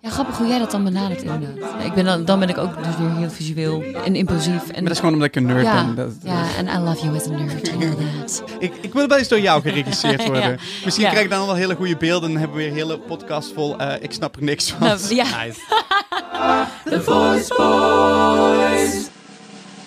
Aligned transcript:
Ja, 0.00 0.10
grappig 0.10 0.36
hoe 0.38 0.46
jij 0.46 0.58
dat 0.58 0.70
dan 0.70 0.84
benadert 0.84 1.22
inderdaad. 1.22 1.84
Ik 1.84 1.92
ben 1.94 2.04
dan, 2.04 2.24
dan 2.24 2.38
ben 2.38 2.48
ik 2.48 2.58
ook 2.58 2.76
dus 2.84 2.96
weer 2.98 3.16
heel 3.16 3.30
visueel 3.30 3.82
en 4.04 4.16
impulsief. 4.16 4.62
En, 4.68 4.72
Maar 4.72 4.82
dat 4.82 4.90
is 4.92 4.98
gewoon 4.98 5.12
omdat 5.12 5.28
ik 5.28 5.36
een 5.36 5.46
nerd 5.46 5.64
ja, 5.64 5.84
ben. 5.84 5.94
Dat, 5.94 6.12
ja, 6.22 6.44
en 6.58 6.66
I 6.66 6.78
love 6.84 7.04
you 7.04 7.16
as 7.16 7.26
a 7.26 7.30
nerd 7.30 7.72
and 7.72 7.84
all 7.84 7.94
that. 8.20 8.42
ik, 8.58 8.72
ik 8.80 8.92
wil 8.92 9.06
wel 9.08 9.18
eens 9.18 9.28
door 9.28 9.40
jou 9.40 9.62
geregisseerd 9.62 10.24
worden. 10.30 10.50
Ja. 10.50 10.56
Misschien 10.84 11.04
Ja. 11.04 11.10
krijg 11.10 11.24
ik 11.26 11.30
dan 11.32 11.46
wel 11.46 11.54
hele 11.54 11.74
goede 11.74 11.96
beelden 11.96 12.28
en 12.28 12.32
dan 12.32 12.38
hebben 12.40 12.56
we 12.58 12.62
weer 12.62 12.72
een 12.72 12.78
hele 12.78 12.98
podcast 12.98 13.52
vol. 13.54 13.78
eh, 13.78 14.02
ik 14.02 14.12
snap 14.12 14.36
er 14.36 14.42
niks 14.42 14.70
van. 14.70 14.86
Nou, 14.86 15.14
ja. 15.14 15.24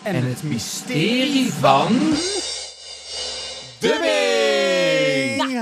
En 0.04 0.16
het 0.28 0.44
mysterie 0.44 1.54
van... 1.54 1.88
Dubbing! 3.80 4.71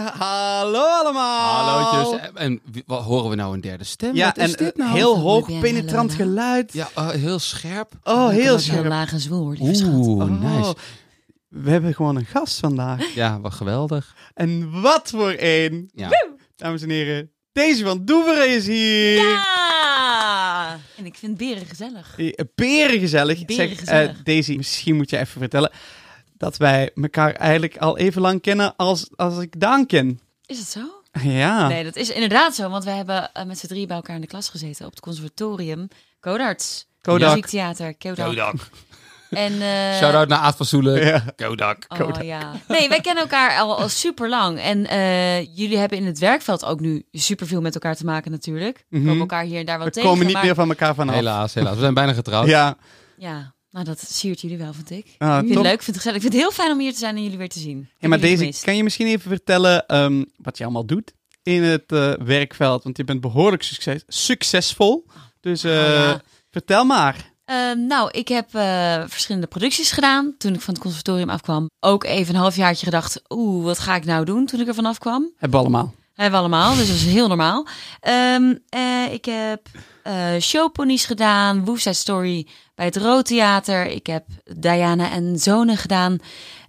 Hallo 0.08 0.82
allemaal! 0.84 1.64
Hallootjes. 1.64 2.30
En 2.34 2.62
wat 2.86 3.04
horen 3.04 3.30
we 3.30 3.36
nou 3.36 3.54
een 3.54 3.62
derde 3.62 3.84
stem? 3.84 4.16
Ja, 4.16 4.26
Wat 4.26 4.38
is 4.38 4.56
en 4.56 4.66
dit 4.66 4.78
nou? 4.78 4.92
heel 4.96 5.18
hoog, 5.18 5.48
Ruben 5.48 5.62
penetrant 5.62 6.14
geluid. 6.14 6.74
Ja, 6.74 6.90
eh, 6.96 7.10
heel 7.10 7.40
scherp. 7.40 7.92
Oh, 8.04 8.30
heel 8.30 8.54
was 8.54 8.64
scherp. 8.66 8.86
laag 8.86 9.12
en 9.12 9.20
zwoel 9.20 9.40
hoor, 9.44 9.56
lieve 9.60 9.76
schat. 9.76 9.94
Oeh, 9.94 10.24
Oh, 10.24 10.42
nice. 10.42 10.76
We 11.48 11.70
hebben 11.70 11.94
gewoon 11.94 12.16
een 12.16 12.26
gast 12.26 12.60
vandaag. 12.60 13.14
Ja, 13.14 13.40
wat 13.42 13.54
geweldig. 13.54 14.16
En 14.34 14.82
wat 14.82 15.10
voor 15.10 15.36
een! 15.38 15.90
Ja. 15.94 16.10
Dames 16.56 16.82
en 16.82 16.90
heren, 16.90 17.32
deze 17.52 17.84
van 17.84 18.06
Doeveren 18.06 18.50
is 18.56 18.68
hier. 18.68 19.16
Ja! 19.22 20.80
En 20.98 21.06
ik 21.06 21.16
vind 21.18 21.38
beren 21.38 21.66
gezellig. 21.66 22.14
Eh, 22.18 22.32
Berengezellig. 22.56 23.46
Berengezellig. 23.46 23.88
Zeg, 23.88 24.10
eh, 24.18 24.24
Daisy, 24.24 24.56
misschien 24.56 24.96
moet 24.96 25.10
je 25.10 25.18
even 25.18 25.40
vertellen 25.40 25.72
dat 26.40 26.58
wij 26.58 26.92
elkaar 26.96 27.32
eigenlijk 27.34 27.78
al 27.78 27.98
even 27.98 28.22
lang 28.22 28.42
kennen 28.42 28.74
als, 28.76 29.10
als 29.16 29.38
ik 29.38 29.60
Daan 29.60 29.86
ken. 29.86 30.20
Is 30.46 30.60
het 30.60 30.68
zo? 30.68 30.80
Ja. 31.22 31.68
Nee, 31.68 31.84
dat 31.84 31.96
is 31.96 32.10
inderdaad 32.10 32.56
zo, 32.56 32.70
want 32.70 32.84
we 32.84 32.90
hebben 32.92 33.34
eh, 33.34 33.46
met 33.46 33.60
z'n 33.60 33.68
drie 33.68 33.88
bij 33.88 33.96
elkaar 33.96 34.16
in 34.16 34.22
de 34.22 34.28
klas 34.28 34.50
gezeten 34.50 34.86
op 34.86 34.92
het 34.92 35.00
conservatorium. 35.00 35.88
Codarts. 36.20 36.88
Kodak. 37.02 37.28
Muziektheater, 37.30 37.96
Kodak. 37.98 38.54
En, 39.30 39.62
eh, 39.62 39.96
Shout-out 39.98 40.28
naar 40.28 40.40
Aad 40.40 40.56
van 40.56 40.66
Soelen. 40.66 41.06
Ja. 41.06 41.24
Kodak. 41.36 41.86
Oh, 42.02 42.22
ja. 42.22 42.52
Nee, 42.68 42.90
wij 42.90 43.00
kennen 43.02 43.24
elkaar 43.24 43.60
al, 43.60 43.78
al 43.80 43.90
super 43.90 44.30
lang. 44.30 44.60
En 44.60 44.88
eh, 44.88 45.58
jullie 45.58 45.78
hebben 45.78 45.98
in 45.98 46.06
het 46.06 46.20
werkveld 46.20 46.66
ook 46.66 46.80
nu 46.80 47.06
super 47.12 47.48
veel 47.48 47.62
met 47.62 47.74
elkaar 47.74 47.96
te 47.96 48.06
maken 48.06 48.32
natuurlijk. 48.32 48.86
We 48.90 48.98
Mhm. 48.98 49.06
komen 49.08 49.20
elkaar 49.22 49.44
hier 49.44 49.60
en 49.60 49.66
daar 49.66 49.78
wel 49.78 49.88
We 49.88 49.92
tegen. 49.94 50.10
komen 50.10 50.26
niet 50.26 50.34
maar- 50.36 50.46
meer 50.46 50.56
van 50.56 50.70
elkaar 50.70 50.96
vanaf. 50.96 51.16
Helaas, 51.16 51.54
helaas. 51.54 51.74
We 51.76 51.80
zijn 51.80 51.94
bijna 51.94 52.14
getrouwd. 52.14 52.48
Ja. 52.48 52.76
Ja, 53.18 53.54
nou 53.72 53.86
dat 53.86 54.00
siert 54.12 54.42
jullie 54.42 54.58
wel, 54.58 54.74
vind 54.74 54.90
ik. 54.90 55.06
Ah, 55.18 55.38
ik 55.38 55.44
vind 55.46 55.56
het 55.56 55.64
leuk, 55.64 55.82
vind 55.84 55.86
het 55.86 55.96
gezellig. 55.96 56.16
Ik 56.16 56.22
vind 56.22 56.34
het 56.34 56.42
heel 56.42 56.52
fijn 56.52 56.72
om 56.72 56.80
hier 56.80 56.92
te 56.94 56.98
zijn 56.98 57.16
en 57.16 57.24
jullie 57.24 57.38
weer 57.38 57.50
te 57.50 57.60
zien. 57.60 57.90
Heb 57.98 58.10
maar 58.10 58.20
gemist. 58.20 58.64
kan 58.64 58.76
je 58.76 58.84
misschien 58.84 59.08
even 59.08 59.30
vertellen 59.30 59.86
ehm, 59.86 60.24
wat 60.38 60.58
je 60.58 60.64
allemaal 60.64 60.86
doet 60.86 61.14
in 61.44 61.64
het 61.64 61.92
eh, 61.92 62.14
werkveld? 62.14 62.84
Want 62.84 62.98
je 62.98 63.04
bent 63.04 63.22
behoorlijk 63.22 63.64
succes 63.64 64.04
succesvol. 64.08 65.06
Dus 65.42 65.64
eh, 65.64 65.72
Oh, 65.72 65.78
ja. 65.78 66.22
vertel 66.52 66.84
maar. 66.86 67.32
Ehm, 67.46 67.86
nou, 67.88 68.10
ik 68.12 68.28
heb 68.28 68.54
eh, 68.56 69.04
verschillende 69.08 69.48
producties 69.48 69.92
gedaan 69.92 70.36
toen 70.38 70.54
ik 70.54 70.62
van 70.62 70.74
het 70.74 70.84
conservatorium 70.84 71.30
afkwam. 71.30 71.70
Ook 71.80 72.04
even 72.04 72.36
een 72.36 72.42
halfjaartje 72.42 72.86
gedacht, 72.86 73.22
oeh, 73.30 73.64
wat 73.64 73.80
ga 73.80 73.96
ik 73.96 74.06
nou 74.06 74.26
doen 74.26 74.46
toen 74.46 74.60
ik 74.60 74.68
er 74.68 74.74
vanaf 74.74 74.98
kwam? 74.98 75.32
Hebben 75.38 75.60
we 75.60 75.66
allemaal. 75.66 75.94
Hebben 76.14 76.40
we 76.40 76.46
allemaal, 76.46 76.76
dus 76.76 76.88
dat 76.88 76.96
is 76.96 77.06
heel 77.06 77.28
normaal. 77.28 77.68
Ehm, 78.00 78.56
eh, 78.70 79.14
ik 79.14 79.26
heb 79.26 79.62
eh 80.10 80.40
showponies 80.40 81.06
gedaan, 81.06 81.66
Woestheid 81.66 81.96
Story 81.96 82.48
bij 82.76 82.86
het 82.86 82.98
Rood 82.98 83.26
Theater. 83.26 83.86
Ik 83.86 84.08
heb 84.08 84.26
Diana 84.58 85.12
en 85.12 85.40
Zonen 85.40 85.78
gedaan. 85.78 86.18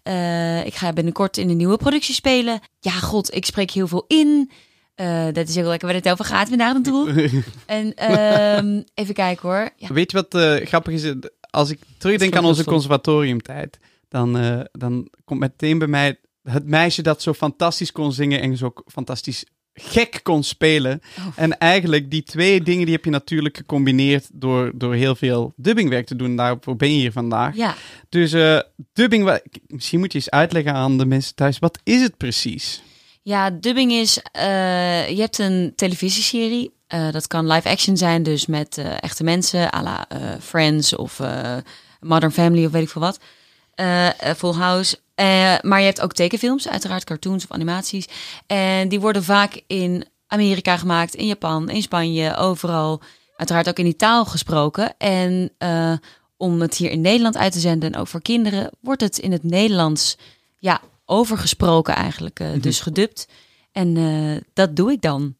Eh, 0.02 0.66
ik 0.66 0.74
ga 0.74 0.92
binnenkort 0.92 1.36
in 1.36 1.50
een 1.50 1.56
nieuwe 1.56 1.76
productie 1.76 2.14
spelen. 2.14 2.60
Ja, 2.80 2.90
god, 2.90 3.34
ik 3.34 3.44
spreek 3.44 3.70
heel 3.70 3.88
veel 3.88 4.04
in. 4.08 4.50
Eh, 4.94 5.24
dat 5.32 5.48
is 5.48 5.58
ook 5.58 5.64
lekker 5.64 5.88
waar 5.88 5.96
het 5.96 6.08
over 6.08 6.24
gaat 6.24 6.48
vandaag 6.48 6.72
naartoe. 6.72 7.30
En 7.66 7.94
ehm, 7.94 8.82
even 8.94 9.14
kijken 9.14 9.48
hoor. 9.48 9.70
Ja, 9.76 9.92
Weet 9.92 10.10
je 10.10 10.16
wat 10.16 10.34
eh, 10.34 10.66
grappig 10.66 10.92
is? 10.92 11.14
Als 11.50 11.70
ik 11.70 11.78
terugdenk 11.98 12.36
aan 12.36 12.44
onze 12.44 12.64
conservatoriumtijd, 12.64 13.78
dan, 14.08 14.38
eh, 14.38 14.60
dan 14.72 15.08
komt 15.24 15.40
meteen 15.40 15.78
bij 15.78 15.88
mij 15.88 16.20
het 16.42 16.66
meisje 16.66 17.02
dat 17.02 17.22
zo 17.22 17.32
fantastisch 17.32 17.92
kon 17.92 18.12
zingen 18.12 18.40
en 18.40 18.56
zo 18.56 18.72
fantastisch 18.86 19.44
gek 19.82 20.20
kon 20.22 20.44
spelen. 20.44 21.00
Oh. 21.18 21.26
En 21.36 21.58
eigenlijk 21.58 22.10
die 22.10 22.22
twee 22.22 22.62
dingen 22.62 22.84
die 22.84 22.94
heb 22.94 23.04
je 23.04 23.10
natuurlijk 23.10 23.56
gecombineerd 23.56 24.28
door, 24.32 24.70
door 24.74 24.94
heel 24.94 25.14
veel 25.14 25.52
dubbingwerk 25.56 26.06
te 26.06 26.16
doen. 26.16 26.36
Daarvoor 26.36 26.76
ben 26.76 26.92
je 26.92 27.00
hier 27.00 27.12
vandaag. 27.12 27.56
ja. 27.56 27.74
Dus 28.08 28.32
eh, 28.32 28.60
dubbing, 28.92 29.40
misschien 29.66 29.98
moet 29.98 30.12
je 30.12 30.18
eens 30.18 30.30
uitleggen 30.30 30.74
aan 30.74 30.98
de 30.98 31.06
mensen 31.06 31.34
thuis, 31.34 31.58
wat 31.58 31.78
is 31.82 32.02
het 32.02 32.16
precies? 32.16 32.82
Ja, 33.22 33.50
dubbing 33.50 33.92
is, 33.92 34.22
eh, 34.32 35.08
je 35.08 35.20
hebt 35.20 35.38
een 35.38 35.72
televisieserie. 35.76 36.70
Eh, 36.86 37.10
dat 37.10 37.26
kan 37.26 37.46
live 37.46 37.68
action 37.68 37.96
zijn, 37.96 38.22
dus 38.22 38.46
met 38.46 38.78
echte 39.00 39.24
mensen, 39.24 39.74
à 39.74 39.82
la 39.82 40.06
Friends 40.40 40.96
of 40.96 41.20
Modern 42.00 42.32
Family 42.32 42.64
of 42.64 42.72
weet 42.72 42.82
ik 42.82 42.88
veel 42.88 43.02
wat. 43.02 43.20
Full 44.36 44.52
House. 44.52 44.96
Eh, 45.20 45.54
maar 45.62 45.78
je 45.78 45.84
hebt 45.84 46.00
ook 46.00 46.12
tekenfilms, 46.12 46.68
uiteraard 46.68 47.04
cartoons 47.04 47.44
of 47.44 47.50
animaties. 47.50 48.06
En 48.46 48.88
die 48.88 49.00
worden 49.00 49.24
vaak 49.24 49.62
in 49.66 50.04
Amerika 50.26 50.76
gemaakt, 50.76 51.14
in 51.14 51.26
Japan, 51.26 51.68
in 51.68 51.82
Spanje, 51.82 52.36
overal. 52.36 53.00
Uiteraard 53.36 53.68
ook 53.68 53.78
in 53.78 53.84
die 53.84 53.96
taal 53.96 54.24
gesproken. 54.24 54.94
En 54.98 55.50
eh, 55.58 55.92
om 56.36 56.60
het 56.60 56.74
hier 56.76 56.90
in 56.90 57.00
Nederland 57.00 57.36
uit 57.36 57.52
te 57.52 57.60
zenden, 57.60 57.92
en 57.92 58.00
ook 58.00 58.06
voor 58.08 58.22
kinderen, 58.22 58.70
wordt 58.80 59.00
het 59.00 59.18
in 59.18 59.32
het 59.32 59.42
Nederlands 59.42 60.16
ja, 60.58 60.80
overgesproken 61.04 61.94
eigenlijk. 61.94 62.40
eh, 62.40 62.48
Dus 62.60 62.80
gedubt. 62.80 63.28
En 63.72 63.94
dat 64.52 64.76
doe 64.76 64.92
ik 64.92 65.00
dan. 65.00 65.34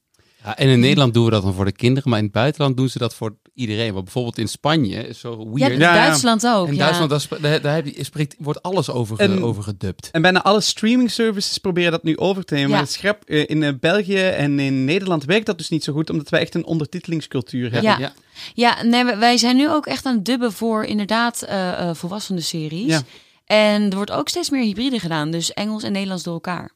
Ja, 0.45 0.56
en 0.56 0.69
in 0.69 0.81
Nederland 0.81 1.15
doen 1.15 1.25
we 1.25 1.31
dat 1.31 1.43
dan 1.43 1.55
voor 1.55 1.65
de 1.65 1.73
kinderen, 1.73 2.09
maar 2.11 2.19
in 2.19 2.25
het 2.25 2.34
buitenland 2.34 2.77
doen 2.77 2.89
ze 2.89 2.99
dat 2.99 3.15
voor 3.15 3.37
iedereen. 3.55 3.93
Want 3.93 4.05
bijvoorbeeld 4.05 4.39
in 4.39 4.49
Spanje 4.49 5.06
is 5.09 5.19
zo 5.21 5.51
weird. 5.53 5.73
Ja, 5.78 5.95
ja. 5.95 6.05
Duitsland 6.05 6.47
ook. 6.47 6.67
in 6.69 6.75
ja. 6.75 6.78
Duitsland 6.78 7.11
daar, 7.11 7.41
daar, 7.41 7.61
daar 7.61 7.75
heb 7.75 7.87
je, 7.87 8.05
spreekt, 8.05 8.34
wordt 8.39 8.62
alles 8.62 8.91
over, 8.91 9.19
En- 9.19 9.43
over 9.43 9.62
gedubt. 9.62 10.09
En 10.12 10.23
bijna 10.23 10.43
alle 10.43 10.61
streaming 10.61 11.11
services 11.11 11.59
proberen 11.59 11.91
dat 11.91 12.03
nu 12.03 12.17
over 12.17 12.45
te 12.45 12.55
nemen. 12.55 12.69
Ja. 12.71 12.75
Maar 12.77 12.84
het 12.84 12.95
schrap, 12.95 13.23
eh, 13.25 13.45
in 13.49 13.62
eh, 13.62 13.73
België 13.81 14.21
en 14.23 14.59
in 14.59 14.84
Nederland 14.84 15.25
werkt 15.25 15.47
dat 15.47 15.59
dus 15.59 15.69
niet 15.69 15.84
zo 15.84 15.93
goed, 15.93 16.11
omdat 16.11 16.29
wij 16.29 16.41
echt 16.41 16.55
een 16.55 16.65
ondertitelingscultuur 16.65 17.73
hebben. 17.73 17.99
Ja. 17.99 18.12
Ja, 18.55 18.83
nee, 18.83 19.05
wij- 19.05 19.37
zijn 19.37 19.56
nu 19.56 19.71
ook 19.71 19.87
echt 19.87 20.06
aan 20.06 20.15
het 20.15 20.25
dubben 20.25 20.53
voor 20.53 20.84
inderdaad 20.84 21.43
eh 21.43 21.89
eh 21.89 21.95
volwassenen 21.95 22.43
series. 22.43 22.87
Ja. 22.87 23.00
En 23.45 23.91
er 23.91 23.97
wordt 23.97 24.11
ook 24.11 24.29
steeds 24.29 24.50
meer 24.50 24.62
hybride 24.65 24.99
gedaan. 24.99 25.31
Dus 25.31 25.53
Engels 25.53 25.83
en 25.83 25.93
Nederlands 25.93 26.23
door 26.23 26.34
elkaar. 26.34 26.71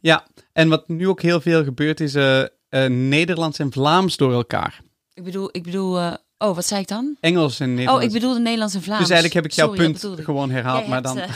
Ja, 0.00 0.26
en 0.52 0.68
wat 0.68 0.88
nu 0.88 1.08
ook 1.08 1.22
heel 1.22 1.40
veel 1.40 1.64
gebeurt 1.64 2.00
is 2.00 2.14
eh, 2.14 2.42
eh, 2.70 2.86
Nederlands 2.86 3.58
en 3.58 3.72
Vlaams 3.72 4.16
door 4.16 4.32
elkaar. 4.32 4.80
Ik 5.14 5.24
bedoel, 5.24 5.48
ik 5.52 5.62
bedoel 5.62 5.98
eh, 5.98 6.12
oh, 6.38 6.54
wat 6.54 6.66
zei 6.66 6.80
ik 6.80 6.88
dan? 6.88 7.16
Engels 7.20 7.60
en 7.60 7.68
Nederlands. 7.74 8.00
Oh, 8.04 8.06
ik 8.08 8.12
bedoelde 8.12 8.40
Nederlands 8.40 8.74
en 8.74 8.82
Vlaams. 8.82 9.00
Dus 9.00 9.10
eigenlijk 9.10 9.34
heb 9.42 9.52
ik 9.52 9.58
jouw 9.58 9.74
Sorry, 9.74 9.92
punt 9.92 10.24
gewoon 10.24 10.50
herhaald, 10.50 10.86
maar 10.86 11.02
dan... 11.02 11.18
eh, 11.18 11.28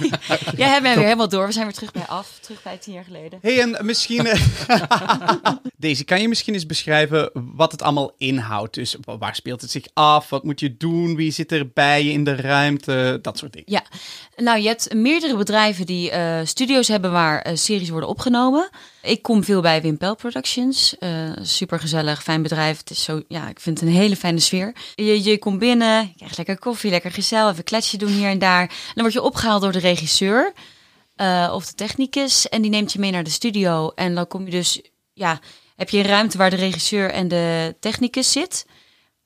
Jij 0.56 0.68
hebt 0.68 0.82
mij 0.82 0.94
weer 0.94 1.04
helemaal 1.04 1.28
door. 1.28 1.46
We 1.46 1.52
zijn 1.52 1.64
weer 1.64 1.74
terug 1.74 1.92
bij 1.92 2.06
af. 2.06 2.38
Terug 2.40 2.62
bij 2.62 2.76
tien 2.78 2.92
jaar 2.94 3.04
geleden. 3.04 3.38
Hey, 3.42 3.60
en 3.60 3.76
misschien... 3.86 4.26
Deze, 5.76 6.04
kan 6.04 6.20
je 6.20 6.28
misschien 6.28 6.54
eens 6.54 6.66
beschrijven 6.66 7.30
wat 7.34 7.72
het 7.72 7.82
allemaal 7.82 8.14
inhoudt? 8.18 8.74
Dus 8.74 8.96
wa- 9.04 9.18
waar 9.18 9.34
speelt 9.34 9.60
het 9.60 9.70
zich 9.70 9.84
af? 9.94 10.28
Wat 10.30 10.44
moet 10.44 10.60
je 10.60 10.76
doen? 10.76 11.16
Wie 11.16 11.30
zit 11.30 11.52
er 11.52 11.68
bij 11.74 12.04
je 12.04 12.10
in 12.10 12.24
de 12.24 12.34
ruimte? 12.36 13.18
Dat 13.22 13.38
soort 13.38 13.52
dingen. 13.52 13.72
Ja, 13.72 13.82
nou 14.36 14.60
je 14.60 14.66
hebt 14.68 14.94
meerdere 14.94 15.36
bedrijven 15.36 15.86
die 15.86 16.12
studio's 16.44 16.88
hebben 16.88 17.12
waar 17.12 17.46
series 17.52 17.88
worden 17.88 18.08
opgenomen. 18.08 18.68
Ik 19.02 19.22
kom 19.22 19.44
veel 19.44 19.60
bij 19.60 19.82
Wimpel 19.82 20.14
Productions. 20.14 20.96
super 21.42 21.80
gezellig, 21.80 22.22
fijn 22.22 22.42
bedrijf. 22.42 22.78
Het 22.78 22.90
is 22.90 23.02
zo, 23.02 23.22
ja, 23.28 23.48
ik 23.48 23.60
vind 23.60 23.80
het 23.80 23.88
een 23.88 23.94
hele 23.94 24.16
fijne 24.16 24.40
sfeer. 24.40 24.74
Je, 24.94 25.22
je 25.22 25.38
komt 25.38 25.58
binnen, 25.58 26.02
je 26.02 26.12
krijgt 26.16 26.36
lekker 26.36 26.58
koffie, 26.58 26.90
lekker 26.90 27.10
gezellig, 27.10 27.52
even 27.52 27.64
kletsje 27.64 27.96
doen 27.96 28.08
hier 28.08 28.28
en 28.28 28.38
daar. 28.38 28.62
En 28.62 28.68
dan 28.94 29.02
word 29.02 29.12
je 29.12 29.22
opgehaald 29.22 29.62
door 29.62 29.72
de 29.72 29.78
regisseur 29.78 30.52
eh, 31.16 31.50
of 31.54 31.66
de 31.66 31.74
technicus 31.74 32.48
en 32.48 32.62
die 32.62 32.70
neemt 32.70 32.92
je 32.92 32.98
mee 32.98 33.10
naar 33.10 33.24
de 33.24 33.30
studio. 33.30 33.92
En 33.94 34.14
dan 34.14 34.26
kom 34.26 34.44
je 34.44 34.50
dus, 34.50 34.80
ja, 35.12 35.40
heb 35.76 35.90
je 35.90 35.98
een 35.98 36.04
ruimte 36.04 36.38
waar 36.38 36.50
de 36.50 36.56
regisseur 36.56 37.10
en 37.10 37.28
de 37.28 37.76
technicus 37.80 38.32
zit. 38.32 38.66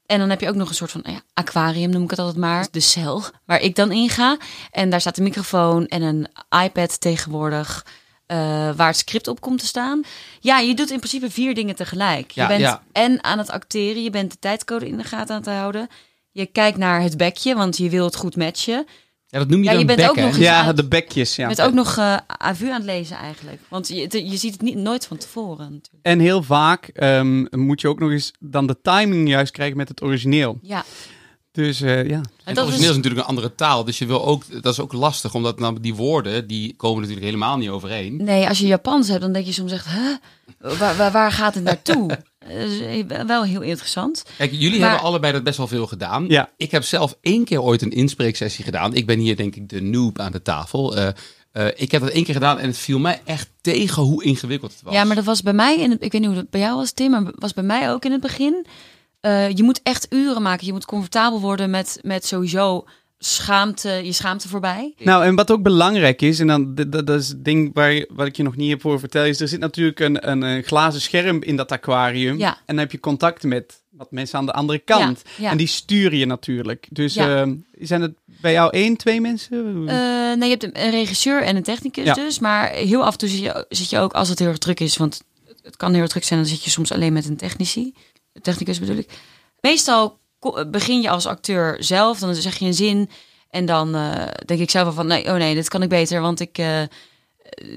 En 0.06 0.18
dan 0.18 0.30
heb 0.30 0.40
je 0.40 0.48
ook 0.48 0.54
nog 0.54 0.68
een 0.68 0.74
soort 0.74 0.90
van 0.90 1.04
ja, 1.06 1.22
aquarium, 1.34 1.90
noem 1.90 2.02
ik 2.02 2.10
het 2.10 2.18
altijd 2.18 2.38
maar. 2.38 2.66
De 2.70 2.80
cel 2.80 3.22
waar 3.44 3.60
ik 3.60 3.76
dan 3.76 3.92
in 3.92 4.08
ga. 4.08 4.36
En 4.70 4.90
daar 4.90 5.00
staat 5.00 5.16
een 5.16 5.24
microfoon 5.24 5.86
en 5.86 6.02
een 6.02 6.26
iPad 6.64 7.00
tegenwoordig. 7.00 7.86
Eh, 8.26 8.36
waar 8.76 8.86
het 8.86 8.96
script 8.96 9.28
op 9.28 9.40
komt 9.40 9.58
te 9.58 9.66
staan. 9.66 10.02
Ja, 10.40 10.58
je 10.58 10.74
doet 10.74 10.90
in 10.90 10.96
principe 10.98 11.30
vier 11.30 11.54
dingen 11.54 11.74
tegelijk. 11.76 12.30
Je 12.30 12.40
Ja, 12.40 12.46
bent 12.46 12.60
ja. 12.60 12.82
en 12.92 13.24
aan 13.24 13.38
het 13.38 13.50
acteren, 13.50 14.02
je 14.02 14.10
bent 14.10 14.30
de 14.30 14.38
tijdcode 14.38 14.86
in 14.88 14.96
de 14.96 15.04
gaten 15.04 15.34
aan 15.34 15.40
het 15.40 15.50
houden. 15.50 15.88
Je 16.30 16.46
kijkt 16.46 16.78
naar 16.78 17.00
het 17.02 17.16
bekje, 17.16 17.54
want 17.54 17.76
je 17.76 17.88
wil 17.90 18.04
het 18.04 18.16
goed 18.16 18.36
matchen. 18.36 18.86
Ja, 19.26 19.38
dat 19.40 19.48
noem 19.48 19.58
je 19.58 19.64
Ja, 19.64 19.70
dan 19.70 19.80
je 19.80 19.86
bent 19.86 19.98
bek, 19.98 20.08
ook 20.08 20.16
nog 20.16 20.36
Ja, 20.36 20.64
uit- 20.64 20.76
de 20.76 20.88
bekjes, 20.88 21.36
ja. 21.36 21.48
Je 21.48 21.54
bent 21.54 21.68
ook 21.68 21.74
nog 21.74 21.96
eh 21.96 22.16
AVU 22.26 22.66
aan 22.68 22.74
het 22.74 22.84
lezen 22.84 23.16
eigenlijk. 23.16 23.60
Want 23.68 23.88
je, 23.88 24.28
je 24.30 24.36
ziet 24.36 24.52
het 24.52 24.62
niet, 24.62 24.74
nooit 24.76 25.06
van 25.06 25.16
tevoren 25.16 25.64
natuurlijk. 25.72 26.02
En 26.06 26.18
heel 26.18 26.42
vaak 26.42 26.86
ehm, 26.86 27.46
moet 27.50 27.80
je 27.80 27.88
ook 27.88 27.98
nog 27.98 28.10
eens 28.10 28.32
dan 28.40 28.66
de 28.66 28.80
timing 28.82 29.28
juist 29.28 29.52
krijgen 29.52 29.76
met 29.76 29.88
het 29.88 30.02
origineel. 30.02 30.58
Ja, 30.62 30.84
Dus 31.54 31.80
eh, 31.80 32.08
ja. 32.08 32.14
En 32.14 32.22
dat 32.44 32.46
het 32.46 32.58
origineel 32.58 32.80
is- 32.82 32.88
is 32.90 32.96
natuurlijk 32.96 33.22
een 33.22 33.28
andere 33.28 33.54
taal, 33.54 33.84
dus 33.84 33.98
je 33.98 34.06
wil 34.06 34.24
ook, 34.24 34.62
dat 34.62 34.72
is 34.72 34.80
ook 34.80 34.92
lastig, 34.92 35.34
omdat 35.34 35.58
dan 35.58 35.78
die 35.80 35.94
woorden, 35.94 36.46
die 36.46 36.74
komen 36.76 36.98
natuurlijk 37.00 37.26
helemaal 37.26 37.56
niet 37.56 37.68
overeen. 37.68 38.16
Nee, 38.24 38.48
als 38.48 38.58
je 38.58 38.66
Japans 38.66 39.08
hebt, 39.08 39.20
dan 39.20 39.32
denk 39.32 39.46
je 39.46 39.52
soms 39.52 39.72
echt, 39.72 39.86
huh? 39.88 40.16
waar, 40.78 40.96
waar, 40.96 41.12
waar 41.12 41.32
gaat 41.32 41.54
het 41.54 41.64
naartoe? 41.64 42.08
Dat 42.48 42.52
is 42.68 43.02
wel 43.26 43.44
heel 43.44 43.60
interessant. 43.60 44.24
Kijk, 44.38 44.52
jullie 44.52 44.78
Maar- 44.80 44.88
hebben 44.90 45.06
allebei 45.08 45.32
dat 45.32 45.42
best 45.44 45.56
wel 45.56 45.66
veel 45.66 45.86
gedaan. 45.86 46.24
Ja. 46.28 46.50
Ik 46.56 46.70
heb 46.70 46.84
zelf 46.84 47.16
één 47.20 47.44
keer 47.44 47.62
ooit 47.62 47.82
een 47.82 47.90
inspreeksessie 47.90 48.64
gedaan. 48.64 48.94
Ik 48.94 49.06
ben 49.06 49.18
hier 49.18 49.36
denk 49.36 49.56
ik 49.56 49.68
de 49.68 49.80
noob 49.82 50.18
aan 50.18 50.32
de 50.32 50.42
tafel. 50.42 50.96
Eh, 50.96 51.08
eh, 51.52 51.66
ik 51.76 51.90
heb 51.92 52.00
dat 52.02 52.10
één 52.10 52.24
keer 52.24 52.34
gedaan 52.34 52.58
en 52.58 52.66
het 52.66 52.78
viel 52.78 52.98
mij 52.98 53.20
echt 53.24 53.50
tegen 53.60 54.02
hoe 54.02 54.24
ingewikkeld 54.24 54.72
het 54.72 54.82
was. 54.82 54.94
Ja, 54.94 55.04
maar 55.04 55.16
dat 55.16 55.24
was 55.24 55.42
bij 55.42 55.52
mij, 55.52 55.78
in 55.80 55.90
het, 55.90 56.02
ik 56.04 56.12
weet 56.12 56.20
niet 56.20 56.30
hoe 56.30 56.40
dat 56.40 56.50
bij 56.50 56.60
jou 56.60 56.76
was, 56.76 56.92
Tim, 56.92 57.10
maar 57.10 57.32
was 57.34 57.52
bij 57.54 57.64
mij 57.64 57.90
ook 57.92 58.04
in 58.04 58.12
het 58.12 58.20
begin. 58.20 58.66
Eh, 59.24 59.50
je 59.50 59.62
moet 59.62 59.80
echt 59.82 60.06
uren 60.10 60.42
maken. 60.42 60.66
Je 60.66 60.72
moet 60.72 60.84
comfortabel 60.84 61.40
worden 61.40 61.70
met, 61.70 61.98
met 62.02 62.26
sowieso 62.26 62.84
schaamte, 63.18 63.88
je 63.88 64.12
schaamte 64.12 64.48
voorbij. 64.48 64.94
Nou, 64.98 65.24
en 65.24 65.34
wat 65.34 65.50
ook 65.50 65.62
belangrijk 65.62 66.22
is, 66.22 66.40
en 66.40 66.46
dan, 66.46 66.74
dat, 66.74 66.92
dat 67.06 67.20
is 67.20 67.28
het 67.28 67.44
ding 67.44 67.70
waar, 67.74 68.04
wat 68.08 68.26
ik 68.26 68.36
je 68.36 68.42
nog 68.42 68.56
niet 68.56 68.70
heb 68.70 68.80
voor 68.80 68.98
vertellen, 68.98 69.28
is 69.28 69.40
er 69.40 69.48
zit 69.48 69.60
natuurlijk 69.60 70.00
een, 70.00 70.30
een, 70.30 70.62
glazen 70.62 71.00
scherm 71.00 71.42
in 71.42 71.56
dat 71.56 71.72
aquarium. 71.72 72.38
Ja. 72.38 72.50
En 72.54 72.62
dan 72.66 72.78
heb 72.78 72.92
je 72.92 73.00
contact 73.00 73.42
met 73.42 73.82
wat 73.90 74.10
mensen 74.10 74.38
aan 74.38 74.46
de 74.46 74.52
andere 74.52 74.78
kant. 74.78 75.22
Ja, 75.36 75.44
ja. 75.44 75.50
En 75.50 75.56
die 75.56 75.66
stuur 75.66 76.14
je 76.14 76.26
natuurlijk. 76.26 76.86
Dus 76.90 77.14
Ja. 77.14 77.36
ehm, 77.40 77.54
zijn 77.72 78.00
het 78.02 78.12
bij 78.26 78.52
jou 78.52 78.70
één, 78.70 78.96
twee 78.96 79.20
mensen? 79.20 79.88
Eh, 79.88 79.96
nee, 80.36 80.48
je 80.50 80.56
hebt 80.58 80.62
een, 80.76 80.90
regisseur 80.90 81.42
en 81.42 81.56
een 81.56 81.62
technicus 81.62 82.14
dus. 82.14 82.38
Maar 82.38 82.70
heel 82.70 83.04
af 83.04 83.12
en 83.12 83.18
toe 83.18 83.28
zit 83.28 83.40
je, 83.40 83.66
zit 83.68 83.90
je 83.90 83.98
ook, 83.98 84.12
als 84.12 84.28
het 84.28 84.38
heel 84.38 84.48
erg 84.48 84.58
druk 84.58 84.80
is, 84.80 84.96
want 84.96 85.22
het- 85.46 85.58
het 85.62 85.76
kan 85.76 85.92
heel 85.92 86.00
erg 86.02 86.10
druk 86.10 86.24
zijn, 86.24 86.40
dan 86.40 86.48
zit 86.48 86.64
je 86.64 86.70
soms 86.70 86.92
alleen 86.92 87.12
met 87.12 87.28
een 87.28 87.36
technici. 87.36 87.94
Technicus 88.42 88.78
bedoel 88.78 88.96
ik. 88.96 89.10
Meestal 89.60 90.18
begin 90.70 91.00
je 91.02 91.08
als 91.08 91.26
acteur 91.26 91.76
zelf, 91.84 92.18
dan 92.18 92.34
zeg 92.34 92.56
je 92.56 92.66
een 92.66 92.74
zin. 92.74 93.10
En 93.50 93.66
dan 93.66 93.94
eh, 93.94 94.26
denk 94.44 94.60
ik 94.60 94.70
zelf 94.70 94.84
wel 94.84 94.94
van, 94.94 95.06
nee, 95.06 95.24
oh 95.26 95.34
nee, 95.36 95.54
dit 95.54 95.68
kan 95.68 95.82
ik 95.82 95.88
beter, 95.88 96.20
want 96.20 96.40
ik... 96.40 96.58
eh, 96.58 96.82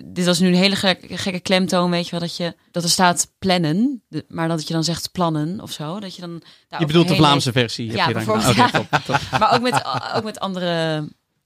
dit 0.05 0.25
was 0.25 0.39
nu 0.39 0.47
een 0.47 0.53
hele 0.55 0.75
gekke, 0.75 1.17
gekke 1.17 1.39
klemtoon, 1.39 1.91
weet 1.91 2.05
je 2.05 2.11
wel, 2.11 2.19
dat, 2.19 2.37
je, 2.37 2.55
dat 2.71 2.83
er 2.83 2.89
staat 2.89 3.31
plannen, 3.39 4.01
de- 4.09 4.25
maar 4.27 4.47
dat 4.47 4.67
je 4.67 4.73
dan 4.73 4.83
zegt 4.83 5.11
plannen 5.11 5.61
of 5.61 5.71
zo. 5.71 5.99
Dat 5.99 6.15
je 6.15 6.21
dan 6.21 6.41
je 6.79 6.85
bedoelt 6.85 7.07
de 7.07 7.15
Vlaamse 7.15 7.51
versie. 7.51 7.91
Ja, 7.91 8.05
heb 8.07 8.19
je 8.19 8.25
dan 8.25 8.71
top, 8.71 8.99
top. 9.05 9.19
Maar 9.39 9.53
ook 9.53 9.61
met, 9.61 9.83
ook 10.15 10.23
met 10.23 10.39
andere 10.39 11.03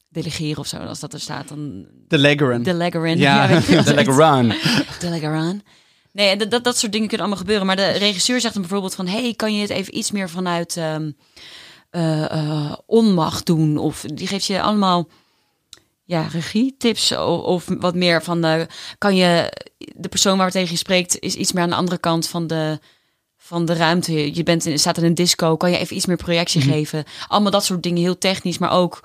delegeren 0.09 0.57
of 0.57 0.67
zo, 0.67 0.77
als 0.77 0.99
dat 0.99 1.13
er 1.13 1.19
staat, 1.19 1.47
dan 1.47 1.85
De 2.07 2.17
Legrand. 2.17 2.65
de 2.65 2.73
Leggerin. 2.73 3.17
Ja. 3.17 3.47
De 3.59 3.93
run. 3.93 4.47
De. 4.99 5.61
Nee, 6.13 6.27
en 6.29 6.37
dat, 6.37 6.51
dat, 6.51 6.63
dat 6.63 6.77
soort 6.77 6.91
dingen 6.91 7.07
kunnen 7.07 7.25
allemaal 7.25 7.43
gebeuren. 7.45 7.65
Maar 7.67 7.75
de 7.75 7.91
regisseur 7.91 8.41
zegt 8.41 8.53
dan 8.53 8.61
bijvoorbeeld 8.61 8.95
van... 8.95 9.07
hey, 9.07 9.33
kan 9.33 9.55
je 9.55 9.61
het 9.61 9.69
even 9.69 9.97
iets 9.97 10.11
meer 10.11 10.29
vanuit 10.29 10.77
ehm, 10.77 11.11
eh, 11.89 12.31
eh, 12.31 12.73
onmacht 12.85 13.45
doen? 13.45 13.77
Of 13.77 14.01
die 14.13 14.27
geeft 14.27 14.45
je 14.45 14.61
allemaal 14.61 15.07
ja, 16.03 16.27
regietips 16.31 17.15
o- 17.15 17.35
of, 17.35 17.65
wat 17.79 17.95
meer 17.95 18.23
van... 18.23 18.43
eh, 18.45 18.61
kan 18.97 19.15
je, 19.15 19.53
de 19.95 20.09
persoon 20.09 20.37
waar 20.37 20.51
tegen 20.51 20.71
je 20.71 20.77
spreekt 20.77 21.19
is 21.19 21.35
iets 21.35 21.51
meer 21.51 21.63
aan 21.63 21.69
de 21.69 21.75
andere 21.75 21.97
kant 21.97 22.27
van 22.27 22.47
de, 22.47 22.79
van 23.37 23.65
de 23.65 23.73
ruimte. 23.73 24.35
Je 24.35 24.43
bent 24.43 24.65
in, 24.65 24.79
staat 24.79 24.97
in 24.97 25.03
een 25.03 25.15
disco, 25.15 25.57
kan 25.57 25.71
je 25.71 25.77
even 25.77 25.95
iets 25.95 26.05
meer 26.05 26.17
projectie 26.17 26.61
geven? 26.61 27.03
Allemaal 27.27 27.51
dat 27.51 27.65
soort 27.65 27.83
dingen, 27.83 28.01
heel 28.01 28.17
technisch, 28.17 28.57
maar 28.57 28.71
ook 28.71 29.01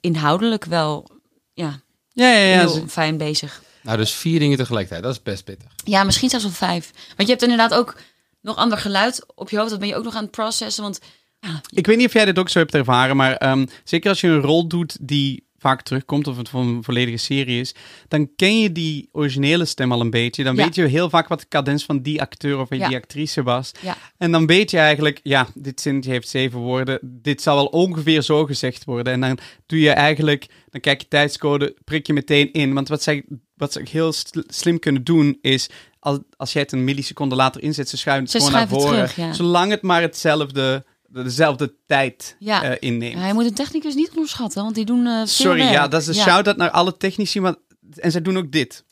inhoudelijk 0.00 0.64
wel... 0.64 1.06
Ja, 1.54 1.80
Ja, 2.12 2.30
ja, 2.32 2.38
ja. 2.38 2.58
heel 2.58 2.68
ze- 2.68 2.88
fijn 2.88 3.16
bezig. 3.16 3.62
Nou, 3.82 3.96
dus 3.98 4.12
vier 4.12 4.38
dingen 4.38 4.56
tegelijkertijd, 4.56 5.02
dat 5.02 5.12
is 5.12 5.22
best 5.22 5.44
pittig. 5.44 5.68
Ja, 5.84 6.04
misschien 6.04 6.28
zelfs 6.28 6.44
wel 6.44 6.54
vijf. 6.54 6.90
Want 7.08 7.28
je 7.28 7.34
hebt 7.34 7.42
inderdaad 7.42 7.74
ook 7.74 7.96
nog 8.42 8.56
ander 8.56 8.78
geluid 8.78 9.26
op 9.34 9.50
je 9.50 9.56
hoofd. 9.58 9.70
Dat 9.70 9.78
ben 9.78 9.88
je 9.88 9.96
ook 9.96 10.04
nog 10.04 10.14
aan 10.14 10.22
het 10.22 10.30
processen. 10.30 10.82
Want 10.82 11.00
ja, 11.40 11.60
Ik 11.70 11.86
weet 11.86 11.96
niet 11.96 12.06
of 12.06 12.12
jij 12.12 12.24
dit 12.24 12.38
ook 12.38 12.48
zo 12.48 12.58
hebt 12.58 12.74
ervaren, 12.74 13.16
maar 13.16 13.36
ehm, 13.36 13.66
zeker 13.84 14.08
als 14.10 14.20
je 14.20 14.28
een 14.28 14.40
rol 14.40 14.66
doet 14.66 14.96
die 15.00 15.46
vaak 15.60 15.82
terugkomt 15.82 16.26
of 16.26 16.36
het 16.36 16.48
voor 16.48 16.60
een 16.60 16.84
volledige 16.84 17.16
serie 17.16 17.60
is, 17.60 17.74
dan 18.08 18.30
ken 18.36 18.58
je 18.60 18.72
die 18.72 19.08
originele 19.12 19.64
stem 19.64 19.92
al 19.92 20.00
een 20.00 20.10
beetje. 20.10 20.44
Dan 20.44 20.56
Ja. 20.56 20.64
weet 20.64 20.74
je 20.74 20.84
heel 20.84 21.10
vaak 21.10 21.28
wat 21.28 21.40
de 21.40 21.48
cadens 21.48 21.84
van 21.84 22.02
die 22.02 22.20
acteur 22.20 22.58
of 22.58 22.74
Ja. 22.74 22.88
die 22.88 22.96
actrice 22.96 23.42
was. 23.42 23.72
ja, 23.80 23.96
En 24.18 24.32
dan 24.32 24.46
weet 24.46 24.70
je 24.70 24.78
eigenlijk, 24.78 25.20
ja, 25.22 25.46
dit 25.54 25.80
zinnetje 25.80 26.10
heeft 26.10 26.28
zeven 26.28 26.58
woorden. 26.58 26.98
Dit 27.02 27.42
zal 27.42 27.54
wel 27.54 27.66
ongeveer 27.66 28.22
zo 28.22 28.44
gezegd 28.46 28.84
worden. 28.84 29.12
En 29.12 29.20
dan 29.20 29.38
doe 29.66 29.80
je 29.80 29.90
eigenlijk, 29.90 30.46
dan 30.70 30.80
kijk 30.80 31.00
je 31.00 31.08
tijdscode, 31.08 31.76
prik 31.84 32.06
je 32.06 32.12
meteen 32.12 32.52
in. 32.52 32.74
Want 32.74 32.88
wat 32.88 33.02
zij, 33.02 33.24
wat 33.58 33.72
ze 33.72 33.80
heel 33.90 34.12
sl- 34.12 34.40
slim 34.46 34.78
kunnen 34.78 35.04
doen 35.04 35.38
is, 35.40 35.68
als, 36.00 36.18
als 36.36 36.52
jij 36.52 36.62
het 36.62 36.72
een 36.72 36.84
milliseconde 36.84 37.34
later 37.34 37.62
inzet, 37.62 37.88
ze 37.88 37.96
schuiven 37.96 38.24
het 38.24 38.32
Ze 38.32 38.38
gewoon 38.38 38.52
naar 38.52 38.68
voren. 38.68 38.98
het 39.00 39.10
terug, 39.12 39.26
ja. 39.26 39.32
Zolang 39.32 39.70
het 39.70 39.82
maar 39.82 40.00
hetzelfde, 40.02 40.84
dezelfde 41.08 41.74
tijd 41.86 42.36
Ja. 42.38 42.62
eh, 42.62 42.76
inneemt. 42.80 43.18
Ja, 43.20 43.26
je 43.26 43.34
moet 43.34 43.44
een 43.44 43.54
technicus 43.54 43.94
niet 43.94 44.10
onderschatten. 44.10 44.62
Want 44.62 44.74
die 44.74 44.84
doen 44.84 45.06
eh, 45.06 45.16
veel 45.16 45.26
Sorry, 45.26 45.58
werk. 45.58 45.72
ja, 45.72 45.88
dat 45.88 46.00
is 46.00 46.06
een 46.06 46.14
ja. 46.14 46.22
shout-out 46.22 46.56
naar 46.56 46.70
alle 46.70 46.96
technici. 46.96 47.40
Maar, 47.40 47.54
en 47.94 48.10
zij 48.10 48.22
doen 48.22 48.36
ook 48.38 48.52
dit. 48.52 48.84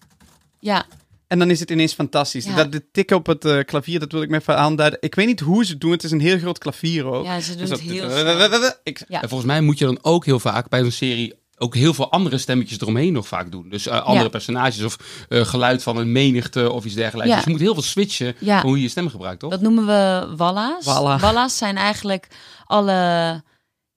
Ja, 0.60 0.86
En 1.28 1.38
dan 1.38 1.50
is 1.50 1.60
het 1.60 1.70
ineens 1.70 1.92
fantastisch. 1.94 2.44
Ja. 2.44 2.54
Dat 2.54 2.72
de 2.72 2.90
tik 2.92 3.10
op 3.10 3.26
het 3.26 3.44
eh, 3.44 3.58
klavier, 3.64 3.98
dat 4.00 4.12
wil 4.12 4.22
ik 4.22 4.28
me 4.28 4.36
even 4.36 4.56
aanduiden. 4.56 4.98
Ik 5.02 5.14
weet 5.14 5.26
niet 5.26 5.40
hoe 5.40 5.64
ze 5.64 5.70
het 5.72 5.80
doen. 5.80 5.90
Het 5.90 6.04
is 6.04 6.10
een 6.10 6.20
heel 6.20 6.38
groot 6.38 6.58
klavier 6.58 7.04
ook. 7.04 7.24
ja, 7.24 7.40
ze 7.40 7.50
doen 7.50 7.60
Dus 7.60 7.70
het 7.70 7.78
dat- 7.78 7.88
heel. 7.88 8.70
Ik, 8.82 9.04
Ja. 9.08 9.22
En 9.22 9.28
volgens 9.28 9.50
mij 9.50 9.60
moet 9.60 9.78
je 9.78 9.84
dan 9.84 9.98
ook 10.02 10.24
heel 10.24 10.40
vaak 10.40 10.68
bij 10.68 10.80
zo'n 10.80 10.90
serie 10.90 11.34
ook 11.58 11.74
heel 11.74 11.94
veel 11.94 12.10
andere 12.10 12.38
stemmetjes 12.38 12.80
eromheen 12.80 13.12
nog 13.12 13.28
vaak 13.28 13.50
doen. 13.50 13.68
Dus 13.68 13.86
eh, 13.86 14.00
andere 14.00 14.24
Ja. 14.24 14.28
personages 14.30 14.82
of 14.82 14.96
eh, 15.28 15.40
geluid 15.44 15.82
van 15.82 15.96
een 15.96 16.12
menigte 16.12 16.70
of 16.72 16.84
iets 16.84 16.94
dergelijks. 16.94 17.30
Ja. 17.30 17.36
Dus 17.36 17.44
je 17.44 17.50
moet 17.50 17.60
heel 17.60 17.74
veel 17.74 17.82
switchen 17.82 18.34
Ja. 18.38 18.56
van 18.60 18.68
hoe 18.68 18.76
je 18.76 18.82
je 18.82 18.88
stem 18.88 19.08
gebruikt, 19.08 19.40
toch? 19.40 19.50
Dat 19.50 19.60
noemen 19.60 19.86
we 19.86 20.34
walla's. 20.36 20.84
Walla. 20.84 21.18
Walla's 21.18 21.56
zijn 21.56 21.76
eigenlijk 21.76 22.26
alle, 22.64 22.92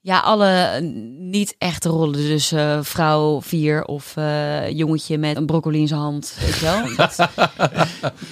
ja, 0.01 0.19
alle 0.19 0.79
niet 1.19 1.55
echte 1.57 1.89
rollen. 1.89 2.13
Dus 2.13 2.51
eh, 2.51 2.79
vrouw 2.81 3.41
vier 3.41 3.83
of 3.85 4.17
eh, 4.17 4.69
jongetje 4.69 5.17
met 5.17 5.35
een 5.37 5.45
broccoli 5.45 5.79
in 5.79 5.87
zijn 5.87 5.99
hand. 5.99 6.35
Weet 6.39 6.55
je 6.55 6.61
wel? 6.65 6.95
Dat, 6.95 7.15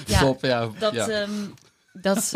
ja, 0.06 0.20
Top, 0.20 0.44
ja. 0.44 0.68
dat, 0.78 0.94
ja. 0.94 1.08
ehm, 1.08 1.30
dat, 1.92 2.32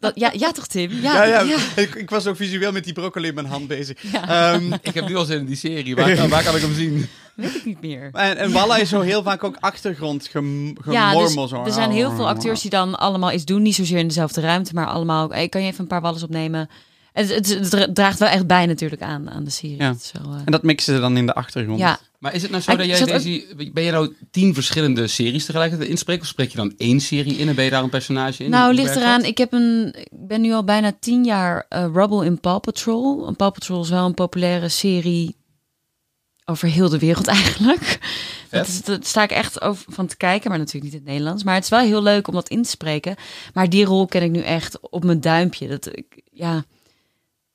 dat, 0.00 0.12
ja, 0.14 0.30
ja, 0.36 0.52
toch 0.52 0.66
Tim? 0.66 0.90
ja, 0.92 1.14
Ja, 1.14 1.24
ja. 1.24 1.40
ja. 1.40 1.56
Ik, 1.76 1.94
ik 1.94 2.10
was 2.10 2.26
ook 2.26 2.36
visueel 2.36 2.72
met 2.72 2.84
die 2.84 2.92
broccoli 2.92 3.28
in 3.28 3.34
mijn 3.34 3.46
hand 3.46 3.66
bezig. 3.68 4.02
Ja. 4.12 4.52
Ehm, 4.52 4.72
Ik 4.82 4.94
heb 4.94 5.08
nu 5.08 5.16
al 5.16 5.24
zin 5.24 5.38
in 5.38 5.46
die 5.46 5.56
serie. 5.56 5.94
Waar, 5.96 6.14
kan- 6.14 6.28
waar 6.34 6.42
kan 6.44 6.54
ik 6.56 6.60
hem 6.62 6.74
zien? 6.74 7.06
weet 7.34 7.54
ik 7.54 7.64
niet 7.64 7.80
meer. 7.80 8.08
en, 8.12 8.36
en 8.36 8.52
Walla 8.52 8.76
is 8.76 8.88
zo 8.88 9.00
heel 9.00 9.22
vaak 9.22 9.44
ook 9.44 9.56
achtergrond 9.60 10.28
gem, 10.28 10.74
dus 10.74 10.82
gemormel. 10.84 11.48
zo. 11.48 11.64
er 11.64 11.72
zijn 11.72 11.90
heel 11.90 12.10
veel 12.10 12.28
acteurs 12.28 12.60
die 12.60 12.70
dan 12.70 12.94
allemaal 12.94 13.32
iets 13.32 13.44
doen. 13.44 13.62
Niet 13.62 13.74
zozeer 13.74 13.98
in 13.98 14.06
dezelfde 14.08 14.40
ruimte, 14.40 14.74
maar 14.74 14.86
allemaal... 14.86 15.30
Hey, 15.30 15.48
kan 15.48 15.60
je 15.62 15.66
even 15.68 15.80
een 15.80 15.86
paar 15.86 16.00
wallen 16.00 16.22
opnemen? 16.22 16.68
Het, 17.16 17.34
het, 17.34 17.48
het 17.48 17.70
dra- 17.70 17.92
draagt 17.92 18.18
wel 18.18 18.28
echt 18.28 18.46
bij 18.46 18.66
natuurlijk 18.66 19.02
aan, 19.02 19.30
aan 19.30 19.44
de 19.44 19.50
serie. 19.50 19.76
Ja. 19.76 19.94
Wel, 20.22 20.32
eh, 20.34 20.40
En 20.44 20.52
dat 20.52 20.62
mixen 20.62 20.94
ze 20.94 21.00
dan 21.00 21.16
in 21.16 21.26
de 21.26 21.34
achtergrond. 21.34 21.78
ja, 21.78 21.98
Maar 22.18 22.34
is 22.34 22.42
het 22.42 22.50
nou 22.50 22.62
zo 22.62 22.70
Ik 22.72 22.78
dat 22.78 22.86
jij 22.86 23.00
ook- 23.00 23.08
deze... 23.08 23.70
Ben 23.72 23.82
je 23.84 23.90
nou 23.90 24.14
tien 24.30 24.54
verschillende 24.54 25.06
series 25.06 25.44
tegelijkertijd 25.44 25.88
inspreekt? 25.90 26.22
Of 26.22 26.26
spreek 26.28 26.50
je 26.50 26.56
dan 26.56 26.74
één 26.76 27.00
serie 27.00 27.36
in 27.36 27.48
en 27.48 27.54
ben 27.54 27.64
je 27.64 27.70
daar 27.70 27.82
een 27.82 27.88
personage 27.90 28.44
in? 28.44 28.50
nou 28.50 28.74
ligt 28.74 28.96
eraan. 28.96 29.24
Ik, 29.24 29.38
heb 29.38 29.52
een, 29.52 29.94
ik 29.94 30.26
ben 30.26 30.40
nu 30.40 30.52
al 30.52 30.64
bijna 30.64 30.92
tien 31.00 31.24
jaar 31.24 31.66
eh 31.68 31.86
Rubble 31.92 32.24
in 32.24 32.40
Paw 32.40 32.60
Patrol. 32.60 33.26
En 33.26 33.36
Paw 33.36 33.52
Patrol 33.52 33.82
is 33.82 33.88
wel 33.90 34.06
een 34.06 34.14
populaire 34.14 34.68
serie 34.68 35.36
over 36.44 36.68
heel 36.68 36.88
de 36.88 36.98
wereld 36.98 37.26
eigenlijk. 37.38 37.98
Dat, 38.50 38.66
is, 38.66 38.82
dat 38.82 39.06
sta 39.06 39.22
ik 39.22 39.30
echt 39.30 39.60
over 39.60 39.84
van 39.92 40.06
te 40.06 40.16
kijken, 40.16 40.50
maar 40.50 40.58
natuurlijk 40.58 40.84
niet 40.84 40.92
in 40.94 40.98
het 41.00 41.08
Nederlands. 41.08 41.44
Maar 41.44 41.54
het 41.54 41.64
is 41.64 41.70
wel 41.70 41.80
heel 41.80 42.02
leuk 42.02 42.28
om 42.28 42.34
dat 42.34 42.48
in 42.48 42.62
te 42.62 42.68
spreken. 42.70 43.16
Maar 43.54 43.68
die 43.70 43.84
rol 43.84 44.06
ken 44.06 44.22
ik 44.22 44.30
nu 44.30 44.40
echt 44.40 44.80
op 44.80 45.04
mijn 45.04 45.20
duimpje. 45.20 45.68
Dat, 45.68 45.88
ik, 45.96 46.20
ja, 46.32 46.64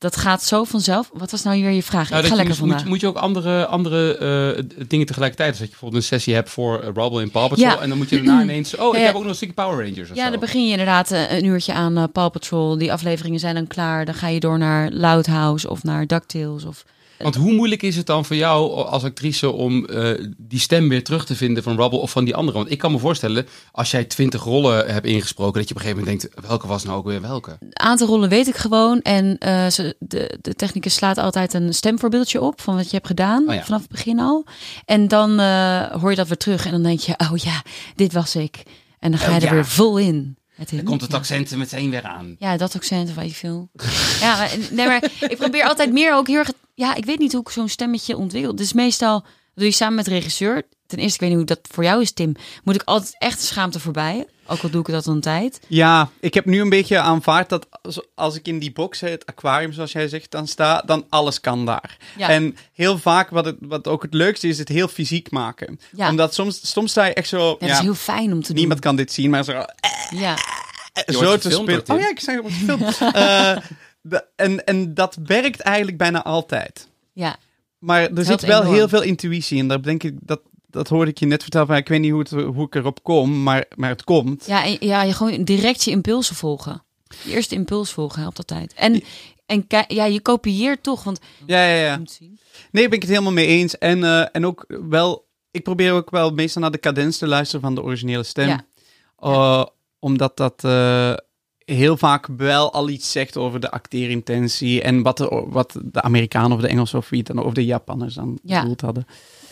dat 0.02 0.16
gaat 0.16 0.42
zo 0.42 0.64
vanzelf. 0.64 1.10
Wat 1.12 1.30
was 1.30 1.42
nou 1.42 1.60
weer 1.62 1.70
je 1.70 1.82
vraag? 1.82 2.10
Nou, 2.10 2.22
ik 2.22 2.28
ga 2.28 2.34
lekker 2.34 2.48
moet, 2.50 2.58
vandaag. 2.58 2.80
moet, 2.80 2.88
moet 2.88 3.00
je 3.00 3.06
ook 3.06 3.16
andere, 3.16 3.66
andere 3.66 4.16
eh, 4.56 4.62
dingen 4.88 5.06
tegelijkertijd? 5.06 5.50
Dus 5.50 5.58
dat 5.58 5.66
je 5.68 5.72
bijvoorbeeld 5.72 6.02
een 6.02 6.08
sessie 6.08 6.34
hebt 6.34 6.50
voor 6.50 6.78
uh, 6.78 6.84
Rubble 6.84 7.22
in 7.22 7.30
Paw 7.30 7.48
Patrol. 7.48 7.66
Ja. 7.68 7.80
En 7.80 7.88
dan 7.88 7.98
moet 7.98 8.08
je 8.08 8.16
daarna 8.22 8.42
ineens... 8.52 8.76
Oh, 8.76 8.94
ik 8.94 9.00
Ja. 9.00 9.06
heb 9.06 9.14
ook 9.14 9.20
nog 9.20 9.30
een 9.30 9.36
stukje 9.36 9.54
Power 9.54 9.86
Rangers 9.88 10.08
Ja, 10.14 10.24
zo. 10.24 10.30
dan 10.30 10.40
begin 10.40 10.64
je 10.64 10.70
inderdaad 10.70 11.10
eh, 11.10 11.32
een 11.38 11.44
uurtje 11.44 11.72
aan 11.72 11.96
eh, 11.96 12.04
Paw 12.12 12.30
Patrol. 12.30 12.78
Die 12.78 12.92
afleveringen 12.92 13.40
zijn 13.40 13.54
dan 13.54 13.66
klaar. 13.66 14.04
Dan 14.04 14.14
ga 14.14 14.28
je 14.28 14.40
door 14.40 14.58
naar 14.58 14.90
Loud 14.90 15.26
House 15.26 15.70
of 15.70 15.82
naar 15.82 16.06
DuckTales. 16.06 16.64
Of... 16.64 16.84
Want 17.18 17.34
hoe 17.34 17.52
moeilijk 17.52 17.82
is 17.82 17.96
het 17.96 18.06
dan 18.06 18.24
voor 18.24 18.36
jou 18.36 18.84
als 18.86 19.04
actrice 19.04 19.50
om 19.50 19.86
eh, 19.86 20.10
die 20.38 20.58
stem 20.58 20.88
weer 20.88 21.04
terug 21.04 21.26
te 21.26 21.36
vinden 21.36 21.62
van 21.62 21.76
Rubble 21.76 21.98
of 21.98 22.10
van 22.10 22.24
die 22.24 22.34
andere? 22.34 22.58
Want 22.58 22.70
ik 22.70 22.78
kan 22.78 22.92
me 22.92 22.98
voorstellen, 22.98 23.46
als 23.72 23.90
jij 23.90 24.04
twintig 24.04 24.44
rollen 24.44 24.92
hebt 24.92 25.06
ingesproken, 25.06 25.60
dat 25.60 25.68
je 25.68 25.74
op 25.74 25.80
een 25.80 25.86
gegeven 25.86 26.04
moment 26.04 26.22
denkt, 26.22 26.46
welke 26.46 26.66
was 26.66 26.84
nou 26.84 26.98
ook 26.98 27.06
weer 27.06 27.20
welke? 27.20 27.56
Een 27.60 27.80
aantal 27.80 28.06
rollen 28.06 28.28
weet 28.28 28.48
ik 28.48 28.56
gewoon. 28.56 29.00
En 29.00 29.38
eh, 29.38 29.66
ze, 29.66 29.96
de, 29.98 30.38
de 30.40 30.54
technicus 30.54 30.94
slaat 30.94 31.18
altijd 31.18 31.54
een 31.54 31.74
stemvoorbeeldje 31.74 32.40
op 32.40 32.60
van 32.60 32.74
wat 32.76 32.84
je 32.90 32.96
hebt 32.96 33.06
gedaan. 33.06 33.48
Oh 33.48 33.54
ja. 33.54 33.64
Vanaf 33.64 33.80
het 33.80 33.90
begin 33.90 34.20
al. 34.20 34.44
En 34.84 35.08
dan 35.08 35.40
eh, 35.40 35.86
hoor 35.86 36.10
je 36.10 36.16
dat 36.16 36.28
weer 36.28 36.36
terug. 36.36 36.64
En 36.64 36.70
dan 36.70 36.82
denk 36.82 37.00
je, 37.00 37.14
oh 37.30 37.36
ja, 37.36 37.62
dit 37.96 38.12
was 38.12 38.36
ik. 38.36 38.62
En 38.98 39.10
dan 39.10 39.20
ga 39.20 39.30
je 39.30 39.36
Oh 39.36 39.42
er 39.42 39.48
ja. 39.48 39.54
weer 39.54 39.66
vol 39.66 39.98
in. 39.98 40.36
In. 40.70 40.84
komt 40.84 41.00
het 41.00 41.14
accent 41.14 41.50
er 41.50 41.58
meteen 41.58 41.90
weer 41.90 42.02
aan. 42.02 42.36
Ja, 42.38 42.56
dat 42.56 42.74
accent 42.74 43.08
of 43.08 43.14
weet 43.14 43.30
je 43.30 43.34
veel. 43.34 43.70
ja, 44.20 44.36
maar, 44.36 44.56
nee, 44.70 44.86
maar 44.86 45.04
ik 45.28 45.36
probeer 45.36 45.64
altijd 45.64 45.92
meer 45.92 46.14
ook 46.14 46.26
heel 46.26 46.38
erg... 46.38 46.52
Ja, 46.74 46.94
ik 46.94 47.04
weet 47.04 47.18
niet 47.18 47.32
hoe 47.32 47.40
ik 47.40 47.48
zo'n 47.48 47.68
stemmetje 47.68 48.16
ontwikkel. 48.16 48.54
Dus 48.54 48.72
meestal 48.72 49.24
doe 49.54 49.64
je 49.64 49.70
samen 49.72 49.94
met 49.94 50.06
regisseur. 50.06 50.62
ten 50.86 50.98
eerste, 50.98 51.14
ik 51.14 51.20
weet 51.20 51.28
niet 51.28 51.38
hoe 51.38 51.56
dat 51.56 51.68
voor 51.72 51.84
jou 51.84 52.00
is, 52.02 52.12
Tim. 52.12 52.34
Moet 52.64 52.74
ik 52.74 52.82
altijd 52.84 53.14
echt 53.18 53.42
schaamte 53.42 53.80
voorbij? 53.80 54.26
Ook 54.52 54.62
al 54.62 54.70
doe 54.70 54.80
ik 54.80 54.86
dat 54.86 55.06
een 55.06 55.20
tijd. 55.20 55.60
Ja, 55.68 56.10
ik 56.20 56.34
heb 56.34 56.44
nu 56.44 56.60
een 56.60 56.68
beetje 56.68 56.98
aanvaard 56.98 57.48
dat 57.48 57.66
als- 58.14 58.36
ik 58.36 58.48
in 58.48 58.58
die 58.58 58.72
box, 58.72 59.00
het 59.00 59.26
aquarium 59.26 59.72
zoals 59.72 59.92
jij 59.92 60.08
zegt, 60.08 60.30
dan 60.30 60.46
sta, 60.46 60.82
dan 60.86 61.06
alles 61.08 61.40
kan 61.40 61.66
daar. 61.66 61.96
Ja. 62.16 62.28
En 62.28 62.56
heel 62.72 62.98
vaak, 62.98 63.30
wat, 63.30 63.44
het, 63.44 63.56
wat 63.60 63.88
ook 63.88 64.02
het 64.02 64.14
leukste 64.14 64.48
is, 64.48 64.58
het 64.58 64.68
heel 64.68 64.88
fysiek 64.88 65.30
maken. 65.30 65.80
Ja. 65.96 66.08
Omdat 66.08 66.34
soms, 66.34 66.70
soms 66.70 66.90
sta 66.90 67.04
je 67.04 67.14
echt 67.14 67.28
zo, 67.28 67.38
Ja, 67.48 67.56
ja, 67.60 67.66
dat 67.66 67.76
is 67.76 67.82
heel 67.82 67.94
fijn 67.94 68.32
om 68.32 68.42
te 68.42 68.52
niemand 68.52 68.80
kan 68.80 68.96
dit 68.96 69.12
zien, 69.12 69.30
maar 69.30 69.44
zo, 69.44 69.52
eh, 69.52 69.64
doen. 70.10 70.20
Ja. 70.20 70.36
Je 71.06 71.12
zo 71.12 71.36
te 71.38 71.50
spelen. 71.50 71.82
Oh 71.90 71.98
ja, 72.00 72.08
ik 72.08 72.20
zeg 72.20 72.34
het 72.34 72.42
wordt 72.42 72.56
gefilmd. 72.56 72.98
Eh, 73.16 73.56
de- 74.00 74.24
en, 74.36 74.64
en 74.64 74.94
dat 74.94 75.16
werkt 75.24 75.60
eigenlijk 75.60 75.96
bijna 75.98 76.22
altijd. 76.24 76.88
ja. 77.12 77.36
Maar 77.78 78.00
er 78.10 78.24
zit 78.24 78.40
wel 78.40 78.60
enorm. 78.60 78.74
heel 78.74 78.88
veel 78.88 79.02
intuïtie 79.02 79.58
in. 79.58 79.68
Daar 79.68 79.82
denk 79.82 80.02
ik, 80.02 80.14
dat, 80.20 80.40
dat 80.72 80.88
hoorde 80.88 81.10
ik 81.10 81.18
je 81.18 81.26
net 81.26 81.42
vertellen. 81.42 81.66
Van, 81.66 81.76
ik 81.76 81.88
weet 81.88 82.00
niet 82.00 82.10
hoe, 82.10 82.20
het, 82.20 82.30
hoe 82.30 82.66
ik 82.66 82.74
erop 82.74 83.02
kom, 83.02 83.42
maar, 83.42 83.64
maar 83.76 83.90
het 83.90 84.04
komt. 84.04 84.46
Ja, 84.46 84.64
en, 84.64 84.76
ja, 84.80 85.02
je 85.02 85.12
gewoon 85.12 85.44
direct 85.44 85.84
je 85.84 85.90
impulsen 85.90 86.36
volgen. 86.36 86.82
Je 87.22 87.32
eerste 87.32 87.54
impuls 87.54 87.92
volgen 87.92 88.20
helpt 88.20 88.38
altijd. 88.38 88.74
En, 88.74 89.02
en 89.46 89.64
ja, 89.88 90.04
je 90.04 90.20
kopieert 90.20 90.82
toch, 90.82 91.04
want 91.04 91.20
Ja, 91.46 91.64
ja, 91.64 91.84
ja. 91.84 91.96
moet 91.96 92.10
zien. 92.10 92.38
Nee, 92.70 92.84
ben 92.84 92.96
ik 92.96 93.02
het 93.02 93.10
helemaal 93.10 93.32
mee 93.32 93.46
eens. 93.46 93.78
En, 93.78 94.04
eh, 94.04 94.26
en 94.32 94.46
ook 94.46 94.64
wel, 94.88 95.26
ik 95.50 95.62
probeer 95.62 95.92
ook 95.92 96.10
wel 96.10 96.30
meestal 96.30 96.62
naar 96.62 96.70
de 96.70 96.78
cadens 96.80 97.18
te 97.18 97.26
luisteren 97.26 97.60
van 97.60 97.74
de 97.74 97.82
originele 97.82 98.22
stem. 98.22 98.48
Ja. 98.48 98.64
Eh, 99.18 99.64
omdat 99.98 100.36
dat 100.36 100.64
eh, 100.64 101.14
heel 101.72 101.96
vaak 101.96 102.26
wel 102.36 102.72
al 102.72 102.88
iets 102.88 103.12
zegt 103.12 103.36
over 103.36 103.60
de 103.60 103.70
acteerintentie 103.70 104.82
en 104.82 105.02
wat 105.02 105.16
de, 105.16 105.44
wat 105.48 105.78
de 105.82 106.02
Amerikanen 106.02 106.52
of 106.52 106.60
de 106.60 106.68
Engelsen 106.68 106.98
of 106.98 107.08
wie 107.08 107.22
dan, 107.22 107.38
of 107.44 107.52
de 107.52 107.64
Japanners 107.64 108.14
dan 108.14 108.38
Ja. 108.44 108.60
bedoeld 108.60 108.80
hadden. 108.80 109.06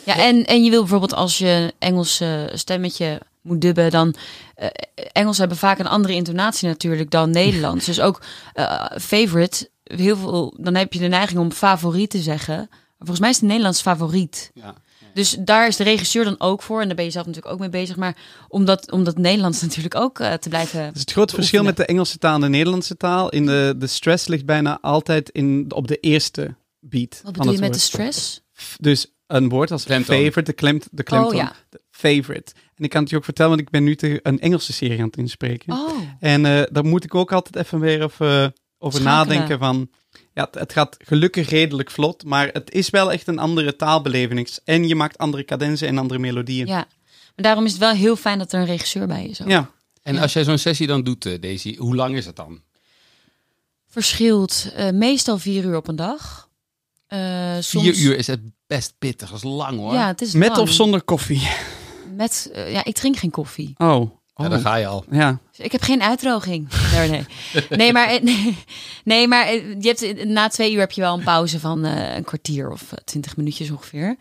Ja, 0.05 0.17
en, 0.17 0.45
en 0.45 0.63
je 0.63 0.69
wil 0.69 0.79
bijvoorbeeld 0.79 1.13
als 1.13 1.37
je 1.37 1.73
Engelse 1.79 2.49
stemmetje 2.53 3.21
moet 3.41 3.61
dubben, 3.61 3.91
dan 3.91 4.15
eh 4.55 4.67
Engels 5.11 5.37
hebben 5.37 5.57
vaak 5.57 5.79
een 5.79 5.87
andere 5.87 6.13
intonatie 6.13 6.67
natuurlijk 6.67 7.11
dan 7.11 7.29
Nederlands. 7.41 7.85
dus 7.85 8.01
ook 8.01 8.21
eh, 8.53 8.85
favorite, 8.99 9.69
heel 9.83 10.17
veel, 10.17 10.53
dan 10.57 10.75
heb 10.75 10.93
je 10.93 10.99
de 10.99 11.07
neiging 11.07 11.39
om 11.39 11.51
favoriet 11.51 12.09
te 12.09 12.21
zeggen. 12.21 12.69
Volgens 12.97 13.19
mij 13.19 13.29
is 13.29 13.35
het 13.35 13.45
Nederlands 13.45 13.81
favoriet. 13.81 14.51
Ja. 14.53 14.75
Dus 15.13 15.37
daar 15.39 15.67
is 15.67 15.75
de 15.75 15.83
regisseur 15.83 16.23
dan 16.23 16.35
ook 16.37 16.61
voor. 16.61 16.81
En 16.81 16.87
daar 16.87 16.95
ben 16.95 17.05
je 17.05 17.11
zelf 17.11 17.25
natuurlijk 17.25 17.53
ook 17.53 17.59
mee 17.59 17.69
bezig. 17.69 17.95
Maar 17.95 18.17
om 18.47 18.65
dat, 18.65 18.91
om 18.91 19.03
dat 19.03 19.17
Nederlands 19.17 19.61
natuurlijk 19.67 19.95
ook 19.95 20.19
eh, 20.19 20.33
te 20.33 20.49
blijven. 20.49 20.91
Is 20.93 20.99
het 20.99 21.11
grote 21.11 21.35
verschil 21.35 21.63
met 21.63 21.77
de 21.77 21.85
Engelse 21.85 22.17
taal 22.17 22.35
en 22.35 22.41
de 22.41 22.49
Nederlandse 22.49 22.97
taal. 22.97 23.29
In 23.29 23.45
de, 23.45 23.75
de 23.77 23.87
stress 23.87 24.27
ligt 24.27 24.45
bijna 24.45 24.79
altijd 24.81 25.29
in, 25.29 25.65
op 25.73 25.87
de 25.87 25.97
eerste 25.97 26.55
beat. 26.79 27.21
Wat 27.23 27.33
bedoel 27.33 27.53
je 27.53 27.59
met 27.59 27.73
de 27.73 27.79
stress? 27.79 28.41
Dus 28.79 29.13
een 29.27 29.49
woord 29.49 29.71
als 29.71 29.83
Klemtoon. 29.83 30.15
favorite, 30.15 30.41
de, 30.41 30.53
klem, 30.53 30.81
de 30.91 31.03
klemtoon. 31.03 31.31
Oh, 31.31 31.35
ja. 31.35 31.53
de 31.69 31.81
favorite. 31.89 32.51
En 32.75 32.83
ik 32.83 32.89
kan 32.89 33.01
het 33.01 33.09
je 33.09 33.15
ook 33.15 33.23
vertellen, 33.23 33.51
want 33.51 33.61
ik 33.61 33.69
ben 33.69 33.83
nu 33.83 33.95
te, 33.95 34.19
een 34.23 34.39
Engelse 34.39 34.73
serie 34.73 34.99
aan 34.99 35.05
het 35.05 35.17
inspreken. 35.17 35.73
Oh, 35.73 35.97
En 36.19 36.45
eh 36.45 36.63
daar 36.71 36.85
moet 36.85 37.03
ik 37.03 37.15
ook 37.15 37.31
altijd 37.31 37.65
even 37.65 37.79
weer 37.79 38.03
even 38.03 38.53
over 38.77 38.99
Schakelen. 38.99 39.27
nadenken 39.27 39.59
van... 39.59 39.89
Ja, 40.33 40.43
het, 40.43 40.55
het 40.55 40.73
gaat 40.73 40.97
gelukkig 41.05 41.49
redelijk 41.49 41.91
vlot, 41.91 42.23
maar 42.23 42.47
het 42.47 42.71
is 42.71 42.89
wel 42.89 43.11
echt 43.11 43.27
een 43.27 43.39
andere 43.39 43.75
taalbeleving. 43.75 44.49
En 44.63 44.87
je 44.87 44.95
maakt 44.95 45.17
andere 45.17 45.45
cadenzen 45.45 45.87
en 45.87 45.97
andere 45.97 46.19
melodieën. 46.19 46.67
ja. 46.67 46.87
Maar 47.35 47.45
daarom 47.45 47.65
is 47.65 47.71
het 47.71 47.79
wel 47.79 47.91
heel 47.93 48.15
fijn 48.15 48.39
dat 48.39 48.53
er 48.53 48.59
een 48.59 48.65
regisseur 48.65 49.07
bij 49.07 49.25
is. 49.25 49.41
ook. 49.41 49.47
Ja. 49.49 49.71
En 50.03 50.17
als 50.17 50.33
jij 50.33 50.43
zo'n 50.43 50.57
sessie 50.57 50.87
dan 50.87 51.03
doet, 51.03 51.25
eh, 51.25 51.41
Daisy, 51.41 51.75
hoe 51.77 51.95
lang 51.95 52.15
is 52.15 52.25
het 52.25 52.35
dan? 52.35 52.61
Verschilt 53.87 54.71
eh, 54.75 54.89
meestal 54.89 55.37
vier 55.37 55.63
uur 55.63 55.75
op 55.75 55.87
een 55.87 55.95
dag. 55.95 56.49
Eh, 57.07 57.53
soms... 57.59 57.85
Vier 57.85 57.97
uur 57.97 58.17
is 58.17 58.27
het 58.27 58.39
best 58.67 58.93
pittig, 58.99 59.29
dat 59.29 59.37
is 59.37 59.43
lang 59.43 59.77
hoor. 59.77 59.93
Ja, 59.93 60.07
het 60.07 60.21
is 60.21 60.33
Met 60.33 60.49
lang. 60.49 60.59
of 60.61 60.71
zonder 60.71 61.01
koffie? 61.01 61.47
Met, 62.15 62.51
ja, 62.53 62.83
ik 62.83 62.95
drink 62.95 63.17
geen 63.17 63.31
koffie. 63.31 63.73
Oh. 63.77 64.11
Oh. 64.33 64.45
Ja, 64.45 64.51
daar 64.51 64.59
ga 64.59 64.75
je 64.75 64.87
al. 64.87 65.05
Ja. 65.11 65.39
Ik 65.57 65.71
heb 65.71 65.81
geen 65.81 66.01
uitdroging. 66.01 66.67
Nee, 66.93 67.09
nee. 67.09 67.25
Nee, 67.69 67.93
maar, 67.93 68.19
nee, 68.23 68.57
nee, 69.03 69.27
maar 69.27 69.45
eh, 69.47 69.53
je 69.81 69.87
hebt, 69.87 70.01
eh, 70.01 70.25
na 70.25 70.47
twee 70.47 70.73
uur 70.73 70.79
heb 70.79 70.91
je 70.91 71.01
wel 71.01 71.17
een 71.17 71.23
pauze 71.23 71.59
van 71.59 71.85
eh, 71.85 72.15
een 72.15 72.23
kwartier 72.23 72.71
of 72.71 72.93
twintig 73.05 73.37
minuutjes 73.37 73.71
ongeveer. 73.71 74.15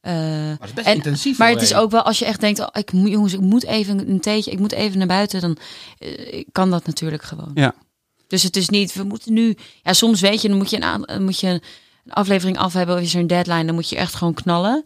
Eh, 0.00 0.12
Maar 0.12 0.56
het 0.60 0.68
is 0.68 0.72
best 0.74 0.86
En- 0.86 0.94
intensief. 0.94 1.38
maar 1.38 1.50
het 1.50 1.62
is 1.62 1.74
ook 1.74 1.90
wel, 1.90 2.02
als 2.02 2.18
je 2.18 2.24
echt 2.24 2.40
denkt, 2.40 2.60
oh, 2.60 2.66
ik 2.72 2.92
moet, 2.92 3.10
jongens, 3.10 3.32
ik 3.32 3.40
moet 3.40 3.64
even 3.64 4.08
een 4.10 4.20
theetje, 4.20 4.50
ik 4.50 4.58
moet 4.58 4.72
even 4.72 4.98
naar 4.98 5.06
buiten, 5.06 5.40
dan 5.40 5.56
eh, 5.98 6.44
kan 6.52 6.70
dat 6.70 6.86
natuurlijk 6.86 7.22
gewoon. 7.22 7.50
Ja. 7.54 7.74
Dus 8.26 8.42
het 8.42 8.56
is 8.56 8.68
niet, 8.68 8.92
we 8.94 9.02
moeten 9.02 9.32
nu, 9.32 9.56
ja, 9.82 9.92
soms 9.92 10.20
weet 10.20 10.42
je, 10.42 10.48
dan 10.48 10.56
moet 10.56 10.70
je 10.70 10.82
een, 11.06 11.24
moet 11.24 11.40
je 11.40 11.46
een 11.46 12.12
aflevering 12.12 12.58
af 12.58 12.72
hebben, 12.72 12.96
of 12.96 13.00
is 13.02 13.14
er 13.14 13.20
een 13.20 13.26
deadline, 13.26 13.64
dan 13.64 13.74
moet 13.74 13.88
je 13.88 13.96
echt 13.96 14.14
gewoon 14.14 14.34
knallen. 14.34 14.84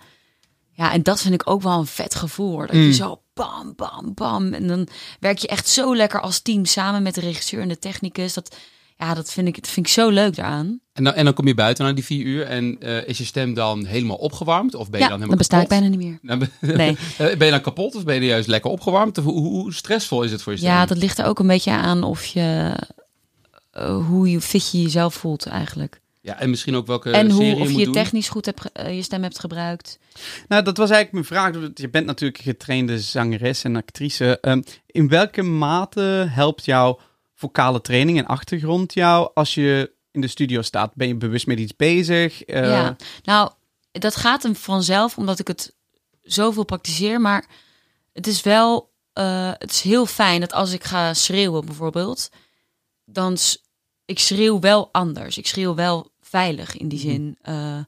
Ja, 0.81 0.93
en 0.93 1.03
dat 1.03 1.21
vind 1.21 1.35
ik 1.35 1.51
ook 1.51 1.63
wel 1.63 1.79
een 1.79 1.87
vet 1.87 2.15
gevoel, 2.15 2.51
hoor. 2.51 2.67
dat 2.67 2.77
Mm. 2.77 2.83
je 2.83 2.93
zo 2.93 3.23
bam, 3.35 3.73
bam, 3.77 4.15
bam, 4.15 4.53
en 4.53 4.67
dan 4.67 4.89
werk 5.19 5.39
je 5.39 5.49
echt 5.49 5.69
zo 5.69 5.97
lekker 5.97 6.21
als 6.21 6.41
team 6.41 6.65
samen 6.65 7.03
met 7.03 7.15
de 7.15 7.21
regisseur 7.21 7.61
en 7.61 7.69
de 7.69 7.79
technicus. 7.79 8.35
Dat, 8.35 8.57
ja, 8.99 9.15
dat 9.15 9.33
vind 9.33 9.49
ik, 9.49 9.55
dat 9.55 9.69
vind 9.69 9.87
ik 9.87 9.93
zo 9.93 10.09
leuk 10.09 10.37
daaraan. 10.37 10.81
En 10.93 11.05
dan, 11.05 11.15
en 11.15 11.25
dan 11.25 11.35
kom 11.35 11.47
je 11.47 11.55
buiten 11.55 11.85
na 11.85 11.93
die 11.93 12.05
vier 12.05 12.25
uur 12.25 12.47
en 12.47 12.77
eh, 12.81 13.09
is 13.09 13.19
je 13.19 13.25
stem 13.25 13.55
dan 13.55 13.85
helemaal 13.85 14.17
opgewarmd? 14.17 14.75
Of 14.75 14.91
ben 14.91 15.01
je 15.01 15.05
ja, 15.07 15.11
dan 15.11 15.21
dan 15.21 15.29
helemaal 15.29 15.37
besta 15.37 15.61
ik 15.61 15.69
bijna 15.69 15.87
niet 15.87 15.99
meer. 15.99 16.19
Dan 16.23 16.39
ben, 16.39 16.51
Nee. 16.77 16.97
Eh, 17.19 17.37
ben 17.37 17.47
je 17.47 17.53
dan 17.53 17.61
kapot 17.61 17.95
of 17.95 18.05
ben 18.05 18.15
je 18.15 18.27
juist 18.27 18.49
lekker 18.49 18.71
opgewarmd? 18.71 19.17
Hoe 19.17 19.73
stressvol 19.75 20.23
is 20.23 20.33
het 20.33 20.43
voor 20.43 20.53
je 20.53 20.59
stem? 20.59 20.71
Ja, 20.71 20.87
dat 20.87 20.97
ligt 20.97 21.19
er 21.19 21.25
ook 21.27 21.39
een 21.39 21.47
beetje 21.47 21.71
aan 21.73 22.03
of 22.03 22.25
je, 22.27 22.77
eh, 23.71 24.07
hoe 24.07 24.31
je 24.31 24.41
fit 24.41 24.71
je 24.71 24.83
jezelf 24.83 25.15
voelt 25.15 25.47
eigenlijk. 25.47 26.00
Ja, 26.23 26.39
en 26.39 26.51
misschien 26.51 26.75
ook 26.75 26.87
welke 26.87 27.11
en 27.11 27.31
hoe, 27.31 27.43
serie 27.43 27.61
of 27.61 27.67
je 27.67 27.71
je 27.71 27.77
moet 27.77 27.85
doen. 27.85 27.93
technisch 27.93 28.29
goed 28.29 28.47
hebt, 28.47 28.73
eh, 28.73 28.97
je 28.97 29.03
stem 29.03 29.23
hebt 29.23 29.39
gebruikt. 29.39 29.99
Nou, 30.49 30.63
dat 30.63 30.77
was 30.77 30.91
eigenlijk 30.91 31.13
mijn 31.13 31.43
vraag. 31.43 31.71
Je 31.75 31.91
bent 31.91 32.07
natuurlijk 32.07 32.39
een 32.39 32.45
getrainde 32.45 33.01
zangeres 33.01 33.65
en 33.65 33.77
actrice. 33.77 34.41
Ehm, 34.41 34.63
in 34.87 35.09
welke 35.09 35.43
mate 35.43 36.27
helpt 36.31 36.65
jouw 36.65 37.01
vocale 37.35 37.81
training 37.81 38.19
en 38.19 38.27
achtergrond 38.27 38.95
jou 38.95 39.31
als 39.35 39.55
je 39.55 39.93
in 40.11 40.21
de 40.21 40.27
studio 40.27 40.63
staat? 40.63 40.95
Ben 40.95 41.09
je 41.09 41.17
bewust 41.17 41.47
met 41.47 41.59
iets 41.59 41.77
bezig? 41.77 42.43
Eh, 42.43 42.63
ja, 42.63 42.97
nou, 43.23 43.51
dat 43.93 44.17
gaat 44.17 44.43
hem 44.43 44.57
vanzelf 44.57 45.19
omdat 45.19 45.39
ik 45.39 45.49
het 45.49 45.75
zoveel 46.23 46.65
praktiseer. 46.65 47.21
Maar 47.21 47.47
het 48.13 48.27
is 48.27 48.43
wel, 48.43 48.93
eh, 49.13 49.53
het 49.59 49.71
is 49.71 49.81
heel 49.81 50.07
fijn 50.07 50.41
dat 50.41 50.53
als 50.53 50.73
ik 50.73 50.85
ga 50.85 51.15
schreeuwen 51.15 51.67
bijvoorbeeld, 51.67 52.29
dan 53.05 53.37
ik 54.11 54.19
schreeuw 54.19 54.61
wel 54.61 54.89
anders. 54.93 55.39
Ik 55.39 55.47
schreeuw 55.47 55.75
wel 55.75 56.11
veilig 56.21 56.77
in 56.77 56.89
die 56.89 56.99
zin. 56.99 57.37
Eh, 57.43 57.79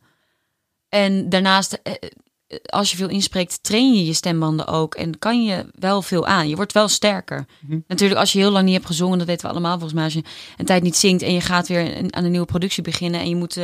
en 0.89 1.29
daarnaast, 1.29 1.73
eh, 1.73 1.93
eh, 1.93 2.59
als 2.65 2.91
je 2.91 2.97
veel 2.97 3.09
inspreekt, 3.09 3.63
train 3.63 3.95
je 3.95 4.05
je 4.05 4.13
stembanden 4.13 4.67
ook 4.67 4.95
en 4.95 5.19
kan 5.19 5.45
je 5.45 5.67
wel 5.79 6.03
veel 6.03 6.27
aan. 6.27 6.49
Je 6.49 6.57
wordt 6.57 6.73
wel 6.73 6.89
sterker. 6.89 7.47
Mhm. 7.61 7.79
Natuurlijk, 7.87 8.21
als 8.21 8.33
je 8.33 8.39
heel 8.39 8.51
lang 8.51 8.65
niet 8.65 8.75
hebt 8.75 8.87
gezongen, 8.87 9.19
dat 9.19 9.27
weten 9.27 9.47
we 9.47 9.53
allemaal 9.53 9.73
volgens 9.73 9.93
mij. 9.93 10.05
Als 10.05 10.15
je 10.15 10.23
een 10.57 10.65
tijd 10.65 10.83
niet 10.83 10.97
zingt 10.97 11.23
en 11.23 11.33
je 11.33 11.41
gaat 11.41 11.69
weer 11.69 11.97
aan 12.11 12.25
een 12.25 12.31
nieuwe 12.31 12.47
productie 12.47 12.83
beginnen 12.83 13.21
en 13.21 13.29
je 13.29 13.37
moet 13.37 13.59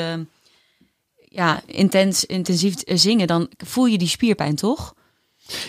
ja, 1.29 1.63
intens, 1.67 2.25
intensief 2.25 2.75
zingen, 2.85 3.27
dan 3.27 3.51
voel 3.57 3.87
je 3.87 3.99
die 3.99 4.09
spierpijn 4.09 4.55
toch? 4.55 4.95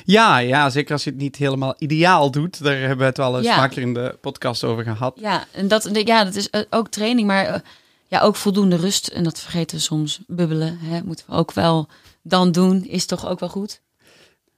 Ja, 0.05 0.37
ja, 0.37 0.69
zeker 0.69 0.93
als 0.93 1.03
je 1.03 1.09
het 1.09 1.19
niet 1.19 1.35
helemaal 1.35 1.75
ideaal 1.77 2.31
doet. 2.31 2.63
Daar 2.63 2.77
hebben 2.77 2.97
we 2.97 3.03
het 3.03 3.17
wel 3.17 3.37
eens 3.37 3.45
Ja. 3.45 3.55
vaker 3.55 3.81
in 3.81 3.93
de 3.93 4.17
podcast 4.21 4.63
over 4.63 4.83
gehad. 4.83 5.17
Ja, 5.21 5.45
en 5.51 5.67
dat, 5.67 5.89
ja, 6.05 6.23
dat 6.23 6.35
is 6.35 6.49
eh, 6.49 6.61
ook 6.69 6.87
training, 6.89 7.27
maar 7.27 7.45
eh, 7.45 7.59
ja, 8.07 8.21
ook 8.21 8.35
voldoende 8.35 8.75
rust. 8.75 9.07
En 9.07 9.23
dat 9.23 9.39
vergeten 9.39 9.77
we 9.77 9.81
soms. 9.83 10.19
Bubbelen, 10.27 10.77
hè, 10.79 11.03
moeten 11.03 11.25
we 11.27 11.33
ook 11.35 11.51
wel 11.51 11.87
dan 12.23 12.51
doen, 12.51 12.85
is 12.85 13.05
toch 13.05 13.27
ook 13.27 13.39
wel 13.39 13.49
goed. 13.49 13.81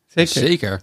Zeker. 0.07 0.31
Zeker. 0.41 0.81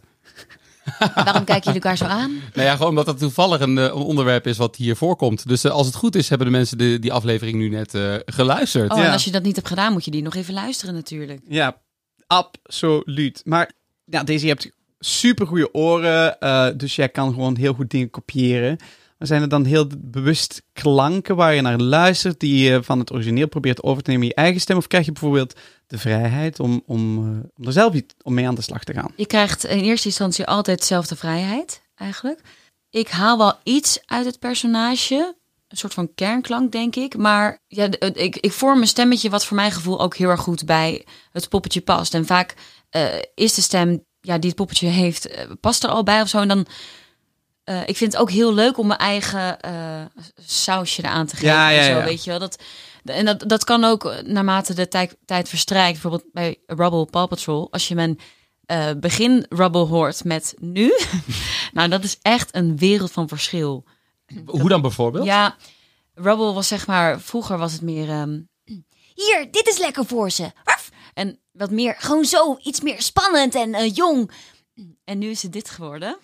Waarom 1.14 1.44
kijken 1.44 1.64
jullie 1.72 1.80
elkaar 1.80 1.96
zo 1.96 2.04
aan? 2.04 2.40
Nou 2.54 2.66
ja, 2.66 2.72
gewoon 2.72 2.88
omdat 2.88 3.06
het 3.06 3.18
toevallig 3.18 3.60
een, 3.60 3.78
eh, 3.78 3.84
een 3.84 3.90
onderwerp 3.92 4.46
is 4.46 4.56
wat 4.56 4.76
hier 4.76 4.96
voorkomt. 4.96 5.48
Dus 5.48 5.64
als 5.64 5.86
het 5.86 5.94
goed 5.96 6.14
is, 6.14 6.28
hebben 6.28 6.46
de 6.46 6.52
mensen 6.52 6.78
de, 6.78 6.98
die 6.98 7.12
aflevering 7.12 7.56
nu 7.58 7.68
net 7.68 7.94
eh, 7.94 8.14
geluisterd. 8.26 8.90
Oh, 8.90 8.98
Ja. 8.98 9.04
en 9.04 9.12
als 9.12 9.24
je 9.24 9.30
dat 9.30 9.42
niet 9.42 9.56
hebt 9.56 9.68
gedaan, 9.68 9.92
moet 9.92 10.04
je 10.04 10.10
die 10.10 10.22
nog 10.22 10.34
even 10.34 10.54
luisteren 10.54 10.94
natuurlijk. 10.94 11.40
Ja, 11.48 11.76
absoluut. 12.26 13.40
Maar 13.44 13.72
ja, 14.10 14.24
deze 14.24 14.46
je 14.46 14.52
hebt 14.52 14.70
super 14.98 15.46
goede 15.46 15.74
oren, 15.74 16.40
eh, 16.40 16.68
dus 16.76 16.96
jij 16.96 17.08
kan 17.08 17.32
gewoon 17.32 17.56
heel 17.56 17.74
goed 17.74 17.90
dingen 17.90 18.10
kopiëren. 18.10 18.76
Maar 19.18 19.28
zijn 19.28 19.42
er 19.42 19.48
dan 19.48 19.64
heel 19.64 19.86
bewust 19.98 20.62
klanken 20.72 21.36
waar 21.36 21.54
je 21.54 21.60
naar 21.60 21.78
luistert, 21.78 22.40
die 22.40 22.64
je 22.64 22.82
van 22.82 22.98
het 22.98 23.12
origineel 23.12 23.48
probeert 23.48 23.82
over 23.82 24.02
te 24.02 24.10
nemen 24.10 24.26
in 24.26 24.32
je 24.36 24.42
eigen 24.42 24.60
stem? 24.60 24.76
Of 24.76 24.86
krijg 24.86 25.04
je 25.04 25.12
bijvoorbeeld 25.12 25.54
de 25.86 25.98
vrijheid 25.98 26.60
om, 26.60 26.82
om, 26.86 27.16
eh, 27.16 27.48
om 27.56 27.66
er 27.66 27.72
zelf 27.72 27.94
om 28.22 28.34
mee 28.34 28.46
aan 28.46 28.54
de 28.54 28.62
slag 28.62 28.84
te 28.84 28.92
gaan? 28.92 29.12
Je 29.16 29.26
krijgt 29.26 29.64
in 29.64 29.78
eerste 29.78 30.08
instantie 30.08 30.46
altijd 30.46 30.78
dezelfde 30.78 31.16
vrijheid, 31.16 31.82
eigenlijk. 31.94 32.40
Ik 32.90 33.08
haal 33.08 33.38
wel 33.38 33.54
iets 33.62 34.00
uit 34.06 34.26
het 34.26 34.38
personage. 34.38 35.36
Een 35.68 35.76
soort 35.76 35.94
van 35.94 36.14
kernklank, 36.14 36.72
denk 36.72 36.96
ik. 36.96 37.16
Maar 37.16 37.58
ja, 37.66 37.88
de- 37.88 37.98
ik, 37.98 38.36
ik 38.36 38.52
vorm 38.52 38.80
een 38.80 38.86
stemmetje 38.86 39.30
wat 39.30 39.44
voor 39.44 39.56
mijn 39.56 39.72
gevoel 39.72 40.00
ook 40.00 40.16
heel 40.16 40.28
erg 40.28 40.40
goed 40.40 40.66
bij 40.66 41.06
het 41.32 41.48
poppetje 41.48 41.80
past. 41.80 42.14
En 42.14 42.26
vaak 42.26 42.54
eh, 42.90 43.04
is 43.34 43.54
de 43.54 43.60
stem 43.62 44.04
ja, 44.20 44.38
die 44.38 44.48
het 44.48 44.58
poppetje 44.58 44.86
heeft, 44.88 45.26
eh, 45.26 45.44
past 45.60 45.84
er 45.84 45.90
al 45.90 46.02
bij 46.02 46.20
of 46.20 46.28
zo. 46.28 46.38
En 46.40 46.48
dan, 46.48 46.66
eh, 47.64 47.80
ik 47.88 47.96
vind 47.96 48.12
het 48.12 48.20
ook 48.22 48.30
heel 48.30 48.54
leuk 48.54 48.78
om 48.78 48.86
mijn 48.86 48.98
eigen 48.98 49.60
eh, 49.60 50.02
sausje 50.40 51.02
eraan 51.04 51.26
te 51.26 51.34
geven. 51.36 51.48
Ja, 51.48 51.68
ja, 51.68 51.78
en 51.80 51.84
zo, 52.00 52.04
weet 52.04 52.24
je 52.24 52.30
wel. 52.30 52.38
Dat, 52.38 52.58
en 53.04 53.24
dat, 53.24 53.44
dat 53.48 53.64
kan 53.64 53.84
ook 53.84 54.04
eh, 54.04 54.22
naarmate 54.22 54.74
de 54.74 54.88
tijd, 54.88 55.16
tijd 55.24 55.48
verstrijkt. 55.48 55.92
Bijvoorbeeld 55.92 56.32
bij 56.32 56.56
Rubble 56.66 57.04
Paw 57.06 57.28
Patrol. 57.28 57.68
Als 57.72 57.88
je 57.88 57.94
mijn 57.94 58.18
eh, 58.66 58.86
begin 59.00 59.46
Rubble 59.48 59.84
hoort 59.84 60.24
met 60.24 60.54
nu, 60.58 60.92
nou 61.72 61.88
dat 61.88 62.04
is 62.04 62.18
echt 62.22 62.54
een 62.54 62.76
wereld 62.76 63.12
van 63.12 63.28
verschil. 63.28 63.84
Hoe 64.46 64.68
dan 64.68 64.80
bijvoorbeeld? 64.80 65.24
Ja, 65.24 65.56
Rubble 66.14 66.52
was 66.52 66.68
zeg 66.68 66.86
maar, 66.86 67.20
vroeger 67.20 67.58
was 67.58 67.72
het 67.72 67.82
meer, 67.82 68.08
ehm, 68.08 68.40
hier, 69.14 69.48
dit 69.50 69.66
is 69.66 69.78
lekker 69.78 70.04
voor 70.04 70.30
ze. 70.30 70.52
Arf! 70.64 70.90
En 71.14 71.40
wat 71.52 71.70
meer, 71.70 71.94
gewoon 71.98 72.24
zo, 72.24 72.56
iets 72.62 72.80
meer 72.80 73.02
spannend 73.02 73.54
en 73.54 73.74
eh, 73.74 73.94
jong. 73.94 74.30
En 75.04 75.18
nu 75.18 75.28
is 75.28 75.42
het 75.42 75.52
dit 75.52 75.70
geworden. 75.70 76.18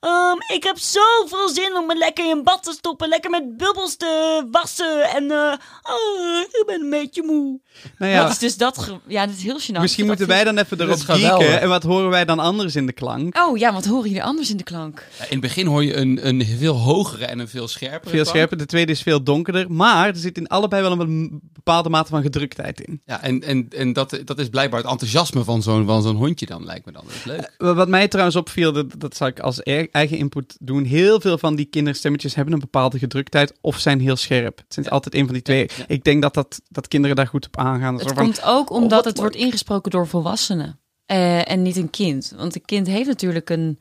Ehm, 0.00 0.36
ik 0.56 0.62
heb 0.64 0.78
zoveel 0.78 1.48
zin 1.48 1.76
om 1.76 1.86
me 1.86 1.96
lekker 1.96 2.30
in 2.30 2.42
bad 2.44 2.62
te 2.62 2.72
stoppen, 2.72 3.08
lekker 3.08 3.30
met 3.30 3.56
bubbels 3.56 3.96
te 3.96 4.46
wassen 4.50 5.02
en 5.14 5.30
eh, 5.30 5.52
oh, 5.82 6.40
ik 6.40 6.62
ben 6.66 6.80
een 6.82 6.90
beetje 6.90 7.22
moe. 7.22 7.60
Nou 7.98 8.12
Dat 8.14 8.22
ja, 8.22 8.28
is 8.28 8.38
dus 8.38 8.56
dat, 8.56 8.96
ja, 9.06 9.26
dat 9.26 9.34
is 9.36 9.42
heel 9.42 9.60
gênant. 9.60 9.80
misschien 9.80 10.06
Dat 10.06 10.18
moeten 10.18 10.34
wij 10.36 10.44
dan 10.44 10.58
even 10.58 10.80
erop 10.80 10.98
geeken. 11.00 11.60
En 11.60 11.68
wat 11.68 11.82
horen 11.82 12.10
wij 12.10 12.24
dan 12.24 12.38
anders 12.38 12.76
in 12.76 12.86
de 12.86 12.92
klank? 12.92 13.36
Oh 13.38 13.58
ja, 13.58 13.72
wat 13.72 13.84
horen 13.86 14.06
jullie 14.08 14.22
anders 14.24 14.50
in 14.50 14.56
de 14.56 14.62
klank? 14.64 15.06
In 15.18 15.26
het 15.28 15.40
begin 15.40 15.66
hoor 15.66 15.84
je 15.84 15.96
een, 15.96 16.26
een 16.26 16.46
veel 16.58 16.74
hogere 16.76 17.24
en 17.24 17.38
een 17.38 17.48
veel 17.48 17.68
scherpere. 17.68 18.00
Veel 18.10 18.12
klank. 18.12 18.26
scherper. 18.36 18.56
De 18.56 18.66
tweede 18.66 18.92
is 18.92 19.02
veel 19.02 19.22
donkerder. 19.22 19.72
Maar 19.72 20.08
er 20.08 20.16
zit 20.16 20.36
in 20.38 20.48
allebei 20.48 20.82
wel 20.82 21.00
een 21.00 21.40
bepaalde 21.52 21.88
mate 21.88 22.10
van 22.10 22.22
gedruktheid 22.22 22.80
in. 22.80 23.02
Ja, 23.06 23.22
en, 23.22 23.42
en, 23.42 23.66
en 23.68 23.92
dat, 23.92 24.18
dat 24.24 24.38
is 24.38 24.48
blijkbaar 24.48 24.80
het 24.80 24.90
enthousiasme 24.90 25.44
van 25.44 25.62
zo'n 25.62 25.86
van 25.86 26.02
zo'n 26.02 26.16
hondje 26.16 26.46
dan, 26.46 26.64
lijkt 26.64 26.86
me 26.86 26.92
dan. 26.92 27.02
Dat 27.06 27.14
is 27.14 27.24
leuk. 27.24 27.54
Wa- 27.58 27.74
Wat 27.74 27.88
mij 27.88 28.08
trouwens 28.08 28.36
opviel, 28.36 28.72
dat, 28.72 28.86
dat 28.98 29.16
zal 29.16 29.26
ik 29.26 29.40
als 29.40 29.60
e- 29.62 29.86
eigen 29.92 30.16
input 30.18 30.56
doen. 30.60 30.84
Heel 30.84 31.20
veel 31.20 31.38
van 31.38 31.54
die 31.56 31.64
kinderstemmetjes 31.64 32.34
hebben 32.34 32.54
een 32.54 32.60
bepaalde 32.60 32.98
gedruktheid 32.98 33.52
of 33.60 33.78
zijn 33.78 34.00
heel 34.00 34.16
scherp. 34.16 34.58
Het 34.58 34.74
zijn 34.74 34.88
altijd 34.88 35.14
een 35.14 35.24
van 35.24 35.34
die 35.34 35.42
twee. 35.42 35.68
ja. 35.76 35.84
Ik 35.86 36.04
denk 36.04 36.22
dat, 36.22 36.34
dat, 36.34 36.60
dat 36.68 36.88
kinderen 36.88 37.16
daar 37.16 37.26
goed 37.26 37.46
op 37.46 37.56
aangaan. 37.56 37.94
Het 37.94 38.02
van, 38.06 38.14
komt 38.14 38.42
ook 38.44 38.70
omdat 38.70 39.04
het 39.04 39.18
wordt 39.18 39.36
ingesproken 39.36 39.90
door 39.90 40.06
volwassenen. 40.06 40.78
Eh, 41.06 41.50
en 41.50 41.62
niet 41.62 41.76
een 41.76 41.90
kind. 41.90 42.32
Want 42.36 42.54
een 42.54 42.64
kind 42.64 42.86
heeft 42.86 43.08
natuurlijk 43.08 43.50
een 43.50 43.78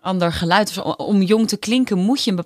ander 0.00 0.32
geluid. 0.32 0.66
Dus 0.68 0.78
om- 0.78 0.94
om 0.96 1.22
jong 1.22 1.48
te 1.48 1.56
klinken 1.56 1.98
moet 1.98 2.24
je 2.24 2.30
een 2.30 2.44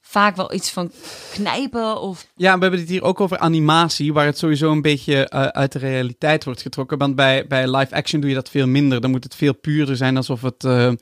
vaak 0.00 0.36
wel 0.36 0.54
iets 0.54 0.70
van 0.70 0.90
knijpen 1.32 2.00
of... 2.00 2.26
Ja, 2.36 2.54
we 2.54 2.60
hebben 2.62 2.80
het 2.80 2.88
hier 2.88 3.02
ook 3.02 3.20
over 3.20 3.38
animatie, 3.38 4.12
waar 4.12 4.26
het 4.26 4.38
sowieso 4.38 4.70
een 4.72 4.82
beetje 4.82 5.28
eh, 5.28 5.42
uit 5.46 5.72
de 5.72 5.78
realiteit 5.78 6.44
wordt 6.44 6.62
getrokken. 6.62 6.98
Want 6.98 7.14
bij, 7.16 7.46
bij 7.46 7.76
live 7.76 7.94
action 7.94 8.20
doe 8.20 8.30
je 8.30 8.36
dat 8.36 8.50
veel 8.50 8.66
minder. 8.66 9.00
Dan 9.00 9.10
moet 9.10 9.24
het 9.24 9.34
veel 9.34 9.54
puurder 9.54 9.96
zijn, 9.96 10.16
alsof 10.16 10.42
het... 10.42 10.64
eh, 10.64 10.92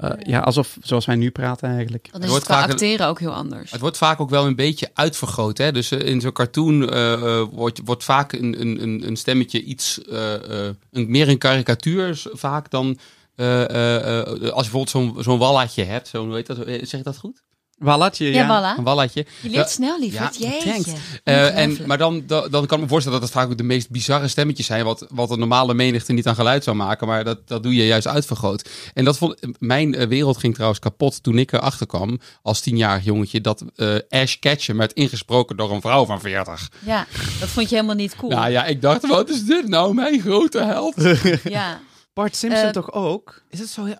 eh, 0.00 0.10
ja, 0.26 0.40
alsof, 0.40 0.76
zoals 0.82 1.06
wij 1.06 1.16
nu 1.16 1.30
praten 1.30 1.68
eigenlijk. 1.68 2.08
Dan 2.12 2.20
is 2.22 2.28
wordt 2.28 2.42
het 2.42 2.52
qua 2.52 2.60
vaak 2.62 2.70
acteren 2.70 3.06
ook 3.06 3.18
heel 3.18 3.32
anders. 3.34 3.70
Het 3.70 3.80
wordt 3.80 3.96
vaak 3.96 4.20
ook 4.20 4.30
wel 4.30 4.46
een 4.46 4.56
beetje 4.56 4.90
uitvergroot. 4.94 5.58
Hè? 5.58 5.72
Dus 5.72 5.90
eh, 5.90 6.08
in 6.08 6.20
zo'n 6.20 6.32
cartoon 6.32 6.90
eh, 6.90 7.12
eh, 7.12 7.46
wordt, 7.52 7.80
wordt 7.84 8.04
vaak 8.04 8.32
een, 8.32 8.60
een, 8.60 8.82
een- 8.82 9.06
een 9.06 9.16
stemmetje 9.16 9.62
iets 9.62 10.02
eh, 10.04 10.34
eh, 10.68 10.74
een, 10.90 11.10
meer 11.10 11.28
een 11.28 11.38
karikatuur 11.38 12.22
vaak 12.32 12.70
dan 12.70 12.98
eh, 13.36 13.70
eh, 13.70 14.18
eh, 14.20 14.26
als 14.26 14.36
je 14.66 14.70
bijvoorbeeld 14.72 14.90
zo'n 14.90 15.14
zo'n 15.22 15.38
wallatje 15.38 15.84
hebt. 15.84 16.08
Zo, 16.08 16.32
heet 16.32 16.46
dat? 16.46 16.56
Zeg 16.66 16.92
ik 16.92 17.04
dat 17.04 17.16
goed? 17.18 17.42
Wallatje, 17.80 18.32
ja. 18.32 18.46
Ja, 18.46 18.74
Een 18.78 18.84
wallatje. 18.84 19.26
Je 19.42 19.50
leert 19.50 19.70
snel, 19.70 19.98
lieverd. 20.00 20.38
ja, 20.38 20.48
Jeetje. 20.64 20.92
Eh, 21.24 21.56
en, 21.58 21.78
maar 21.86 21.98
dan, 21.98 22.22
dan, 22.26 22.50
dan 22.50 22.66
kan 22.66 22.76
ik 22.78 22.82
me 22.84 22.88
voorstellen 22.90 23.20
dat 23.20 23.28
het 23.28 23.38
vaak 23.38 23.50
ook 23.50 23.56
de 23.56 23.62
meest 23.62 23.90
bizarre 23.90 24.28
stemmetjes 24.28 24.66
zijn. 24.66 24.84
Wat, 24.84 25.06
wat 25.10 25.30
een 25.30 25.38
normale 25.38 25.74
menigte 25.74 26.12
niet 26.12 26.26
aan 26.26 26.34
geluid 26.34 26.64
zou 26.64 26.76
maken. 26.76 27.06
Maar 27.06 27.24
dat, 27.24 27.48
dat 27.48 27.62
doe 27.62 27.74
je 27.74 27.86
juist 27.86 28.06
uitvergroot. 28.06 28.68
En 28.94 29.04
dat 29.04 29.18
vond, 29.18 29.36
mijn 29.58 29.94
eh, 29.94 30.06
wereld 30.08 30.38
ging 30.38 30.54
trouwens 30.54 30.80
kapot 30.80 31.22
toen 31.22 31.38
ik 31.38 31.52
erachter 31.52 31.86
kwam. 31.86 32.18
Als 32.42 32.60
tienjarig 32.60 33.04
jongetje. 33.04 33.40
Dat 33.40 33.64
eh, 33.76 33.94
Ash 34.08 34.34
Ketchum 34.34 34.76
werd 34.76 34.92
ingesproken 34.92 35.56
door 35.56 35.70
een 35.72 35.80
vrouw 35.80 36.04
van 36.04 36.20
40. 36.20 36.70
Ja, 36.78 37.06
dat 37.40 37.48
vond 37.48 37.68
je 37.68 37.74
helemaal 37.74 37.96
niet 37.96 38.16
cool. 38.16 38.30
Nou 38.32 38.50
ja, 38.50 38.64
ik 38.64 38.82
dacht, 38.82 39.06
wat 39.06 39.28
is 39.28 39.44
dit 39.44 39.68
nou? 39.68 39.94
Mijn 39.94 40.20
grote 40.20 40.62
held. 40.62 40.94
Ja. 41.44 41.80
Bart 42.14 42.36
Simpson 42.36 42.72
toch 42.72 42.92
ook? 42.92 43.42
Is 43.50 43.58
het 43.58 43.68
zo? 43.68 43.86
Ja. 43.86 43.98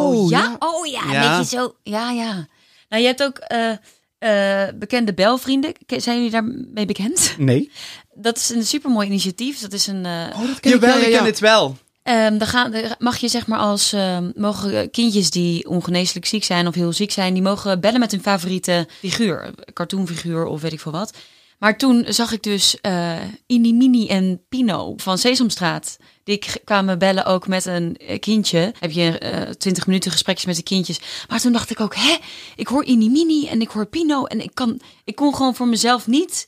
Oh, 0.00 0.30
ja? 0.30 0.56
Oh 0.58 0.86
ja, 0.86 1.02
Ja. 1.12 1.32
een 1.32 1.38
beetje 1.38 1.56
zo. 1.56 1.74
Ja, 1.82 2.10
ja. 2.10 2.46
Nou, 2.94 3.06
je 3.06 3.12
hebt 3.14 3.22
ook 3.22 3.38
eh, 3.38 4.64
eh, 4.64 4.74
bekende 4.74 5.14
belvrienden. 5.14 5.72
Zijn 5.86 6.16
jullie 6.16 6.30
daarmee 6.30 6.86
bekend? 6.86 7.34
Nee. 7.38 7.70
Dat 8.14 8.36
is 8.36 8.50
een 8.50 8.66
supermooi 8.66 9.06
initiatief. 9.06 9.58
Dat 9.60 9.72
is 9.72 9.86
een... 9.86 10.06
eh, 10.06 10.26
Jawel, 10.60 10.98
ik 10.98 11.12
ken 11.12 11.24
het 11.24 11.38
wel. 11.38 11.76
Ehm, 12.02 12.38
dan 12.38 12.48
gaan, 12.48 12.74
mag 12.98 13.16
je 13.16 13.28
zeg 13.28 13.46
maar 13.46 13.58
als 13.58 13.92
ehm, 13.92 14.30
mogen 14.34 14.90
kindjes 14.90 15.30
die 15.30 15.68
ongeneeslijk 15.68 16.26
ziek 16.26 16.44
zijn 16.44 16.66
of 16.66 16.74
heel 16.74 16.92
ziek 16.92 17.10
zijn, 17.10 17.32
die 17.34 17.42
mogen 17.42 17.80
bellen 17.80 18.00
met 18.00 18.10
hun 18.10 18.22
favoriete 18.22 18.88
figuur, 18.98 19.50
cartoonfiguur 19.72 20.44
of 20.44 20.60
weet 20.60 20.72
ik 20.72 20.80
veel 20.80 20.92
wat. 20.92 21.14
Maar 21.58 21.78
toen 21.78 22.04
zag 22.08 22.32
ik 22.32 22.42
dus 22.42 22.80
eh 22.80 23.16
Inimini 23.46 24.08
en 24.08 24.42
Pino 24.48 24.94
van 24.96 25.18
Sesamstraat. 25.18 25.96
Die 26.24 26.42
kwamen 26.64 26.98
bellen 26.98 27.24
ook 27.24 27.46
met 27.48 27.64
een 27.64 27.96
eh, 27.96 28.18
kindje. 28.20 28.74
Heb 28.78 28.90
je 28.90 29.18
eh, 29.18 29.50
twintig 29.50 29.86
minuten 29.86 30.10
gesprekjes 30.10 30.46
met 30.46 30.56
de 30.56 30.62
kindjes. 30.62 31.00
Maar 31.28 31.40
toen 31.40 31.52
dacht 31.52 31.70
ik 31.70 31.80
ook, 31.80 31.94
hè, 31.96 32.16
ik 32.56 32.66
hoor 32.68 32.84
Inimini 32.84 33.46
en 33.48 33.60
ik 33.60 33.68
hoor 33.68 33.86
Pino 33.86 34.24
en 34.24 34.40
ik 34.40 34.50
kan, 34.54 34.80
ik 35.04 35.14
kon 35.16 35.34
gewoon 35.34 35.54
voor 35.54 35.68
mezelf 35.68 36.06
niet. 36.06 36.46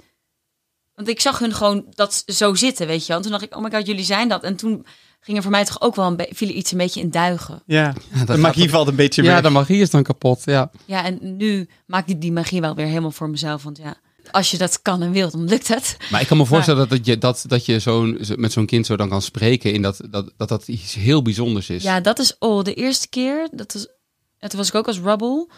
Want 0.94 1.08
ik 1.08 1.20
zag 1.20 1.38
hun 1.38 1.54
gewoon 1.54 1.84
dat 1.94 2.22
zo 2.26 2.54
zitten, 2.54 2.86
weet 2.86 3.00
je. 3.00 3.06
wel. 3.06 3.16
En 3.16 3.22
toen 3.22 3.32
dacht 3.32 3.44
ik, 3.44 3.56
oh 3.56 3.62
my 3.62 3.70
god, 3.70 3.86
jullie 3.86 4.04
zijn 4.04 4.28
dat. 4.28 4.42
En 4.42 4.56
toen 4.56 4.86
ging 5.20 5.36
er 5.36 5.42
voor 5.42 5.52
mij 5.52 5.64
toch 5.64 5.80
ook 5.80 5.94
wel 5.94 6.06
een 6.06 6.26
viel 6.30 6.48
iets 6.48 6.72
een 6.72 6.78
beetje 6.78 7.00
in 7.00 7.10
duigen. 7.10 7.62
Ja, 7.66 7.94
dat 8.18 8.26
de 8.26 8.36
magie 8.36 8.70
valt 8.70 8.88
een 8.88 8.96
beetje 8.96 9.22
Ja, 9.22 9.32
weg. 9.32 9.42
de 9.42 9.50
magie 9.50 9.80
is 9.80 9.90
dan 9.90 10.02
kapot. 10.02 10.42
Ja. 10.44 10.70
Ja, 10.84 11.04
en 11.04 11.36
nu 11.36 11.68
maak 11.86 12.08
ik 12.08 12.20
die 12.20 12.32
magie 12.32 12.60
wel 12.60 12.74
weer 12.74 12.86
helemaal 12.86 13.10
voor 13.10 13.30
mezelf. 13.30 13.62
Want 13.62 13.78
ja, 13.78 13.96
als 14.30 14.50
je 14.50 14.58
dat 14.58 14.82
kan 14.82 15.02
en 15.02 15.12
wilt, 15.12 15.32
dan 15.32 15.48
lukt 15.48 15.68
het. 15.68 15.96
Maar 16.10 16.20
ik 16.20 16.26
kan 16.26 16.36
me 16.36 16.46
voorstellen 16.46 16.80
dat, 16.80 16.90
dat 16.90 17.06
je, 17.06 17.18
dat, 17.18 17.44
dat 17.46 17.66
je 17.66 17.78
zo'n, 17.78 18.18
zo- 18.20 18.34
met 18.36 18.52
zo'n 18.52 18.66
kind 18.66 18.86
zo 18.86 18.96
dan 18.96 19.08
kan 19.08 19.22
spreken. 19.22 19.72
In 19.72 19.82
dat, 19.82 20.00
dat, 20.10 20.32
dat 20.36 20.48
dat 20.48 20.68
iets 20.68 20.94
heel 20.94 21.22
bijzonders 21.22 21.70
is. 21.70 21.82
Ja, 21.82 22.00
dat 22.00 22.18
is 22.18 22.36
oh, 22.38 22.62
de 22.64 22.74
eerste 22.74 23.08
keer. 23.08 23.48
Dat 23.52 23.72
was, 23.72 23.86
toen 24.38 24.58
was 24.58 24.68
ik 24.68 24.74
ook 24.74 24.86
als 24.86 25.00
Rubble. 25.00 25.48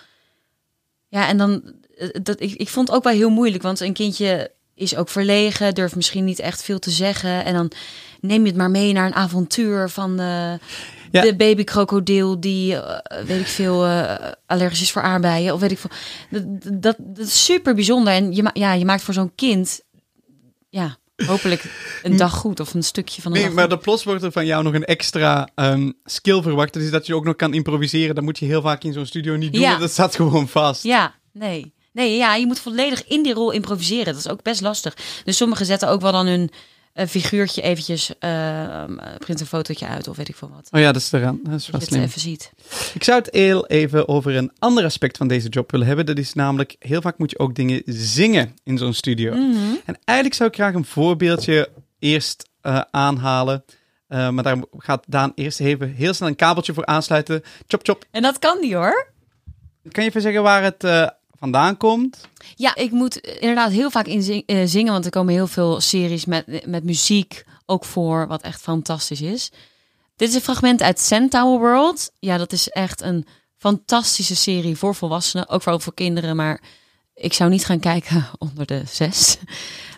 Ja, 1.08 1.28
en 1.28 1.36
dan, 1.36 1.62
eh, 1.96 2.08
dat, 2.22 2.40
ik, 2.40 2.52
ik 2.52 2.68
vond 2.68 2.88
het 2.88 2.96
ook 2.96 3.04
wel 3.04 3.12
heel 3.12 3.30
moeilijk. 3.30 3.62
Want 3.62 3.80
een 3.80 3.92
kindje 3.92 4.50
is 4.74 4.96
ook 4.96 5.08
verlegen, 5.08 5.74
durft 5.74 5.96
misschien 5.96 6.24
niet 6.24 6.38
echt 6.38 6.62
veel 6.62 6.78
te 6.78 6.90
zeggen. 6.90 7.44
En 7.44 7.54
dan 7.54 7.70
neem 8.20 8.40
je 8.42 8.48
het 8.48 8.56
maar 8.56 8.70
mee 8.70 8.92
naar 8.92 9.06
een 9.06 9.14
avontuur 9.14 9.88
van 9.88 10.20
eh, 10.20 10.52
Ja. 11.10 11.22
de 11.22 11.36
babykrokodil 11.36 12.40
die, 12.40 12.76
eh, 12.76 13.24
weet 13.24 13.40
ik 13.40 13.46
veel, 13.46 13.84
eh, 13.86 14.30
allergisch 14.46 14.80
is 14.80 14.90
voor 14.92 15.02
aardbeien. 15.02 15.54
Of 15.54 15.60
weet 15.60 15.70
ik 15.70 15.78
veel. 15.78 15.90
Dat, 16.30 16.82
dat, 16.82 16.96
dat 16.98 17.26
is 17.26 17.44
super 17.44 17.74
bijzonder. 17.74 18.12
En 18.12 18.32
je, 18.34 18.50
ja, 18.52 18.72
je 18.72 18.84
maakt 18.84 19.02
voor 19.02 19.14
zo'n 19.14 19.34
kind, 19.34 19.80
ja, 20.68 20.96
hopelijk 21.26 21.64
een 22.02 22.16
dag 22.16 22.32
goed 22.34 22.60
of 22.60 22.74
een 22.74 22.82
stukje 22.82 23.22
van 23.22 23.30
een 23.30 23.36
Nee, 23.38 23.46
dag 23.46 23.56
maar 23.56 23.64
goed. 23.68 23.72
de 23.72 23.78
plots 23.78 24.04
wordt 24.04 24.22
er 24.22 24.32
van 24.32 24.46
jou 24.46 24.62
nog 24.64 24.74
een 24.74 24.84
extra 24.84 25.48
ehm, 25.54 25.90
skill 26.04 26.42
verwacht. 26.42 26.72
Dat 26.72 26.82
is 26.82 26.90
dat 26.90 27.06
je 27.06 27.14
ook 27.14 27.24
nog 27.24 27.36
kan 27.36 27.54
improviseren. 27.54 28.14
Dat 28.14 28.24
moet 28.24 28.38
je 28.38 28.46
heel 28.46 28.62
vaak 28.62 28.84
in 28.84 28.92
zo'n 28.92 29.06
studio 29.06 29.36
niet 29.36 29.52
doen. 29.52 29.62
Ja. 29.62 29.78
Dat 29.78 29.90
staat 29.90 30.14
gewoon 30.16 30.48
vast. 30.48 30.82
Ja, 30.82 31.14
nee. 31.32 31.76
Nee, 31.92 32.16
ja, 32.16 32.34
je 32.34 32.46
moet 32.46 32.60
volledig 32.60 33.06
in 33.06 33.22
die 33.22 33.32
rol 33.34 33.50
improviseren. 33.50 34.04
Dat 34.04 34.16
is 34.16 34.28
ook 34.28 34.42
best 34.42 34.60
lastig. 34.60 34.96
Dus 35.24 35.36
sommigen 35.36 35.66
zetten 35.66 35.88
ook 35.88 36.00
wel 36.00 36.12
dan 36.12 36.26
hun 36.26 36.50
figuurtje 37.06 37.62
eventjes, 37.62 38.18
eh, 38.18 38.84
print 39.18 39.40
een 39.40 39.46
fotootje 39.46 39.86
uit 39.86 40.08
of 40.08 40.16
weet 40.16 40.28
ik 40.28 40.36
veel 40.36 40.50
wat. 40.54 40.68
Oh 40.70 40.80
ja, 40.80 40.92
dat 40.92 41.02
is 41.02 41.12
eraan. 41.12 41.40
Dat 41.42 41.54
is 41.54 41.66
Dat 41.66 41.88
je 41.88 41.94
het 41.94 42.04
even 42.04 42.20
ziet. 42.20 42.52
Ik 42.94 43.04
zou 43.04 43.18
het 43.18 43.34
heel 43.34 43.66
even 43.66 44.08
over 44.08 44.36
een 44.36 44.52
ander 44.58 44.84
aspect 44.84 45.16
van 45.16 45.28
deze 45.28 45.48
job 45.48 45.70
willen 45.70 45.86
hebben. 45.86 46.06
Dat 46.06 46.18
is 46.18 46.34
namelijk, 46.34 46.76
heel 46.78 47.00
vaak 47.00 47.18
moet 47.18 47.30
je 47.30 47.38
ook 47.38 47.54
dingen 47.54 47.82
zingen 47.86 48.56
in 48.64 48.78
zo'n 48.78 48.94
studio. 48.94 49.34
Mhm. 49.34 49.74
En 49.84 49.98
eigenlijk 50.04 50.38
zou 50.38 50.48
ik 50.48 50.54
graag 50.54 50.74
een 50.74 50.84
voorbeeldje 50.84 51.68
eerst 51.98 52.48
eh, 52.60 52.80
aanhalen. 52.90 53.64
Eh, 54.08 54.28
maar 54.28 54.44
daar 54.44 54.56
gaat 54.78 55.04
Daan 55.08 55.32
eerst 55.34 55.60
even 55.60 55.94
heel 55.94 56.14
snel 56.14 56.28
een 56.28 56.36
kabeltje 56.36 56.74
voor 56.74 56.86
aansluiten. 56.86 57.42
Chop, 57.66 57.80
chop. 57.82 58.04
En 58.10 58.22
dat 58.22 58.38
kan 58.38 58.60
die 58.60 58.76
hoor. 58.76 59.12
Kan 59.90 60.02
je 60.02 60.08
even 60.08 60.22
zeggen 60.22 60.42
waar 60.42 60.62
het 60.62 60.84
eh, 60.84 61.08
vandaan 61.38 61.76
komt? 61.76 62.28
Ja, 62.54 62.74
ik 62.74 62.90
moet 62.90 63.16
inderdaad 63.16 63.70
heel 63.70 63.90
vaak 63.90 64.06
in 64.06 64.42
eh, 64.46 64.62
zingen, 64.66 64.92
want 64.92 65.04
er 65.04 65.10
komen 65.10 65.34
heel 65.34 65.46
veel 65.46 65.80
series 65.80 66.24
met, 66.24 66.66
met 66.66 66.84
muziek 66.84 67.44
ook 67.66 67.84
voor, 67.84 68.26
wat 68.26 68.42
echt 68.42 68.60
fantastisch 68.60 69.20
is. 69.20 69.50
Dit 70.16 70.28
is 70.28 70.34
een 70.34 70.40
fragment 70.40 70.82
uit 70.82 71.00
Centaur 71.00 71.58
World. 71.58 72.10
Ja, 72.18 72.36
dat 72.36 72.52
is 72.52 72.68
echt 72.68 73.02
een 73.02 73.26
fantastische 73.56 74.36
serie 74.36 74.76
voor 74.76 74.94
volwassenen, 74.94 75.48
ook 75.48 75.62
vooral 75.62 75.80
voor 75.80 75.94
kinderen, 75.94 76.36
maar 76.36 76.60
ik 77.14 77.32
zou 77.32 77.50
niet 77.50 77.64
gaan 77.64 77.80
kijken 77.80 78.26
onder 78.38 78.66
de 78.66 78.82
zes. 78.86 79.38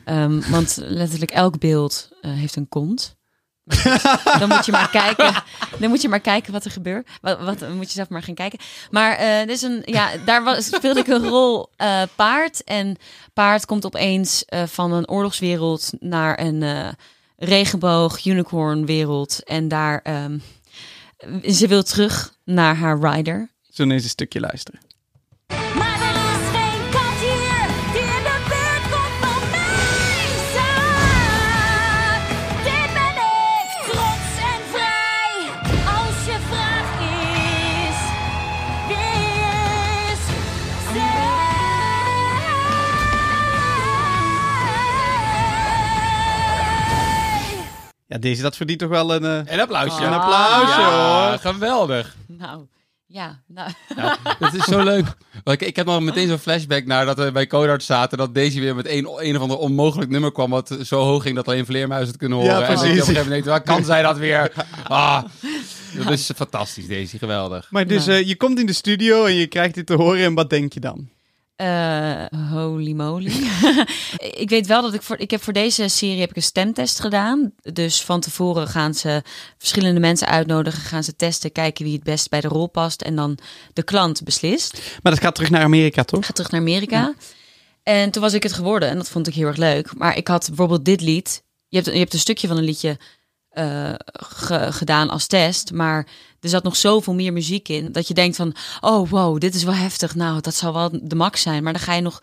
Ehm, 0.04 0.50
want 0.50 0.76
letterlijk 0.80 1.30
elk 1.30 1.58
beeld 1.58 2.08
eh, 2.20 2.32
heeft 2.32 2.56
een 2.56 2.68
kont. 2.68 3.18
Dan 4.38 4.48
moet 4.48 4.66
je 4.66 4.72
maar 4.72 4.90
kijken. 5.02 5.42
Dan 5.78 5.90
moet 5.90 6.02
je 6.02 6.08
maar 6.08 6.20
kijken 6.20 6.52
wat 6.52 6.64
er 6.64 6.70
gebeurt. 6.70 7.08
Wat, 7.20 7.40
wat 7.40 7.58
dan 7.58 7.76
moet 7.76 7.86
je 7.86 7.92
zelf 7.92 8.08
maar 8.08 8.22
gaan 8.22 8.34
kijken. 8.34 8.58
Maar 8.90 9.18
dit 9.46 9.56
is 9.56 9.62
een, 9.62 9.82
ja, 9.84 10.10
daar 10.24 10.44
was, 10.44 10.64
speelde 10.64 11.00
ik 11.00 11.06
een 11.06 11.28
rol 11.28 11.70
eh, 11.76 12.02
paard. 12.16 12.64
En 12.64 12.96
paard 13.32 13.66
komt 13.66 13.86
opeens 13.86 14.44
eh, 14.44 14.62
van 14.66 14.92
een 14.92 15.08
oorlogswereld 15.08 15.90
naar 15.98 16.40
een 16.40 16.94
regenboog 17.36 18.24
unicorn 18.24 18.86
wereld. 18.86 19.44
En 19.44 19.68
daar, 19.68 20.00
ehm, 20.02 20.38
ze 21.44 21.66
wil 21.66 21.82
terug 21.82 22.34
naar 22.44 22.76
haar 22.76 22.98
rider. 23.00 23.50
Zullen 23.68 23.90
we 23.90 23.96
eens 23.96 24.04
een 24.04 24.10
stukje 24.10 24.40
luisteren? 24.40 24.80
Deze, 48.18 48.42
dat 48.42 48.56
verdient 48.56 48.78
toch 48.78 48.88
wel 48.88 49.14
een... 49.14 49.24
eh, 49.24 49.52
Een 49.54 49.60
applausje. 49.60 50.04
Een 50.04 50.12
applausje, 50.12 50.80
Ja, 50.80 51.28
hoor. 51.30 51.38
geweldig. 51.38 52.16
Nou, 52.26 52.66
ja. 53.06 53.40
Nou, 53.46 53.70
Het 54.38 54.54
is 54.54 54.64
zo 54.64 54.82
leuk. 54.82 55.06
Ik, 55.44 55.60
ik 55.62 55.76
heb 55.76 55.86
nog 55.86 56.00
meteen 56.00 56.28
zo'n 56.28 56.38
flashback 56.38 56.86
naar 56.86 57.06
dat 57.06 57.18
we 57.18 57.32
bij 57.32 57.46
Codart 57.46 57.82
zaten. 57.82 58.18
Dat 58.18 58.34
deze 58.34 58.60
weer 58.60 58.74
met 58.74 58.86
een, 58.88 59.08
een 59.16 59.36
of 59.36 59.42
ander 59.42 59.56
onmogelijk 59.58 60.10
nummer 60.10 60.32
kwam. 60.32 60.50
Wat 60.50 60.76
zo 60.82 61.00
hoog 61.02 61.22
ging 61.22 61.36
dat 61.36 61.48
alleen 61.48 61.66
vleermuizen 61.66 62.08
het 62.08 62.16
kunnen 62.18 62.38
horen. 62.38 62.52
Ja, 62.54 62.60
en 62.62 62.66
dat 62.66 62.70
je 62.70 62.76
op 62.76 62.82
een 62.84 62.88
precies. 62.90 63.08
gegeven 63.08 63.28
moment 63.28 63.44
denkt, 63.44 63.64
waar 63.66 63.74
kan 63.76 63.84
zij 63.84 64.02
dat 64.02 64.18
weer? 64.18 64.52
Ah, 64.88 65.22
dat 65.96 66.10
is 66.10 66.30
fantastisch, 66.36 66.86
deze. 66.86 67.18
Geweldig. 67.18 67.66
Maar 67.70 67.86
dus 67.86 68.06
eh, 68.06 68.26
je 68.26 68.36
komt 68.36 68.58
in 68.58 68.66
de 68.66 68.72
studio 68.72 69.24
en 69.24 69.34
je 69.34 69.46
krijgt 69.46 69.74
dit 69.74 69.86
te 69.86 69.94
horen 69.94 70.24
en 70.24 70.34
wat 70.34 70.50
denk 70.50 70.72
je 70.72 70.80
dan? 70.80 71.08
Eh, 71.60 72.24
holy 72.52 72.92
moly. 72.92 73.32
ik 74.44 74.48
weet 74.48 74.66
wel 74.66 74.82
dat 74.82 74.94
ik 74.94 75.02
voor, 75.02 75.18
ik 75.18 75.30
heb 75.30 75.42
voor 75.42 75.52
deze 75.52 75.88
serie 75.88 76.20
heb 76.20 76.30
ik 76.30 76.36
een 76.36 76.42
stemtest 76.42 77.00
gedaan. 77.00 77.52
Dus 77.72 78.02
van 78.02 78.20
tevoren 78.20 78.68
gaan 78.68 78.94
ze 78.94 79.22
verschillende 79.58 80.00
mensen 80.00 80.26
uitnodigen, 80.26 80.80
gaan 80.80 81.04
ze 81.04 81.16
testen, 81.16 81.52
kijken 81.52 81.84
wie 81.84 81.94
het 81.94 82.02
best 82.02 82.28
bij 82.28 82.40
de 82.40 82.48
rol 82.48 82.66
past 82.66 83.02
en 83.02 83.16
dan 83.16 83.38
de 83.72 83.82
klant 83.82 84.24
beslist. 84.24 84.80
Maar 85.02 85.12
dat 85.12 85.22
gaat 85.22 85.34
terug 85.34 85.50
naar 85.50 85.62
Amerika, 85.62 86.04
toch? 86.04 86.20
Ik 86.20 86.26
ga 86.26 86.32
terug 86.32 86.50
naar 86.50 86.60
Amerika. 86.60 87.14
En 87.82 88.10
toen 88.10 88.22
was 88.22 88.32
ik 88.32 88.42
het 88.42 88.52
geworden 88.52 88.88
en 88.88 88.96
dat 88.96 89.08
vond 89.08 89.26
ik 89.26 89.34
heel 89.34 89.46
erg 89.46 89.56
leuk. 89.56 89.94
Maar 89.94 90.16
ik 90.16 90.28
had 90.28 90.46
bijvoorbeeld 90.46 90.84
dit 90.84 91.00
lied. 91.00 91.42
Je 91.68 91.76
hebt, 91.76 91.92
je 91.92 91.98
hebt 91.98 92.12
een 92.12 92.18
stukje 92.18 92.48
van 92.48 92.56
een 92.56 92.64
liedje 92.64 92.98
eh, 93.50 93.94
ge- 94.12 94.72
gedaan 94.72 95.10
als 95.10 95.26
test. 95.26 95.72
Maar 95.72 96.06
er 96.40 96.48
zat 96.48 96.62
nog 96.62 96.76
zoveel 96.76 97.14
meer 97.14 97.32
muziek 97.32 97.68
in. 97.68 97.92
Dat 97.92 98.08
je 98.08 98.14
denkt 98.14 98.36
van, 98.36 98.54
oh 98.80 99.10
wow, 99.10 99.38
dit 99.40 99.54
is 99.54 99.62
wel 99.64 99.74
heftig. 99.74 100.14
Nou, 100.14 100.40
dat 100.40 100.54
zal 100.54 100.72
wel 100.72 100.90
de 101.02 101.14
max 101.14 101.42
zijn. 101.42 101.62
Maar 101.62 101.72
dan 101.72 101.82
ga 101.82 101.94
je 101.94 102.00
nog 102.02 102.22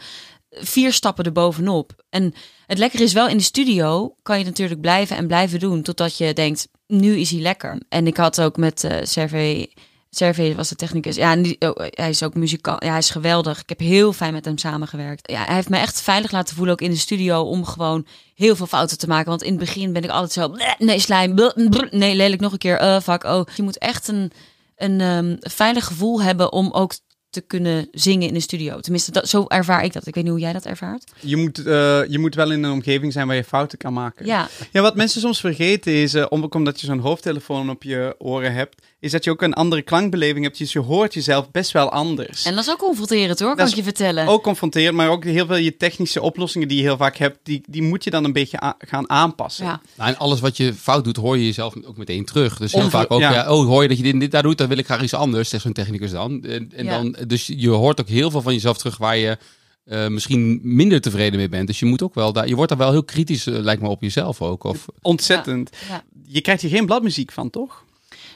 vier 0.50 0.94
stappen 0.94 1.26
erbovenop. 1.26 2.04
En 2.10 2.34
het 2.66 2.78
lekkere 2.78 3.04
is 3.04 3.14
wel, 3.14 3.28
in 3.28 3.38
de 3.38 3.44
studio 3.44 4.16
kan 4.24 4.40
je 4.40 4.46
natuurlijk 4.46 4.82
blijven 4.82 5.18
en 5.18 5.28
blijven 5.28 5.60
doen. 5.60 5.82
Totdat 5.82 6.18
je 6.18 6.34
denkt, 6.34 6.68
nu 6.88 7.18
is 7.18 7.32
hij 7.32 7.42
lekker. 7.42 7.82
En 7.90 8.08
ik 8.08 8.18
had 8.18 8.42
ook 8.42 8.58
met 8.58 8.88
Servé... 9.04 9.66
Servé 10.10 10.56
was 10.56 10.70
de 10.70 10.76
technicus. 10.76 11.16
Ja, 11.16 11.32
en 11.32 11.42
die, 11.42 11.56
oh, 11.60 11.86
hij 11.90 12.10
is 12.10 12.24
ook 12.24 12.34
muzikaal. 12.34 12.84
Ja, 12.84 12.90
hij 12.90 12.98
is 12.98 13.10
geweldig. 13.10 13.62
Ik 13.62 13.70
heb 13.70 13.80
heel 13.80 14.14
fijn 14.14 14.34
met 14.34 14.46
hem 14.46 14.58
samengewerkt. 14.58 15.32
Ja, 15.32 15.44
hij 15.46 15.56
heeft 15.56 15.70
me 15.70 15.78
echt 15.78 16.02
veilig 16.02 16.32
laten 16.32 16.56
voelen, 16.56 16.74
ook 16.74 16.82
in 16.82 16.92
de 16.92 16.98
studio, 16.98 17.42
om 17.42 17.66
gewoon 17.66 18.06
heel 18.36 18.56
veel 18.56 18.68
fouten 18.68 18.98
te 18.98 19.08
maken. 19.08 19.30
Want 19.30 19.44
in 19.44 19.50
het 19.52 19.60
begin 19.60 19.94
ben 19.94 20.04
ik 20.04 20.10
altijd 20.10 20.32
zo, 20.32 20.50
"Bleh, 20.50 20.78
nee, 20.78 21.00
slijm, 21.00 21.52
nee, 21.92 22.16
lelijk 22.16 22.42
nog 22.42 22.52
een 22.52 22.58
keer, 22.58 22.78
eh, 22.78 23.00
fuck, 23.00 23.24
oh. 23.24 23.48
Je 23.56 23.64
moet 23.64 23.78
echt 23.78 24.08
een, 24.08 24.32
een 24.76 25.02
ehm, 25.02 25.36
veilig 25.40 25.86
gevoel 25.86 26.22
hebben 26.22 26.52
om 26.52 26.72
ook 26.72 26.94
te 27.30 27.42
kunnen 27.42 27.88
zingen 27.92 28.28
in 28.28 28.34
de 28.34 28.40
studio. 28.40 28.80
Tenminste, 28.80 29.12
dat, 29.12 29.30
zo 29.30 29.46
ervaar 29.48 29.84
ik 29.84 29.94
dat. 29.94 30.08
Ik 30.08 30.16
weet 30.16 30.24
niet 30.24 30.34
hoe 30.34 30.42
jij 30.42 30.54
dat 30.54 30.66
ervaart. 30.66 31.12
Je 31.20 31.38
moet, 31.38 31.58
eh, 31.58 32.02
je 32.08 32.20
moet 32.20 32.36
wel 32.36 32.52
in 32.52 32.64
een 32.64 32.72
omgeving 32.72 33.14
zijn 33.14 33.28
waar 33.28 33.36
je 33.36 33.44
fouten 33.44 33.78
kan 33.78 33.94
maken. 33.94 34.26
Ja, 34.26 34.48
Ja, 34.72 34.82
wat 34.82 34.96
mensen 34.96 35.22
soms 35.22 35.40
vergeten 35.40 35.94
is, 35.94 36.16
ook 36.16 36.56
omdat 36.56 36.80
je 36.82 36.86
zo'n 36.86 37.00
hoofdtelefoon 37.00 37.70
op 37.70 37.84
je 37.84 38.16
oren 38.18 38.54
hebt, 38.54 38.82
is 39.00 39.12
dat 39.12 39.24
je 39.24 39.30
ook 39.32 39.42
een 39.42 39.54
andere 39.54 39.82
klankbeleving 39.82 40.46
hebt. 40.46 40.58
Dus 40.58 40.72
je 40.74 40.80
hoort 40.80 41.14
jezelf 41.14 41.52
best 41.52 41.72
wel 41.72 41.92
anders. 41.92 42.46
en 42.46 42.56
dat 42.56 42.64
is 42.64 42.70
ook 42.72 42.78
confronterend 42.78 43.40
hoor, 43.40 43.56
kan 43.56 43.68
ik 43.68 43.74
je 43.76 43.84
vertellen. 43.84 44.28
Ook 44.28 44.44
confronterend, 44.44 44.96
maar 44.96 45.10
ook 45.10 45.24
heel 45.24 45.46
veel 45.46 45.56
je 45.56 45.78
technische 45.78 46.22
oplossingen 46.22 46.68
die 46.68 46.78
je 46.78 46.84
heel 46.84 46.98
vaak 46.98 47.18
hebt, 47.18 47.40
die, 47.44 47.62
die 47.70 47.82
moet 47.84 48.04
je 48.04 48.10
dan 48.10 48.24
een 48.24 48.34
beetje 48.34 48.74
gaan 48.78 49.10
aanpassen. 49.10 49.66
Ja, 49.66 49.82
Nou, 49.98 50.10
en 50.10 50.18
alles 50.18 50.40
wat 50.40 50.58
je 50.58 50.74
fout 50.74 51.04
doet, 51.04 51.18
hoor 51.18 51.38
je 51.38 51.46
jezelf 51.46 51.74
ook 51.86 51.98
meteen 51.98 52.26
terug. 52.26 52.58
Dus 52.58 52.72
heel 52.72 52.84
Onver- 52.84 53.00
vaak 53.00 53.12
ook, 53.12 53.20
ja. 53.20 53.34
ja. 53.34 53.54
oh, 53.54 53.66
hoor 53.66 53.82
je 53.82 53.88
dat 53.88 53.98
je 53.98 54.04
dit, 54.04 54.20
dit 54.20 54.32
daar 54.32 54.44
doet, 54.44 54.58
dan 54.58 54.68
wil 54.68 54.78
ik 54.78 54.86
graag 54.86 55.02
iets 55.04 55.14
anders, 55.14 55.50
zegt 55.50 55.64
zo'n 55.64 55.74
technicus 55.74 56.12
dan. 56.12 56.44
En, 56.44 56.72
en 56.76 56.86
Ja. 56.86 56.92
dan. 57.02 57.16
Dus 57.28 57.48
je 57.56 57.70
hoort 57.70 58.00
ook 58.02 58.08
heel 58.08 58.32
veel 58.32 58.42
van 58.42 58.54
jezelf 58.54 58.78
terug 58.78 58.98
waar 58.98 59.18
je 59.18 59.38
eh, 59.86 60.08
misschien 60.08 60.60
minder 60.64 61.02
tevreden 61.02 61.40
mee 61.40 61.50
bent. 61.50 61.68
Dus 61.68 61.80
je 61.80 61.86
moet 61.86 62.02
ook 62.02 62.16
wel, 62.16 62.34
daar, 62.34 62.48
je 62.48 62.56
wordt 62.56 62.70
daar 62.70 62.80
wel 62.80 62.92
heel 62.92 63.04
kritisch, 63.04 63.48
eh, 63.48 63.54
lijkt 63.54 63.82
me, 63.82 63.88
op 63.88 64.02
jezelf 64.02 64.42
ook. 64.42 64.64
Of, 64.64 64.86
Ontzettend. 65.02 65.70
ja. 65.90 66.04
Je 66.28 66.42
krijgt 66.42 66.62
hier 66.62 66.72
geen 66.72 66.86
bladmuziek 66.86 67.32
van, 67.32 67.50
toch? 67.50 67.86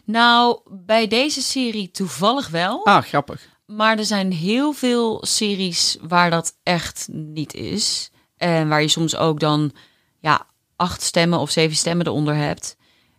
Nou, 0.05 0.59
bij 0.69 1.07
deze 1.07 1.41
serie 1.41 1.91
toevallig 1.91 2.49
wel. 2.49 2.85
Ah, 2.85 3.03
grappig. 3.03 3.49
Maar 3.65 3.97
er 3.97 4.05
zijn 4.05 4.31
heel 4.31 4.73
veel 4.73 5.25
series 5.25 5.97
waar 6.01 6.29
dat 6.29 6.53
echt 6.63 7.07
niet 7.11 7.53
is. 7.53 8.11
En 8.37 8.67
waar 8.67 8.81
je 8.81 8.87
soms 8.87 9.15
ook 9.15 9.39
dan 9.39 9.71
ja, 10.19 10.45
acht 10.75 11.01
stemmen 11.01 11.39
of 11.39 11.51
zeven 11.51 11.75
stemmen 11.75 12.07
eronder 12.07 12.35
hebt. 12.35 12.75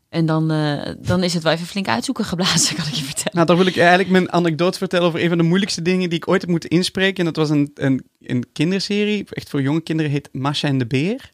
En 0.09 0.27
dan, 0.27 0.51
eh, 0.51 0.93
dan 0.99 1.23
is 1.23 1.35
het 1.35 1.43
wel 1.43 1.53
even 1.53 1.67
flink 1.67 1.89
uitzoeken 1.89 2.25
geblazen, 2.25 2.75
kan 2.77 2.87
ik 2.87 2.93
je 2.93 3.05
vertellen. 3.05 3.33
Nou, 3.33 3.47
dan 3.47 3.57
wil 3.57 3.67
ik 3.67 3.77
eigenlijk 3.77 4.09
mijn 4.09 4.33
anekdote 4.33 4.79
vertellen 4.79 5.07
over 5.07 5.23
een 5.23 5.29
van 5.29 5.39
de 5.39 5.45
moeilijkste 5.45 5.83
dingen 5.83 6.09
die 6.09 6.19
ik 6.19 6.29
ooit 6.29 6.41
heb 6.41 6.51
moeten 6.51 6.71
inspreken. 6.71 7.19
En 7.19 7.25
dat 7.25 7.37
was 7.37 7.51
een, 7.51 7.71
een, 7.75 8.05
een 8.21 8.47
kinderserie, 8.53 9.25
echt 9.29 9.49
voor 9.49 9.63
jonge 9.63 9.81
kinderen, 9.81 10.13
heet 10.13 10.29
Masha 10.33 10.69
en 10.69 10.79
de 10.79 10.87
Beer. 10.87 11.31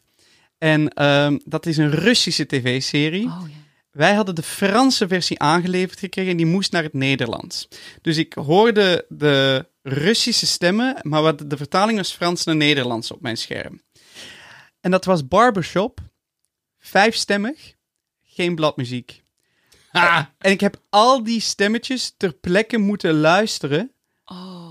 En 0.57 0.89
ehm, 0.89 1.37
dat 1.45 1.65
is 1.65 1.77
een 1.77 1.91
Russische 1.91 2.45
tv-serie. 2.45 3.25
Oh, 3.25 3.43
ja. 3.47 3.55
Wij 3.91 4.13
hadden 4.13 4.35
de 4.35 4.43
Franse 4.43 5.07
versie 5.07 5.39
aangeleverd 5.39 5.99
gekregen 5.99 6.31
en 6.31 6.37
die 6.37 6.45
moest 6.45 6.71
naar 6.71 6.83
het 6.83 6.93
Nederlands. 6.93 7.67
Dus 8.01 8.17
ik 8.17 8.33
hoorde 8.33 9.05
de 9.09 9.67
Russische 9.81 10.47
stemmen, 10.47 10.99
maar 11.01 11.21
wat 11.21 11.49
de 11.49 11.57
vertaling 11.57 11.97
was 11.97 12.13
Frans 12.13 12.43
naar 12.43 12.55
Nederlands 12.55 13.11
op 13.11 13.21
mijn 13.21 13.37
scherm. 13.37 13.81
En 14.79 14.91
dat 14.91 15.05
was 15.05 15.27
Barbershop, 15.27 15.99
vijfstemmig, 16.77 17.75
geen 18.23 18.55
bladmuziek. 18.55 19.23
Ah, 19.91 20.25
En 20.37 20.51
ik 20.51 20.59
heb 20.59 20.81
al 20.89 21.23
die 21.23 21.41
stemmetjes 21.41 22.13
ter 22.17 22.33
plekke 22.33 22.77
moeten 22.77 23.13
luisteren. 23.13 23.91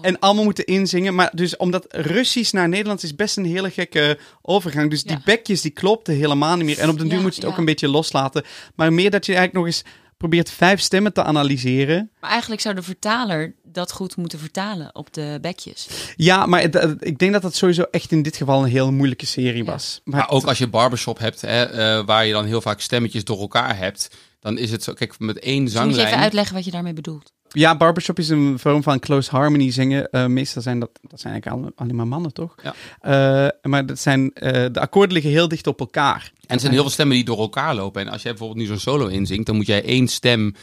En 0.02 0.18
allemaal 0.18 0.44
moeten 0.44 0.64
inzingen. 0.64 1.14
Maar 1.14 1.30
dus 1.34 1.56
omdat 1.56 1.86
Russisch 1.88 2.52
naar 2.52 2.68
Nederlands 2.68 3.04
is 3.04 3.14
best 3.14 3.36
een 3.36 3.44
hele 3.44 3.70
gekke 3.70 4.18
overgang. 4.42 4.90
Dus 4.90 5.02
die 5.02 5.18
bekjes 5.24 5.60
die 5.60 5.70
klopten 5.70 6.14
helemaal 6.14 6.56
niet 6.56 6.64
meer. 6.66 6.78
En 6.78 6.88
op 6.88 6.98
den 6.98 7.08
duur 7.08 7.16
Ja, 7.16 7.22
moet 7.22 7.34
je 7.34 7.40
het 7.40 7.50
ook 7.50 7.58
een 7.58 7.64
beetje 7.64 7.88
loslaten. 7.88 8.44
Maar 8.74 8.92
meer 8.92 9.10
dat 9.10 9.26
je 9.26 9.34
eigenlijk 9.34 9.64
nog 9.64 9.74
eens 9.74 9.84
probeert 10.16 10.50
vijf 10.50 10.80
stemmen 10.80 11.12
te 11.12 11.22
analyseren. 11.22 12.10
Maar 12.20 12.30
eigenlijk 12.30 12.60
zou 12.60 12.74
de 12.74 12.82
vertaler 12.82 13.54
dat 13.64 13.92
goed 13.92 14.16
moeten 14.16 14.38
vertalen 14.38 14.94
op 14.94 15.12
de 15.14 15.38
bekjes. 15.40 15.88
Ja, 16.16 16.46
maar 16.46 16.60
het- 16.60 16.96
ik 16.98 17.18
denk 17.18 17.32
dat 17.32 17.42
dat 17.42 17.54
sowieso 17.54 17.82
echt 17.90 18.12
in 18.12 18.22
dit 18.22 18.36
geval 18.36 18.62
een 18.62 18.68
heel 18.70 18.92
moeilijke 18.92 19.26
serie 19.26 19.64
Ja. 19.64 19.70
was. 19.72 20.00
Maar 20.04 20.16
maar 20.18 20.30
ook 20.30 20.44
als 20.44 20.58
je 20.58 20.66
barbershop 20.68 21.18
hebt, 21.18 21.40
hè, 21.40 21.62
eh, 21.62 22.04
waar 22.06 22.26
je 22.26 22.32
dan 22.32 22.44
heel 22.44 22.60
vaak 22.60 22.80
stemmetjes 22.80 23.24
door 23.24 23.40
elkaar 23.40 23.76
hebt, 23.76 24.10
dan 24.40 24.58
is 24.58 24.70
het 24.70 24.82
zo, 24.82 24.92
kijk, 24.92 25.18
met 25.18 25.38
één 25.38 25.64
Dus 25.64 25.74
moet 25.74 25.82
je 25.82 25.88
zanglijn... 25.88 26.06
even 26.06 26.18
uitleggen 26.20 26.54
wat 26.54 26.64
je 26.64 26.70
daarmee 26.70 26.92
bedoelt. 26.92 27.32
Ja, 27.48 27.76
barbershop 27.76 28.18
is 28.18 28.28
een 28.28 28.58
vorm 28.58 28.82
van 28.82 28.98
close 28.98 29.30
harmony 29.30 29.70
zingen. 29.70 30.10
Eh, 30.10 30.26
meestal 30.26 30.62
zijn 30.62 30.78
dat, 30.78 30.90
dat 31.02 31.20
zijn 31.20 31.32
eigenlijk 31.32 31.62
alle- 31.62 31.72
alleen 31.76 31.96
maar 31.96 32.06
mannen, 32.06 32.32
toch? 32.32 32.54
Ja. 32.62 32.74
Eh, 33.00 33.70
maar 33.70 33.86
dat 33.86 33.98
zijn, 33.98 34.32
eh, 34.32 34.66
de 34.72 34.80
akkoorden 34.80 35.12
liggen 35.12 35.30
heel 35.32 35.48
dicht 35.48 35.66
op 35.66 35.80
elkaar. 35.80 36.32
En 36.46 36.54
er 36.54 36.60
zijn 36.60 36.72
heel 36.72 36.82
veel 36.82 36.90
stemmen 36.90 37.16
die 37.16 37.24
door 37.24 37.38
elkaar 37.38 37.74
lopen. 37.74 38.00
En 38.02 38.08
als 38.08 38.22
jij 38.22 38.30
bijvoorbeeld 38.30 38.60
nu 38.60 38.66
zo'n 38.66 38.78
solo 38.78 39.06
inzingt, 39.06 39.46
dan 39.46 39.56
moet 39.56 39.66
jij 39.66 39.84
één 39.84 40.08
stem 40.08 40.54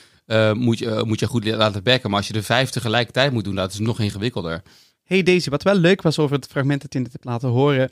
moet 0.54 0.80
je, 0.80 1.02
moet 1.06 1.20
je 1.20 1.28
goed 1.28 1.46
laten 1.46 1.84
bekken. 1.84 2.10
Maar 2.10 2.20
als 2.20 2.28
je 2.28 2.34
er 2.34 2.44
vijf 2.44 2.70
tegelijkertijd 2.70 3.32
moet 3.32 3.44
doen, 3.44 3.56
dat 3.56 3.72
is 3.74 3.80
nog 3.80 4.00
ingewikkelder. 4.00 4.62
Hey 5.04 5.24
Daisy, 5.24 5.50
wat 5.50 5.64
wel 5.64 5.76
leuk 5.76 6.02
was 6.02 6.20
over 6.20 6.36
het 6.36 6.48
fragment 6.48 6.82
dat 6.82 6.94
je 6.94 7.00
net 7.00 7.12
hebt 7.12 7.26
laten 7.26 7.50
horen. 7.50 7.92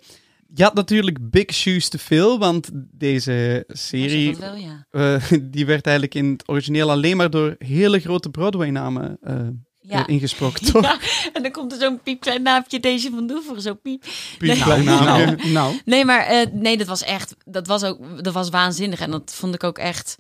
Je 0.56 0.64
had 0.64 0.74
natuurlijk 0.74 1.30
big 1.30 1.54
shoes 1.54 1.90
te 1.90 1.98
fill, 1.98 2.38
want 2.38 2.70
deze 2.92 3.64
serie 3.68 4.36
wel, 4.38 4.56
ja. 4.56 4.86
eh, 4.92 5.32
die 5.52 5.66
werd 5.66 5.86
eigenlijk 5.86 6.16
in 6.16 6.32
het 6.32 6.44
origineel 6.50 6.92
alleen 6.92 7.18
maar 7.18 7.30
door 7.30 7.56
hele 7.58 8.00
grote 8.00 8.30
Broadway-namen 8.30 9.18
eh, 9.22 9.36
Ja. 9.82 10.08
ingesproken, 10.08 10.66
toch? 10.72 10.82
Ja, 10.84 10.98
en 11.34 11.42
dan 11.44 11.52
komt 11.52 11.72
er 11.72 11.80
zo'n 11.80 12.02
piepklein 12.04 12.42
naapje 12.42 12.80
deze 12.80 13.10
van 13.10 13.28
Doeveren, 13.28 13.62
zo 13.62 13.74
piep. 13.74 14.04
Piepklein 14.38 14.86
Nee. 14.86 14.96
namen. 14.96 15.36
Nou, 15.38 15.52
nou. 15.60 15.80
Nee, 15.86 16.06
maar 16.06 16.26
eh, 16.26 16.48
nee, 16.52 16.78
dat 16.78 16.88
was 16.88 17.04
echt, 17.04 17.36
dat 17.46 17.68
was 17.68 17.84
ook, 17.84 18.24
dat 18.24 18.34
was 18.34 18.50
waanzinnig. 18.50 19.00
En 19.00 19.12
dat 19.12 19.34
vond 19.36 19.56
ik 19.56 19.64
ook 19.64 19.78
echt, 19.78 20.18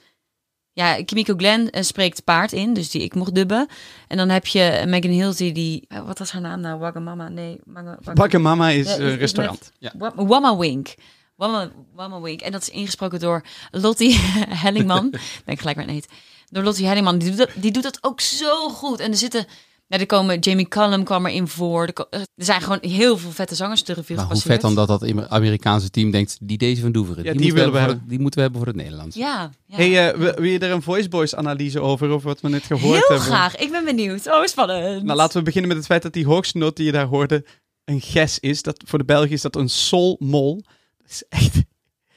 ja, 0.74 1.04
Kimiko 1.04 1.34
Glenn 1.38 1.70
eh, 1.70 1.84
spreekt 1.84 2.24
paard 2.24 2.52
in, 2.52 2.74
dus 2.74 2.90
die 2.90 3.02
ik 3.04 3.16
mocht 3.16 3.36
dubben. 3.36 3.68
En 4.08 4.18
dan 4.18 4.30
heb 4.30 4.46
je 4.46 4.84
Megan 4.88 5.12
Hilty, 5.12 5.52
die, 5.52 5.86
eh, 5.88 6.06
wat 6.06 6.20
was 6.20 6.32
haar 6.32 6.42
naam 6.42 6.60
nou? 6.60 6.80
Wagamama? 6.80 7.30
Nee, 7.30 7.60
Waga- 7.66 7.98
Waga- 8.02 8.14
Bakken 8.14 8.42
Mama 8.42 8.70
is 8.70 8.88
Ja, 8.88 8.98
een 9.00 9.18
restaurant. 9.18 9.72
Wa- 9.98 10.14
Wamma 10.16 10.58
Wink. 10.58 10.94
Wamma 11.36 12.22
Wink. 12.22 12.42
En 12.42 12.52
dat 12.52 12.62
is 12.62 12.70
ingesproken 12.70 13.20
door 13.20 13.44
Lottie 13.72 14.20
Hellingman. 14.64 15.10
ben 15.46 15.54
ik 15.54 15.60
gelijk 15.60 15.78
weer 15.78 15.90
eet. 15.90 16.08
Door 16.50 16.64
Lottie 16.64 16.86
Hellingman. 16.86 17.18
Die 17.18 17.30
doet, 17.30 17.38
dat, 17.38 17.50
die 17.56 17.72
doet 17.72 17.84
dat 17.84 17.98
ook 18.02 18.22
zo 18.22 18.70
goed. 18.70 19.00
En 19.00 19.12
er 19.12 19.18
zitten... 19.18 19.46
Ja, 19.88 20.00
er 20.00 20.06
komen 20.06 20.40
Jamie 20.40 20.68
Cullum 20.68 21.04
kwam 21.04 21.26
erin 21.26 21.48
voor. 21.48 21.84
Er, 21.88 22.06
er 22.10 22.26
zijn 22.36 22.62
gewoon 22.62 22.78
heel 22.82 23.18
veel 23.18 23.32
vette 23.32 23.56
zangers 23.56 23.82
te 23.82 23.94
revue 23.94 24.16
Maar 24.16 24.26
hoe 24.26 24.42
vet 24.42 24.62
dan 24.62 24.76
dat 24.76 24.88
dat 24.88 25.30
Amerikaanse 25.30 25.90
team 25.90 26.12
denkt, 26.12 26.38
die 26.42 26.58
deze 26.58 26.82
van 26.82 26.92
Doeveren. 26.92 27.24
Ja, 27.24 27.32
die 27.32 27.40
moeten 27.42 27.58
willen 27.58 27.72
we 27.74 27.78
hebben. 27.80 27.98
voor- 28.00 28.08
Die 28.10 28.20
moeten 28.20 28.36
we 28.40 28.42
hebben 28.46 28.62
voor 28.64 28.74
het 28.74 28.82
Nederlands. 28.82 29.16
Ja, 29.16 29.50
ja. 29.66 29.76
Hey, 29.76 30.10
eh, 30.12 30.18
wil, 30.18 30.44
je 30.44 30.60
er 30.60 30.72
een 30.72 30.82
Voice 30.82 31.10
Boys 31.10 31.36
analyse 31.36 31.80
over, 31.80 32.10
over 32.10 32.28
wat 32.28 32.42
we 32.42 32.50
net 32.50 32.64
gehoord 32.64 32.84
heel 33.08 33.18
hebben? 33.18 33.20
graag. 33.20 33.56
Ik 33.56 33.72
ben 33.72 33.86
benieuwd. 33.86 34.28
Oh, 34.28 34.46
spannend. 34.46 35.04
Nou, 35.04 35.18
laten 35.18 35.38
we 35.38 35.44
beginnen 35.44 35.68
met 35.70 35.78
het 35.78 35.88
feit 35.88 36.02
dat 36.02 36.14
die 36.14 36.26
hoogste 36.26 36.58
noot 36.58 36.76
die 36.76 36.86
je 36.86 36.92
daar 36.92 37.06
hoorde 37.06 37.46
een 37.86 38.02
ges 38.02 38.40
is. 38.40 38.62
Dat, 38.62 38.84
voor 38.88 39.00
de 39.00 39.06
Belgen 39.06 39.32
is 39.32 39.42
dat 39.42 39.56
een 39.56 39.70
sol-mol. 39.70 40.64
Dat 40.98 41.10
is 41.10 41.24
echt 41.30 41.56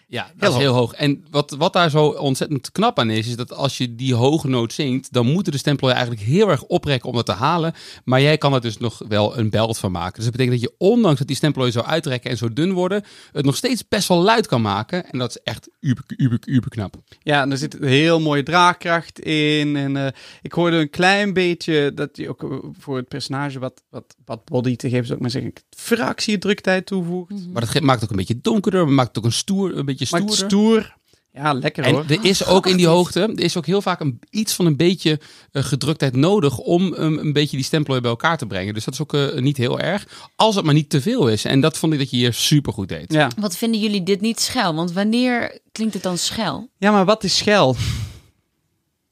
Ja, 0.09 0.31
dat 0.37 0.53
is 0.53 0.59
heel 0.59 0.75
hoog. 0.75 0.93
En 0.93 1.25
wat, 1.31 1.51
wat 1.59 1.73
daar 1.73 1.91
zo 1.91 2.07
ontzettend 2.07 2.73
knap 2.73 2.99
aan 2.99 3.11
is, 3.11 3.29
is 3.29 3.37
dat 3.37 3.53
als 3.53 3.79
je 3.79 3.95
die 3.95 4.15
hoge 4.15 4.49
noot 4.49 4.73
zingt, 4.73 5.13
dan 5.13 5.27
moeten 5.27 5.53
de 5.53 5.59
stemplooi 5.59 5.95
eigenlijk 5.95 6.25
heel 6.25 6.51
erg 6.51 6.63
oprekken 6.63 7.09
om 7.09 7.15
dat 7.15 7.27
te 7.27 7.33
halen. 7.33 7.75
Maar 8.05 8.21
jij 8.21 8.39
kan 8.39 8.55
er 8.55 8.61
dus 8.61 8.79
nog 8.79 9.03
wel 9.09 9.39
een 9.39 9.51
belt 9.51 9.79
van 9.79 9.93
maken. 9.93 10.15
Dus 10.15 10.25
dat 10.25 10.33
betekent 10.33 10.61
dat 10.61 10.71
je, 10.71 10.87
ondanks 10.87 11.19
dat 11.19 11.27
die 11.27 11.37
stemplooi 11.37 11.71
zo 11.71 11.81
uitrekken 11.81 12.31
en 12.31 12.37
zo 12.37 12.53
dun 12.53 12.73
worden, 12.73 13.05
het 13.33 13.45
nog 13.45 13.57
steeds 13.57 13.89
best 13.89 14.09
wel 14.09 14.23
luid 14.23 14.47
kan 14.47 14.63
maken. 14.63 15.11
En 15.11 15.19
dat 15.19 15.31
is 15.31 15.39
echt 15.43 15.69
uber, 15.81 16.05
uber, 16.07 16.39
uber 16.45 16.71
knap. 16.71 16.97
Ja, 17.23 17.43
en 17.43 17.51
er 17.51 17.59
zit 17.59 17.81
een 17.81 17.89
heel 17.89 18.21
mooie 18.21 18.43
draagkracht 18.43 19.21
in. 19.21 19.77
En 19.77 19.97
eh, 19.97 20.13
ik 20.43 20.53
hoorde 20.53 20.77
een 20.77 20.91
klein 20.91 21.33
beetje 21.33 21.93
dat 21.95 22.17
je 22.17 22.29
ook 22.29 22.43
eh, 22.43 22.59
voor 22.79 22.97
het 22.97 23.09
personage 23.09 23.59
wat, 23.59 23.83
wat, 23.91 24.17
wat 24.25 24.45
body 24.45 24.77
te 24.77 24.89
geven, 24.89 25.05
zou 25.05 25.15
ik 25.15 25.23
maar 25.23 25.31
zeggen, 25.31 25.53
fractie 25.77 26.39
druktijd 26.39 26.87
toevoegt. 26.87 27.49
Maar 27.53 27.73
dat 27.73 27.81
maakt 27.81 28.05
ook 28.05 28.11
een 28.11 28.17
beetje 28.17 28.41
donkerder, 28.41 28.89
maakt 28.89 29.19
ook 29.19 29.25
een 29.25 29.33
stoer, 29.33 29.77
een 29.77 29.85
beetje 29.85 29.96
Het 29.99 30.33
stoer. 30.33 30.95
Ja, 31.37 31.53
lekker 31.53 31.85
En 31.85 31.95
hoor. 31.95 32.05
er 32.09 32.25
is 32.25 32.47
ook 32.47 32.67
in 32.67 32.77
die 32.77 32.87
hoogte, 32.97 33.21
er 33.21 33.41
is 33.41 33.57
ook 33.57 33.67
heel 33.67 33.83
vaak 33.83 34.01
een, 34.01 34.21
iets 34.31 34.55
van 34.55 34.67
een 34.67 34.77
beetje 34.77 35.21
eh, 35.53 35.63
gedruktheid 35.63 36.17
nodig 36.17 36.59
om 36.59 36.95
um, 36.99 37.19
een 37.19 37.33
beetje 37.33 37.57
die 37.57 37.67
stemplooi 37.67 38.01
bij 38.01 38.11
elkaar 38.11 38.39
te 38.39 38.47
brengen. 38.47 38.75
Dus 38.75 38.85
dat 38.85 38.95
is 38.95 39.01
ook 39.01 39.15
eh, 39.15 39.35
niet 39.35 39.57
heel 39.57 39.81
erg, 39.81 40.07
als 40.37 40.55
het 40.55 40.65
maar 40.65 40.75
niet 40.75 40.91
te 40.91 41.01
veel 41.01 41.29
is. 41.29 41.45
En 41.45 41.61
dat 41.61 41.79
vond 41.79 41.93
ik 41.93 41.99
dat 41.99 42.11
je 42.11 42.17
hier 42.17 42.33
super 42.33 42.73
goed 42.73 42.89
deed. 42.89 43.13
Ja. 43.13 43.31
Wat 43.37 43.57
vinden 43.57 43.81
jullie 43.81 44.03
dit 44.03 44.21
niet 44.21 44.41
schel? 44.41 44.75
Want 44.75 44.93
wanneer 44.93 45.59
klinkt 45.73 45.95
het 45.95 46.03
dan 46.03 46.19
schel? 46.19 46.69
ja, 46.79 46.91
maar 46.91 47.05
wat 47.05 47.25
is 47.25 47.37
schel? 47.37 47.77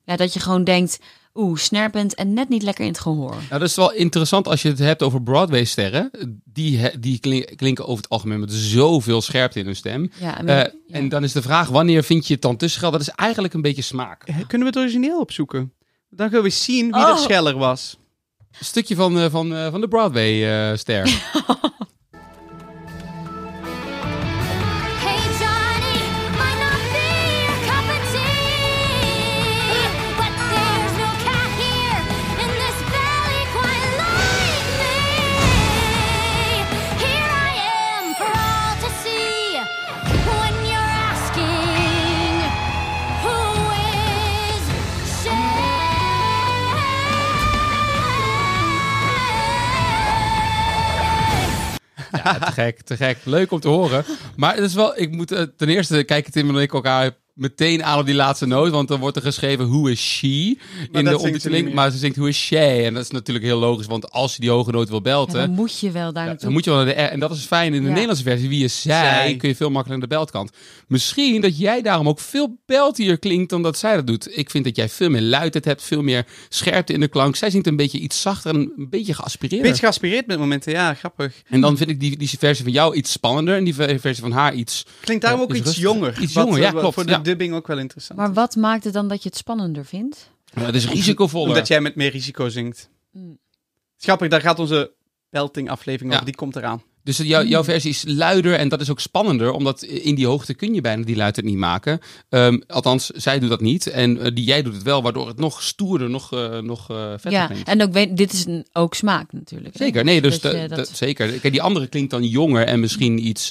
Ja, 0.05 0.17
dat 0.17 0.33
je 0.33 0.41
gewoon 0.41 0.65
denkt, 0.65 0.99
oeh, 1.35 1.59
snerpend 1.59 2.15
en 2.15 2.33
net 2.33 2.49
niet 2.49 2.63
lekker 2.63 2.85
in 2.85 2.91
het 2.91 3.01
gehoor. 3.01 3.31
Nou, 3.35 3.49
dat 3.49 3.63
is 3.63 3.75
wel 3.77 3.93
interessant 3.93 4.49
als 4.49 4.63
je 4.63 4.69
het 4.69 4.79
hebt 4.79 5.03
over 5.03 5.23
Broadway-sterren. 5.23 6.11
Die, 6.45 6.99
die 7.01 7.19
klin- 7.19 7.57
klinken 7.57 7.85
over 7.87 8.03
het 8.03 8.09
algemeen 8.13 8.41
met 8.41 8.53
zoveel 8.53 9.23
scherpte 9.23 9.59
in 9.59 9.65
hun 9.65 9.77
stem. 9.77 10.11
Ja, 10.21 10.39
en, 10.39 10.49
Eh, 10.49 10.57
ja. 10.57 10.71
En 10.91 11.09
dan 11.09 11.25
is 11.25 11.33
de 11.33 11.43
vraag, 11.43 11.69
wanneer 11.69 12.05
vind 12.05 12.27
je 12.27 12.33
het 12.33 12.43
dan 12.43 12.57
te 12.57 12.69
schel? 12.69 12.91
Dat 12.91 13.01
is 13.01 13.09
eigenlijk 13.09 13.55
een 13.55 13.63
beetje 13.63 13.83
smaak. 13.83 14.23
Eh, 14.25 14.35
Kunnen 14.47 14.61
we 14.73 14.73
het 14.75 14.77
origineel 14.77 15.21
opzoeken? 15.21 15.73
Dan 16.11 16.31
gaan 16.31 16.43
we 16.43 16.51
zien 16.51 16.93
wie 16.93 17.03
Oh. 17.03 17.09
er 17.09 17.19
scheller 17.19 17.57
was. 17.57 17.97
Een 18.59 18.65
stukje 18.65 18.95
van, 18.95 19.19
eh, 19.19 19.31
van, 19.31 19.55
eh, 19.55 19.71
van 19.71 19.81
de 19.81 19.89
Broadway-ster. 19.89 21.23
te 52.41 52.53
gek, 52.53 52.83
te 52.83 52.97
gek. 52.97 53.19
Leuk 53.25 53.51
om 53.51 53.61
te 53.61 53.69
horen. 53.69 54.05
Maar 54.37 54.55
het 54.55 54.65
is 54.65 54.75
wel, 54.75 54.99
ik 54.99 55.11
moet, 55.11 55.33
eh, 55.33 55.43
ten 55.57 55.69
eerste 55.69 56.05
kijken 56.05 56.33
Tim 56.33 56.49
en 56.49 56.63
ik 56.63 56.73
elkaar 56.73 57.11
meteen 57.35 57.85
aan 57.85 57.99
op 57.99 58.07
die 58.07 58.15
laatste 58.15 58.47
noot. 58.47 58.71
Want 58.71 58.89
dan 58.89 59.01
wordt 59.01 59.17
er 59.17 59.23
geschreven, 59.23 59.69
who 59.69 59.87
is 59.87 60.01
she? 60.19 60.27
In 60.93 61.05
de 61.05 61.17
ondertiteling. 61.19 61.73
Maar 61.75 61.91
ze 61.91 61.99
zingt, 61.99 62.17
who 62.17 62.27
is 62.27 62.39
Shay? 62.39 62.85
En 62.87 62.95
dat 62.95 63.03
is 63.03 63.11
natuurlijk 63.11 63.45
heel 63.45 63.59
logisch. 63.59 63.87
Want 63.87 64.11
als 64.11 64.35
je 64.35 64.41
die 64.41 64.51
hoge 64.51 64.71
noot 64.71 64.89
wil 64.89 64.97
Ja, 64.97 65.03
belten... 65.03 65.35
dan 65.41 65.51
moet 65.51 65.79
je 65.79 65.91
wel 65.91 66.13
daar 66.13 66.27
Ja, 66.27 66.35
dan 66.35 66.53
moet 66.53 66.65
je 66.65 66.71
wel 66.71 66.85
naar 66.85 66.95
de 66.95 67.03
R. 67.03 67.11
En 67.11 67.21
dat 67.21 67.31
is 67.31 67.45
fijn 67.45 67.75
in 67.75 67.81
de 67.81 67.87
Ja. 67.87 67.93
Nederlandse 67.93 68.25
versie. 68.25 68.49
Wie 68.49 68.65
is 68.65 68.81
zij? 68.83 69.05
Zij. 69.05 69.37
Kun 69.37 69.49
je 69.49 69.55
veel 69.57 69.71
makkelijker 69.71 70.09
naar 70.09 70.09
de 70.09 70.15
beltkant. 70.33 70.51
Misschien 70.89 71.41
dat 71.41 71.59
jij 71.59 71.83
daarom 71.83 72.09
ook 72.09 72.21
veel 72.21 72.57
beltier 72.67 73.19
klinkt 73.19 73.51
dan 73.51 73.63
dat 73.63 73.79
zij 73.79 73.95
dat 73.97 74.07
doet. 74.07 74.39
Ik 74.39 74.51
vind 74.51 74.65
dat 74.65 74.77
jij 74.77 74.89
veel 74.89 75.11
meer 75.11 75.23
luidheid 75.23 75.65
hebt, 75.65 75.83
veel 75.83 76.03
meer 76.03 76.27
scherpte 76.49 76.93
in 76.93 77.01
de 77.01 77.09
klank. 77.09 77.37
Zij 77.37 77.51
zingt 77.51 77.67
een 77.67 77.77
beetje 77.77 77.99
iets 77.99 78.21
zachter 78.21 78.55
en 78.55 78.73
een 78.77 78.87
beetje 78.91 79.15
geaspireerd. 79.15 79.63
Beetje 79.63 79.79
geaspireerd 79.87 80.27
met 80.27 80.39
momenten, 80.39 80.73
ja, 80.73 80.95
grappig. 80.95 81.33
En 81.49 81.61
dan 81.61 81.77
vind 81.77 81.91
ik 81.91 82.01
die, 82.01 82.17
die 82.17 82.31
versie 82.39 82.65
van 82.65 82.73
jou 82.73 82.95
iets 82.95 83.13
spannender 83.13 83.57
en 83.57 83.65
die 83.65 83.75
ver- 83.75 83.99
versie 84.01 84.23
van 84.23 84.33
haar 84.33 84.55
iets. 84.55 84.87
Klinkt 85.01 85.23
daarom 85.23 85.41
Ja, 85.41 85.47
ook 85.47 85.55
iets 85.55 85.77
jonger. 85.77 86.21
Iets 86.21 86.33
Wat, 86.33 86.45
jonger, 86.45 86.61
ja, 86.61 86.67
eh, 86.73 86.79
klopt, 86.79 86.95
Voor 86.95 87.05
de 87.07 87.11
ja. 87.11 87.19
Dubbing 87.25 87.55
ook 87.55 87.67
wel 87.67 87.79
interessant. 87.79 88.19
Maar 88.19 88.33
wat 88.33 88.57
maakt 88.57 88.85
het 88.85 88.93
dan 88.93 89.09
dat 89.09 89.23
je 89.23 89.29
het 89.29 89.39
spannender 89.39 89.85
vindt? 89.85 90.31
Ja, 90.55 90.63
het 90.63 90.75
is 90.75 90.89
risicovoller. 90.89 91.49
Omdat 91.49 91.69
jij 91.69 91.81
met 91.81 91.95
meer 91.95 92.11
risico 92.11 92.49
zingt. 92.49 92.89
Mm. 93.13 93.39
Grappig, 93.99 94.29
daar 94.29 94.41
gaat 94.41 94.59
onze 94.59 94.93
belting 95.31 95.71
aflevering 95.71 96.11
Ja. 96.11 96.15
over, 96.17 96.27
die 96.31 96.37
komt 96.41 96.57
eraan. 96.57 96.83
Dus 97.03 97.17
jou, 97.19 97.47
jouw 97.47 97.65
versie 97.65 97.91
is 97.91 98.05
luider 98.07 98.55
en 98.55 98.69
dat 98.69 98.81
is 98.81 98.91
ook 98.91 99.01
spannender, 99.01 99.51
omdat 99.53 99.83
in 99.83 100.15
die 100.15 100.27
hoogte 100.27 100.55
kun 100.55 100.75
je 100.75 100.81
bijna 100.81 101.05
die 101.05 101.17
luidheid 101.17 101.47
niet 101.47 101.57
maken. 101.57 102.01
Ehm, 102.29 102.61
althans, 102.67 103.07
zij 103.07 103.39
doet 103.39 103.49
dat 103.49 103.61
niet 103.61 103.87
en 103.87 104.21
eh, 104.21 104.35
die 104.35 104.45
jij 104.45 104.63
doet 104.63 104.75
het 104.75 104.83
wel, 104.83 105.03
waardoor 105.03 105.27
het 105.29 105.39
nog 105.39 105.63
stoerder, 105.63 106.11
nog, 106.11 106.33
eh, 106.33 106.59
nog 106.59 106.91
eh 106.91 107.11
vetter 107.11 107.31
Ja, 107.31 107.47
klinkt. 107.47 107.69
en 107.69 107.83
ook 107.83 107.93
weet, 107.93 108.17
dit 108.17 108.33
is 108.33 108.45
een, 108.47 108.67
ook 108.73 108.95
smaak 108.95 109.33
natuurlijk. 109.33 109.79
hè? 109.79 109.85
Zeker, 109.85 110.05
nee, 110.05 110.21
dus 110.21 110.41
Dat 110.41 110.89
zeker. 110.89 111.29
Kijk, 111.29 111.53
die 111.53 111.63
andere 111.63 111.87
klinkt 111.87 112.11
dan 112.11 112.25
jonger 112.25 112.67
en 112.67 112.81
misschien 112.81 113.27
iets, 113.27 113.51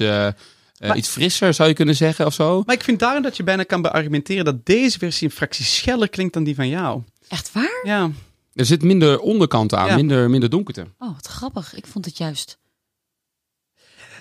Maar- 0.87 0.97
iets 0.97 1.07
frisser, 1.09 1.53
zou 1.53 1.69
je 1.69 1.75
kunnen 1.75 1.95
zeggen, 1.95 2.25
of 2.25 2.33
zo. 2.33 2.63
Maar 2.65 2.75
ik 2.75 2.83
vind 2.83 2.99
daarom 2.99 3.21
dat 3.23 3.37
je 3.37 3.43
bijna 3.43 3.63
kan 3.63 3.81
beargumenteren 3.81 4.45
dat 4.45 4.65
deze 4.65 4.97
versie 4.97 5.27
een 5.27 5.33
fractie 5.33 5.65
scheller 5.65 6.09
klinkt 6.09 6.33
dan 6.33 6.43
die 6.43 6.55
van 6.55 6.67
jou. 6.67 7.01
Echt 7.27 7.51
waar? 7.51 7.81
Ja, 7.83 8.11
Er 8.53 8.65
zit 8.65 8.83
minder 8.83 9.19
onderkant 9.19 9.73
aan, 9.73 9.87
Ja. 9.87 9.95
minder, 9.95 10.29
minder 10.29 10.49
donkerte. 10.49 10.85
Oh, 10.99 11.13
wat 11.13 11.27
grappig. 11.27 11.73
Ik 11.75 11.87
vond 11.87 12.05
het 12.05 12.17
juist 12.17 12.57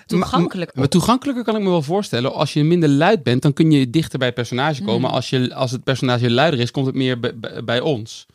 toegankelijk. 0.05 0.75
Maar 0.75 0.87
toegankelijker 0.87 1.43
kan 1.43 1.55
ik 1.55 1.61
me 1.61 1.69
wel 1.69 1.81
voorstellen. 1.81 2.33
Als 2.33 2.53
je 2.53 2.63
minder 2.63 2.89
luid 2.89 3.23
bent, 3.23 3.41
dan 3.41 3.53
kun 3.53 3.71
je 3.71 3.89
dichter 3.89 4.17
bij 4.17 4.27
het 4.27 4.35
personage 4.35 4.81
Mm. 4.81 4.87
komen. 4.87 5.09
Als, 5.11 5.29
je, 5.29 5.55
als 5.55 5.71
het 5.71 5.83
personage 5.83 6.31
luider 6.31 6.59
is, 6.59 6.71
komt 6.71 6.85
het 6.85 6.95
meer 6.95 7.19
bij, 7.65 7.79
ons. 7.79 8.25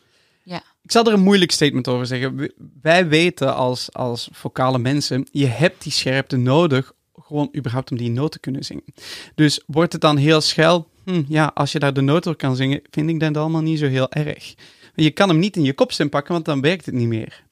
ik 0.83 0.91
zal 0.91 1.05
er 1.05 1.13
een 1.13 1.19
moeilijk 1.19 1.51
statement 1.51 1.87
over 1.87 2.05
zeggen. 2.05 2.51
Wij 2.81 3.07
weten 3.07 3.55
als, 3.55 3.93
als 3.93 4.29
vocale 4.31 4.79
mensen, 4.79 5.27
je 5.31 5.45
hebt 5.45 5.83
die 5.83 5.91
scherpte 5.91 6.37
nodig 6.37 6.91
gewoon 7.29 7.49
überhaupt 7.57 7.91
om 7.91 7.97
die 7.97 8.09
noot 8.09 8.31
te 8.31 8.39
kunnen 8.39 8.63
zingen. 8.63 8.83
Dus 9.35 9.63
wordt 9.67 9.93
het 9.93 10.01
dan 10.01 10.17
heel 10.17 10.41
schel? 10.41 10.89
Hm, 11.03 11.23
ja, 11.27 11.51
als 11.53 11.71
je 11.71 11.79
daar 11.79 11.93
de 11.93 12.01
noot 12.01 12.23
door 12.23 12.35
kan 12.35 12.55
zingen, 12.55 12.81
vind 12.89 13.09
ik 13.09 13.19
dat 13.19 13.37
allemaal 13.37 13.61
niet 13.61 13.79
zo 13.79 13.87
heel 13.87 14.11
erg. 14.11 14.55
Je 14.95 15.11
kan 15.11 15.29
hem 15.29 15.39
niet 15.39 15.55
in 15.55 15.63
je 15.63 15.73
kopstem 15.73 16.09
pakken, 16.09 16.33
want 16.33 16.45
dan 16.45 16.61
werkt 16.61 16.85
het 16.85 16.95
niet 16.95 17.07
meer. 17.07 17.43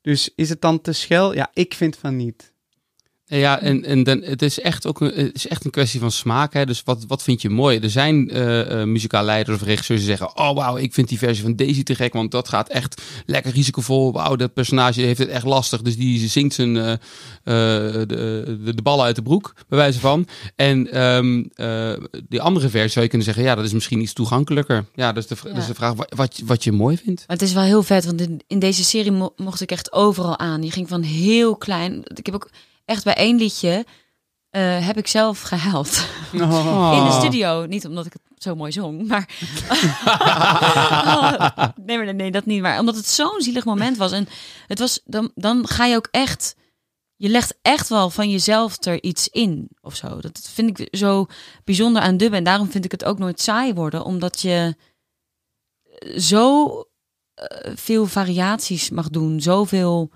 Dus 0.00 0.32
is 0.34 0.48
het 0.48 0.60
dan 0.60 0.80
te 0.80 0.92
schel? 0.92 1.34
Ja, 1.34 1.50
ik 1.52 1.74
vind 1.74 1.96
van 1.96 2.16
niet. 2.16 2.52
Ja, 3.26 3.60
en, 3.60 3.84
en 3.84 4.02
dan, 4.02 4.22
het, 4.22 4.42
is 4.42 4.60
echt 4.60 4.86
ook 4.86 5.00
een, 5.00 5.12
het 5.14 5.34
is 5.34 5.46
echt 5.48 5.64
een 5.64 5.70
kwestie 5.70 6.00
van 6.00 6.10
smaak. 6.10 6.52
Hè? 6.52 6.66
Dus 6.66 6.82
wat, 6.84 7.04
wat 7.08 7.22
vind 7.22 7.42
je 7.42 7.48
mooi? 7.50 7.78
Er 7.78 7.90
zijn 7.90 8.30
eh 8.30 8.80
eh 8.80 8.86
muzikaal 8.88 9.24
leiders 9.24 9.56
of 9.60 9.62
regisseurs 9.66 10.00
die 10.00 10.08
zeggen... 10.08 10.36
oh 10.38 10.54
wauw, 10.54 10.76
ik 10.76 10.94
vind 10.94 11.08
die 11.08 11.18
versie 11.18 11.42
van 11.42 11.56
Daisy 11.56 11.82
te 11.82 11.94
gek... 11.94 12.12
want 12.12 12.30
dat 12.30 12.48
gaat 12.48 12.68
echt 12.68 13.02
lekker 13.26 13.52
risicovol. 13.52 14.12
Wauw, 14.12 14.36
dat 14.36 14.52
personage 14.54 15.00
heeft 15.00 15.18
het 15.18 15.28
echt 15.28 15.44
lastig. 15.44 15.82
Dus 15.82 15.96
die 15.96 16.28
zingt 16.28 16.54
zijn, 16.54 16.76
eh, 16.76 16.92
de, 17.42 18.04
de, 18.06 18.74
de 18.74 18.82
ballen 18.82 19.04
uit 19.04 19.16
de 19.16 19.22
broek, 19.22 19.54
bij 19.68 19.78
wijze 19.78 20.00
van. 20.00 20.26
En 20.56 20.90
ehm, 20.92 21.44
eh, 21.54 21.92
die 22.28 22.40
andere 22.40 22.68
versie 22.68 22.90
zou 22.90 23.04
je 23.04 23.08
kunnen 23.10 23.26
zeggen... 23.26 23.44
ja, 23.44 23.54
dat 23.54 23.64
is 23.64 23.72
misschien 23.72 24.00
iets 24.00 24.12
toegankelijker. 24.12 24.84
Ja, 24.94 25.12
dat 25.12 25.22
is 25.22 25.28
de, 25.28 25.48
dat 25.48 25.56
is 25.56 25.66
de 25.66 25.74
vraag 25.74 25.94
wat, 25.94 26.12
wat, 26.16 26.36
je- 26.36 26.44
wat 26.44 26.64
je 26.64 26.72
mooi 26.72 26.96
vindt. 26.96 27.24
Maar 27.26 27.36
het 27.36 27.46
is 27.46 27.52
wel 27.54 27.62
heel 27.62 27.82
vet, 27.82 28.04
want 28.04 28.20
in, 28.20 28.40
in 28.46 28.58
deze 28.58 28.84
serie 28.84 29.12
mo- 29.12 29.32
mocht 29.36 29.60
ik 29.60 29.70
echt 29.70 29.92
overal 29.92 30.38
aan. 30.38 30.60
Die 30.60 30.70
ging 30.70 30.88
van 30.88 31.02
heel 31.02 31.56
klein. 31.56 32.00
Ik 32.14 32.26
heb 32.26 32.34
ook 32.34 32.50
echt 32.84 33.04
bij 33.04 33.14
één 33.14 33.36
liedje 33.36 33.84
eh, 34.54 34.86
heb 34.86 34.96
ik 34.96 35.06
zelf 35.06 35.40
gehuild. 35.40 36.06
Oh. 36.34 36.94
In 36.96 37.04
de 37.04 37.10
studio. 37.10 37.66
Niet 37.66 37.86
omdat 37.86 38.06
ik 38.06 38.12
het 38.12 38.42
zo 38.42 38.54
mooi 38.54 38.72
zong, 38.72 39.06
maar... 39.06 39.28
Oh, 41.16 41.68
nee, 41.84 41.96
maar 41.96 42.14
nee, 42.14 42.30
dat 42.30 42.46
niet. 42.46 42.62
Maar 42.62 42.78
omdat 42.78 42.96
het 42.96 43.06
zo'n 43.06 43.40
zielig 43.40 43.64
moment 43.64 43.96
was. 43.96 44.12
En 44.12 44.28
het 44.66 44.78
was, 44.78 45.00
dan, 45.04 45.30
dan 45.34 45.68
ga 45.68 45.84
je 45.84 45.96
ook 45.96 46.08
echt... 46.10 46.56
Je 47.16 47.28
legt 47.28 47.58
echt 47.62 47.88
wel 47.88 48.10
van 48.10 48.30
jezelf 48.30 48.84
er 48.84 49.02
iets 49.02 49.28
in 49.28 49.68
of 49.80 49.96
zo. 49.96 50.20
Dat 50.20 50.48
vind 50.52 50.78
ik 50.78 50.98
zo 50.98 51.26
bijzonder 51.64 52.02
aan 52.02 52.16
dubben. 52.16 52.38
En 52.38 52.44
daarom 52.44 52.70
vind 52.70 52.84
ik 52.84 52.90
het 52.90 53.04
ook 53.04 53.18
nooit 53.18 53.40
saai 53.40 53.74
worden. 53.74 54.04
Omdat 54.04 54.40
je 54.40 54.76
zo 56.16 56.68
eh, 57.34 57.72
veel 57.74 58.06
variaties 58.06 58.90
mag 58.90 59.08
doen. 59.08 59.40
Zoveel... 59.40 60.10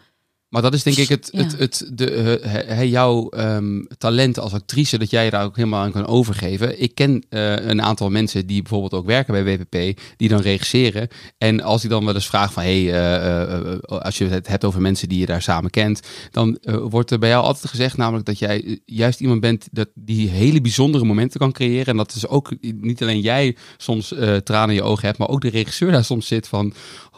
Maar 0.48 0.62
dat 0.62 0.74
is 0.74 0.82
denk 0.82 0.96
ik 0.96 1.08
het, 1.08 1.28
Ja. 1.32 1.42
het, 1.42 1.58
het, 1.58 1.90
de, 1.92 2.10
eh, 2.10 2.52
he- 2.52 2.82
jouw 2.82 3.28
ehm, 3.28 3.82
talent 3.98 4.38
als 4.38 4.52
actrice, 4.52 4.98
dat 4.98 5.10
jij 5.10 5.30
daar 5.30 5.44
ook 5.44 5.56
helemaal 5.56 5.82
aan 5.82 5.92
kan 5.92 6.06
overgeven. 6.06 6.82
Ik 6.82 6.94
ken 6.94 7.24
eh, 7.28 7.52
een 7.52 7.82
aantal 7.82 8.10
mensen 8.10 8.46
die 8.46 8.62
bijvoorbeeld 8.62 8.92
ook 8.94 9.06
werken 9.06 9.44
bij 9.44 9.44
WPP, 9.58 10.00
die 10.16 10.28
dan 10.28 10.40
regisseren. 10.40 11.08
En 11.38 11.60
als 11.62 11.84
ik 11.84 11.90
dan 11.90 12.04
wel 12.04 12.14
eens 12.14 12.26
vraag 12.26 12.52
van, 12.52 12.62
hey, 12.62 12.92
eh, 12.92 13.78
als 13.88 14.18
je 14.18 14.26
het 14.26 14.48
hebt 14.48 14.64
over 14.64 14.80
mensen 14.80 15.08
die 15.08 15.18
je 15.18 15.26
daar 15.26 15.42
samen 15.42 15.70
kent, 15.70 16.00
dan 16.30 16.58
wordt 16.62 17.10
er 17.10 17.18
bij 17.18 17.28
jou 17.28 17.44
altijd 17.44 17.70
gezegd 17.70 17.96
namelijk 17.96 18.26
dat 18.26 18.38
jij 18.38 18.78
juist 18.84 19.20
iemand 19.20 19.40
bent 19.40 19.68
dat 19.72 19.88
die 19.94 20.28
hele 20.28 20.60
bijzondere 20.60 21.04
momenten 21.04 21.40
kan 21.40 21.52
creëren. 21.52 21.86
En 21.86 21.96
dat 21.96 22.14
is 22.14 22.26
ook 22.26 22.52
niet 22.60 23.02
alleen 23.02 23.20
jij 23.20 23.56
soms 23.76 24.14
tranen 24.44 24.68
in 24.68 24.74
je 24.74 24.82
ogen 24.82 25.06
hebt, 25.06 25.18
maar 25.18 25.28
ook 25.28 25.40
de 25.40 25.50
regisseur 25.50 25.92
daar 25.92 26.04
soms 26.04 26.26
zit 26.26 26.48
van, 26.48 26.72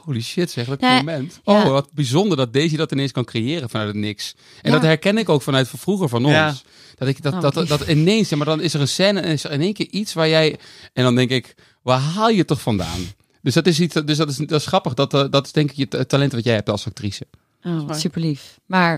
Holy 0.05 0.21
shit, 0.23 0.51
zeg, 0.51 0.67
dat 0.67 0.81
Nee, 0.81 0.97
moment. 0.97 1.41
ja. 1.45 1.53
Oh, 1.63 1.69
wat 1.69 1.93
bijzonder 1.93 2.37
dat 2.37 2.53
Daisy 2.53 2.77
dat 2.77 2.93
ineens 2.93 3.13
kan 3.13 3.25
creëren 3.25 3.69
vanuit 3.71 3.89
het 3.89 3.97
niks. 3.99 4.35
En 4.63 4.71
Ja. 4.71 4.77
dat 4.77 4.83
herken 4.87 5.19
ik 5.19 5.29
ook 5.29 5.43
vanuit 5.43 5.69
vroeger 5.69 6.09
van 6.09 6.25
ons. 6.25 6.35
Ja. 6.35 6.55
Dat, 6.95 7.09
ik, 7.09 7.23
dat, 7.23 7.35
Oh, 7.35 7.41
dat, 7.41 7.69
dat 7.69 7.89
ineens, 7.89 8.29
ja, 8.29 8.37
maar 8.37 8.47
dan 8.47 8.61
is 8.61 8.75
er 8.75 8.81
een 8.81 8.89
scène 8.89 9.21
en 9.21 9.33
is 9.33 9.45
er 9.45 9.51
in 9.51 9.61
één 9.61 9.73
keer 9.73 9.89
iets 9.89 10.13
waar 10.13 10.29
jij... 10.29 10.59
En 10.93 11.05
dan 11.05 11.15
denk 11.15 11.31
ik, 11.31 11.55
waar 11.83 11.99
haal 12.01 12.31
je 12.31 12.39
het 12.39 12.47
toch 12.47 12.61
vandaan? 12.61 13.01
Dus 13.43 13.55
dat 13.55 13.67
is, 13.67 13.81
iets, 13.81 13.95
dus 14.05 14.17
dat 14.17 14.29
is, 14.31 14.37
dat 14.37 14.51
is 14.61 14.67
grappig. 14.67 14.95
Dat, 14.95 15.15
eh, 15.15 15.25
dat 15.31 15.47
is 15.47 15.53
denk 15.53 15.71
ik 15.71 15.77
je 15.77 15.89
ta- 15.89 16.05
talent 16.05 16.33
wat 16.33 16.45
jij 16.45 16.55
hebt 16.55 16.69
als 16.71 16.87
actrice. 16.87 17.27
Oh, 17.63 17.93
super 17.93 18.21
lief. 18.21 18.59
Maar 18.67 18.93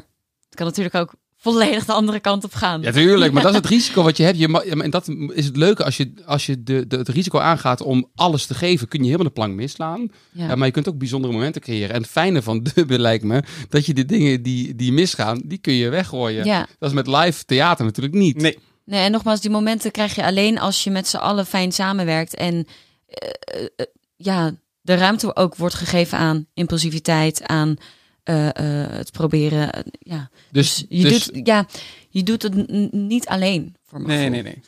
het 0.44 0.54
kan 0.54 0.66
natuurlijk 0.66 0.94
ook 0.94 1.14
volledig 1.42 1.84
de 1.84 1.92
andere 1.92 2.20
kant 2.20 2.44
op 2.44 2.54
gaan. 2.54 2.82
Ja, 2.82 2.92
tuurlijk. 2.92 3.32
Maar 3.32 3.42
dat 3.42 3.50
is 3.50 3.56
het 3.56 3.66
risico 3.66 4.02
wat 4.02 4.16
je 4.16 4.22
hebt. 4.22 4.38
Je 4.38 4.80
en 4.82 4.90
dat 4.90 5.08
is 5.28 5.44
het 5.44 5.56
leuke. 5.56 5.84
Als 5.84 5.96
je, 5.96 6.12
als 6.26 6.46
je 6.46 6.62
de, 6.62 6.86
de, 6.86 6.96
het 6.96 7.08
risico 7.08 7.38
aangaat 7.38 7.80
om 7.80 8.08
alles 8.14 8.46
te 8.46 8.54
geven, 8.54 8.88
kun 8.88 8.98
je 8.98 9.04
helemaal 9.04 9.26
de 9.26 9.32
plank 9.32 9.54
misslaan. 9.54 10.10
Ja. 10.32 10.48
Ja, 10.48 10.54
maar 10.54 10.66
je 10.66 10.72
kunt 10.72 10.88
ook 10.88 10.98
bijzondere 10.98 11.32
momenten 11.32 11.60
creëren. 11.60 11.94
En 11.94 12.02
het 12.02 12.10
fijne 12.10 12.42
van 12.42 12.62
dubben 12.74 13.00
lijkt 13.00 13.24
me, 13.24 13.42
dat 13.68 13.86
je 13.86 13.94
de 13.94 14.04
dingen 14.04 14.42
die, 14.42 14.76
die 14.76 14.92
misgaan, 14.92 15.40
die 15.44 15.58
kun 15.58 15.72
je 15.72 15.88
weggooien. 15.88 16.44
ja. 16.44 16.66
Dat 16.78 16.88
is 16.88 16.94
met 16.94 17.06
live 17.06 17.44
theater 17.44 17.84
natuurlijk 17.84 18.14
niet. 18.14 18.36
Nee, 18.36 18.58
Nee, 18.84 19.04
en 19.04 19.10
nogmaals, 19.10 19.40
die 19.40 19.50
momenten 19.50 19.90
krijg 19.90 20.14
je 20.14 20.24
alleen 20.24 20.58
als 20.58 20.84
je 20.84 20.90
met 20.90 21.08
z'n 21.08 21.16
allen 21.16 21.46
fijn 21.46 21.72
samenwerkt. 21.72 22.34
En 22.34 22.66
eh, 23.06 23.28
eh, 23.76 23.86
ja, 24.16 24.54
de 24.80 24.94
ruimte 24.94 25.36
ook 25.36 25.56
wordt 25.56 25.74
gegeven 25.74 26.18
aan 26.18 26.46
impulsiviteit, 26.54 27.46
aan 27.46 27.76
eh, 28.22 28.48
eh, 28.48 28.90
het 28.90 29.12
proberen. 29.12 29.72
eh, 29.72 29.82
ja. 29.98 30.30
Dus, 30.50 30.76
Dus, 30.76 30.86
je, 30.88 31.08
dus 31.08 31.24
doet, 31.24 31.46
ja, 31.46 31.66
je 32.08 32.22
doet 32.22 32.42
het 32.42 32.70
niet 32.92 33.26
alleen 33.26 33.76
voor 33.84 34.00
me. 34.00 34.06
nee, 34.06 34.28
nee, 34.28 34.42
nee. 34.42 34.60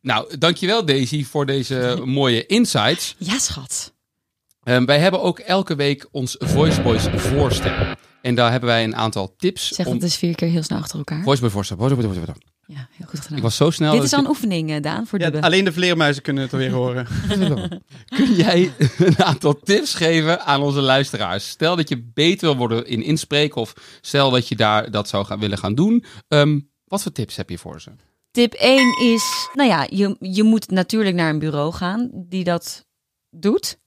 nou, 0.00 0.38
dankjewel 0.38 0.84
Daisy 0.84 1.24
voor 1.24 1.46
deze 1.46 2.00
mooie 2.04 2.46
insights. 2.46 3.14
Ja, 3.18 3.38
schat. 3.38 3.92
Ehm, 4.62 4.84
wij 4.84 4.98
hebben 4.98 5.22
ook 5.22 5.38
elke 5.38 5.74
week 5.74 6.08
ons 6.10 6.36
Voice 6.38 6.82
Boys 6.82 7.06
voorstel. 7.14 7.94
En 8.22 8.34
daar 8.34 8.50
hebben 8.50 8.68
wij 8.68 8.84
een 8.84 8.96
aantal 8.96 9.34
tips. 9.36 9.68
Zeg 9.68 9.86
om... 9.86 9.98
dat 9.98 10.08
is 10.08 10.16
vier 10.16 10.34
keer 10.34 10.48
heel 10.48 10.62
snel 10.62 10.78
achter 10.78 10.98
elkaar. 10.98 11.22
Voice 11.22 11.40
Boy 11.40 11.50
voorstel. 11.50 11.76
Voice 11.76 11.94
Boy, 11.94 12.04
Voice 12.04 12.18
Boy, 12.20 12.26
Voice 12.26 12.40
Boy. 12.46 12.53
Ja, 12.66 12.88
heel 12.90 13.06
goed 13.06 13.20
gedaan. 13.20 13.36
Ik 13.36 13.42
was 13.42 13.56
zo 13.56 13.70
snel. 13.70 13.90
Dit 13.90 14.00
dat 14.00 14.08
is 14.08 14.12
al 14.14 14.18
ik- 14.18 14.24
een 14.24 14.30
oefening, 14.30 14.70
eh, 14.70 14.82
Daan, 14.82 15.06
voor 15.06 15.20
Ja, 15.20 15.30
alleen 15.40 15.64
de 15.64 15.72
vleermuizen 15.72 16.22
kunnen 16.22 16.42
het 16.42 16.52
alweer 16.52 16.70
horen. 16.70 17.06
Kun 18.16 18.34
jij 18.34 18.72
een 18.98 19.22
aantal 19.22 19.58
tips 19.60 19.94
geven 19.94 20.40
aan 20.40 20.62
onze 20.62 20.80
luisteraars? 20.80 21.48
Stel 21.48 21.76
dat 21.76 21.88
je 21.88 22.02
beter 22.14 22.46
wil 22.48 22.56
worden 22.56 22.86
in 22.86 23.02
inspreken 23.02 23.60
of 23.60 23.74
stel 24.00 24.30
dat 24.30 24.48
je 24.48 24.56
daar 24.56 24.90
dat 24.90 25.08
zou 25.08 25.24
gaan, 25.24 25.40
willen 25.40 25.58
gaan 25.58 25.74
doen. 25.74 26.04
Ehm, 26.28 26.60
wat 26.84 27.02
voor 27.02 27.12
tips 27.12 27.36
heb 27.36 27.50
je 27.50 27.58
voor 27.58 27.80
ze? 27.80 27.90
Tip 28.30 28.52
1 28.58 28.98
is, 29.14 29.48
nou 29.54 29.68
ja, 29.68 29.86
je, 29.90 30.16
je 30.20 30.42
moet 30.42 30.70
natuurlijk 30.70 31.16
naar 31.16 31.30
een 31.30 31.38
bureau 31.38 31.72
gaan 31.72 32.10
die 32.12 32.44
dat 32.44 32.86
doet. 33.30 33.78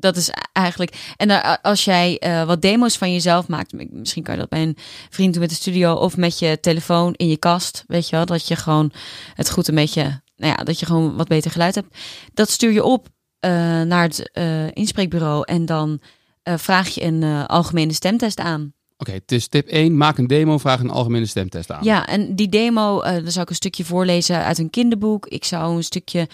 Dat 0.00 0.16
is 0.16 0.30
eigenlijk. 0.52 1.14
En 1.16 1.60
als 1.62 1.84
jij 1.84 2.18
eh, 2.18 2.44
wat 2.44 2.62
demo's 2.62 2.96
van 2.96 3.12
jezelf 3.12 3.48
maakt, 3.48 3.90
misschien 3.90 4.22
kan 4.22 4.34
je 4.34 4.40
dat 4.40 4.48
bij 4.48 4.62
een 4.62 4.76
vriend 5.10 5.32
doen 5.32 5.42
met 5.42 5.50
de 5.50 5.56
studio 5.56 5.94
of 5.94 6.16
met 6.16 6.38
je 6.38 6.58
telefoon 6.60 7.14
in 7.14 7.28
je 7.28 7.36
kast, 7.36 7.84
weet 7.86 8.08
je 8.08 8.16
wel, 8.16 8.26
dat 8.26 8.48
je 8.48 8.56
gewoon 8.56 8.92
het 9.34 9.50
goed 9.50 9.68
een 9.68 9.74
beetje, 9.74 10.02
nou 10.36 10.54
ja, 10.56 10.64
dat 10.64 10.80
je 10.80 10.86
gewoon 10.86 11.16
wat 11.16 11.28
beter 11.28 11.50
geluid 11.50 11.74
hebt. 11.74 11.96
Dat 12.34 12.50
stuur 12.50 12.72
je 12.72 12.84
op 12.84 13.08
eh, 13.40 13.50
naar 13.82 14.02
het 14.02 14.30
eh, 14.32 14.70
inspreekbureau 14.70 15.42
en 15.44 15.66
dan 15.66 16.00
eh, 16.48 16.58
vraag 16.58 16.88
je 16.88 17.02
een 17.02 17.22
eh, 17.22 17.44
algemene 17.44 17.92
stemtest 17.92 18.38
aan. 18.40 18.72
Oké, 18.96 19.12
het 19.12 19.32
is 19.32 19.48
tip 19.48 19.66
1. 19.68 19.96
Maak 19.96 20.18
een 20.18 20.26
demo, 20.26 20.58
vraag 20.58 20.80
een 20.80 20.90
algemene 20.90 21.26
stemtest 21.26 21.70
aan. 21.70 21.84
Ja, 21.84 22.06
en 22.06 22.34
die 22.34 22.48
demo, 22.48 23.00
eh 23.00 23.12
dan 23.12 23.30
zou 23.30 23.42
ik 23.42 23.50
een 23.50 23.54
stukje 23.54 23.84
voorlezen 23.84 24.44
uit 24.44 24.58
een 24.58 24.70
kinderboek. 24.70 25.26
Ik 25.26 25.44
zou 25.44 25.76
een 25.76 25.84
stukje 25.84 26.28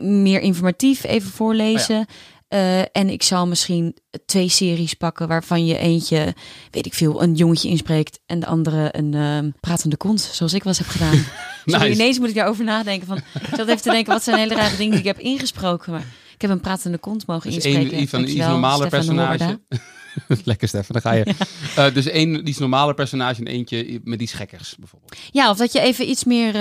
meer 0.00 0.40
informatief 0.40 1.04
even 1.04 1.30
voorlezen. 1.30 2.06
Eh, 2.54 2.80
en 2.80 3.10
ik 3.10 3.22
zal 3.22 3.46
misschien 3.46 3.96
twee 4.26 4.48
series 4.48 4.94
pakken 4.94 5.28
waarvan 5.28 5.66
je 5.66 5.78
eentje, 5.78 6.34
weet 6.70 6.86
ik 6.86 6.94
veel, 6.94 7.22
een 7.22 7.34
jongetje 7.34 7.68
inspreekt 7.68 8.20
en 8.26 8.40
de 8.40 8.46
andere 8.46 8.88
een 8.90 9.14
ehm, 9.14 9.50
pratende 9.60 9.96
kont, 9.96 10.20
zoals 10.20 10.52
ik 10.52 10.62
wel 10.62 10.72
eens 10.72 10.86
heb 10.86 10.90
gedaan. 10.90 11.14
Sorry, 11.64 11.86
Nice. 11.86 12.00
ineens 12.00 12.18
moet 12.18 12.28
ik 12.28 12.34
daarover 12.34 12.64
nadenken. 12.64 13.06
Van, 13.06 13.16
ik 13.16 13.56
zat 13.56 13.68
even 13.68 13.82
te 13.82 13.90
denken, 13.90 14.12
wat 14.12 14.22
zijn 14.22 14.38
hele 14.38 14.54
rare 14.54 14.76
dingen 14.76 14.90
die 14.90 15.00
ik 15.00 15.06
heb 15.06 15.18
ingesproken. 15.18 15.92
Maar 15.92 16.06
ik 16.34 16.40
heb 16.40 16.50
een 16.50 16.60
pratende 16.60 16.98
kont 16.98 17.26
mogen 17.26 17.50
Dus 17.50 17.64
inspreken. 17.64 17.80
één 17.80 17.90
van 17.90 18.00
iets 18.00 18.10
Dankjewel, 18.10 18.48
normaler 18.48 18.88
personage. 18.88 19.60
Lekker 20.44 20.68
Stefan, 20.68 21.00
dan 21.02 21.12
ga 21.12 21.12
je. 21.12 21.34
Eh, 21.76 21.94
dus 21.94 22.06
één 22.06 22.48
iets 22.48 22.58
normaler 22.58 22.94
personage 22.94 23.40
en 23.40 23.46
eentje 23.46 24.00
met 24.04 24.20
iets 24.20 24.32
gekkers 24.32 24.76
bijvoorbeeld. 24.78 25.16
Ja, 25.30 25.50
of 25.50 25.56
dat 25.56 25.72
je 25.72 25.80
even 25.80 26.08
iets 26.10 26.24
meer. 26.24 26.54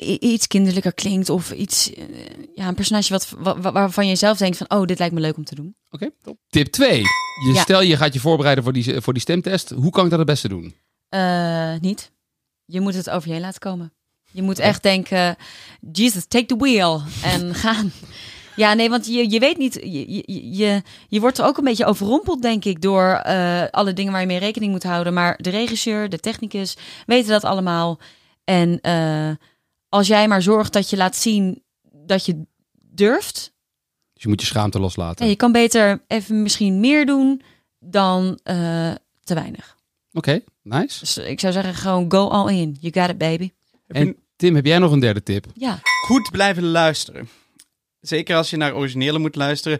Iets 0.00 0.46
kinderlijker 0.46 0.94
klinkt. 0.94 1.30
Of 1.30 1.52
iets. 1.52 1.92
eh, 1.94 2.04
ja, 2.54 2.68
een 2.68 2.74
personage 2.74 3.12
wat, 3.12 3.34
wa- 3.38 3.60
wa- 3.60 3.72
waarvan 3.72 4.08
je 4.08 4.16
zelf 4.16 4.38
denkt: 4.38 4.56
van, 4.56 4.70
oh, 4.70 4.84
dit 4.86 4.98
lijkt 4.98 5.14
me 5.14 5.20
leuk 5.20 5.36
om 5.36 5.44
te 5.44 5.54
doen. 5.54 5.76
Oké, 5.90 6.10
top. 6.22 6.38
Tip 6.48 6.66
2. 6.66 6.98
Je 7.46 7.52
Ja. 7.54 7.62
Stel 7.62 7.82
je 7.82 7.96
gaat 7.96 8.12
je 8.14 8.20
voorbereiden 8.20 8.64
voor 8.64 8.72
die, 8.72 9.00
voor 9.00 9.12
die 9.12 9.22
stemtest. 9.22 9.70
Hoe 9.70 9.90
kan 9.90 10.04
ik 10.04 10.10
dat 10.10 10.18
het 10.18 10.28
beste 10.28 10.48
doen? 10.48 10.74
Eh, 11.08 11.74
niet. 11.80 12.12
Je 12.64 12.80
moet 12.80 12.94
het 12.94 13.10
over 13.10 13.26
je 13.28 13.32
heen 13.34 13.42
laten 13.42 13.60
komen. 13.60 13.92
Je 14.30 14.42
moet 14.42 14.58
echt 14.58 14.82
denken: 14.82 15.36
Jesus, 15.92 16.26
take 16.26 16.46
the 16.46 16.56
wheel. 16.56 17.02
En 17.22 17.54
gaan. 17.64 17.92
Ja, 18.56 18.74
nee, 18.74 18.90
want 18.90 19.06
je, 19.06 19.30
je 19.30 19.38
weet 19.38 19.58
niet. 19.58 19.74
Je, 19.74 20.22
je, 20.56 20.82
je, 21.08 21.20
wordt 21.20 21.38
er 21.38 21.44
ook 21.44 21.58
een 21.58 21.64
beetje 21.64 21.84
overrompeld, 21.84 22.42
denk 22.42 22.64
ik, 22.64 22.82
door 22.82 23.10
eh, 23.10 23.62
alle 23.70 23.92
dingen 23.92 24.12
waar 24.12 24.20
je 24.20 24.26
mee 24.26 24.38
rekening 24.38 24.72
moet 24.72 24.82
houden. 24.82 25.12
Maar 25.14 25.38
de 25.42 25.50
regisseur, 25.50 26.08
de 26.08 26.18
technicus 26.18 26.76
weten 27.06 27.30
dat 27.30 27.44
allemaal. 27.44 27.98
En 28.44 28.80
eh, 28.80 29.30
als 29.96 30.06
jij 30.06 30.28
maar 30.28 30.42
zorgt 30.42 30.72
dat 30.72 30.90
je 30.90 30.96
laat 30.96 31.16
zien 31.16 31.62
dat 31.92 32.26
je 32.26 32.46
durft. 32.80 33.54
Dus 34.12 34.22
je 34.22 34.28
moet 34.28 34.40
je 34.40 34.46
schaamte 34.46 34.80
loslaten. 34.80 35.24
En 35.24 35.30
je 35.30 35.36
kan 35.36 35.52
beter 35.52 36.04
even 36.06 36.42
misschien 36.42 36.80
meer 36.80 37.06
doen 37.06 37.42
dan 37.78 38.38
eh, 38.42 38.94
te 39.24 39.34
weinig. 39.34 39.76
Oké, 40.12 40.40
nice. 40.62 41.00
Dus 41.00 41.18
ik 41.18 41.40
zou 41.40 41.52
zeggen, 41.52 41.74
gewoon 41.74 42.10
go 42.12 42.28
all 42.28 42.54
in. 42.54 42.76
You 42.80 42.92
got 42.92 43.10
it, 43.10 43.18
baby. 43.18 43.50
En 43.86 44.16
Tim, 44.36 44.54
heb 44.54 44.66
jij 44.66 44.78
nog 44.78 44.92
een 44.92 45.00
derde 45.00 45.22
tip? 45.22 45.46
Ja, 45.54 45.78
goed 46.06 46.30
blijven 46.30 46.64
luisteren. 46.64 47.28
Zeker 48.00 48.36
als 48.36 48.50
je 48.50 48.56
naar 48.56 48.74
originele 48.74 49.18
moet 49.18 49.36
luisteren. 49.36 49.78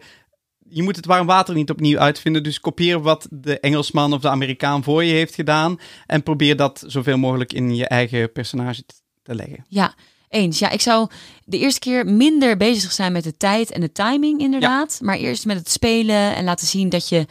Je 0.69 0.83
moet 0.83 0.97
het 0.97 1.07
warm 1.07 1.27
water 1.27 1.55
niet 1.55 1.71
opnieuw 1.71 1.99
uitvinden. 1.99 2.43
Dus 2.43 2.61
kopieer 2.61 3.01
wat 3.01 3.27
de 3.31 3.61
Engelsman 3.61 4.13
of 4.13 4.21
de 4.21 4.29
Amerikaan 4.29 4.83
voor 4.83 5.05
je 5.05 5.13
heeft 5.13 5.35
gedaan. 5.35 5.79
En 6.07 6.23
probeer 6.23 6.57
dat 6.57 6.85
zoveel 6.87 7.19
mogelijk 7.19 7.53
in 7.53 7.77
je 7.77 7.87
eigen 7.87 8.33
personage 8.33 8.85
te 9.27 9.35
leggen. 9.35 9.65
ja, 9.69 9.95
eens. 10.29 10.59
Ja, 10.59 10.71
ik 10.71 10.81
zou 10.81 11.09
de 11.45 11.59
eerste 11.59 11.81
keer 11.81 12.07
minder 12.07 12.57
bezig 12.57 12.93
zijn 12.93 13.13
met 13.13 13.25
de 13.25 13.37
tijd 13.37 13.71
en 13.71 13.81
de 13.81 13.93
timing, 13.93 14.41
inderdaad. 14.41 14.99
Maar 15.03 15.17
eerst 15.17 15.47
met 15.47 15.57
het 15.57 15.71
spelen 15.71 16.35
en 16.35 16.45
laten 16.45 16.67
zien 16.67 16.89
dat 16.89 17.09
je 17.09 17.27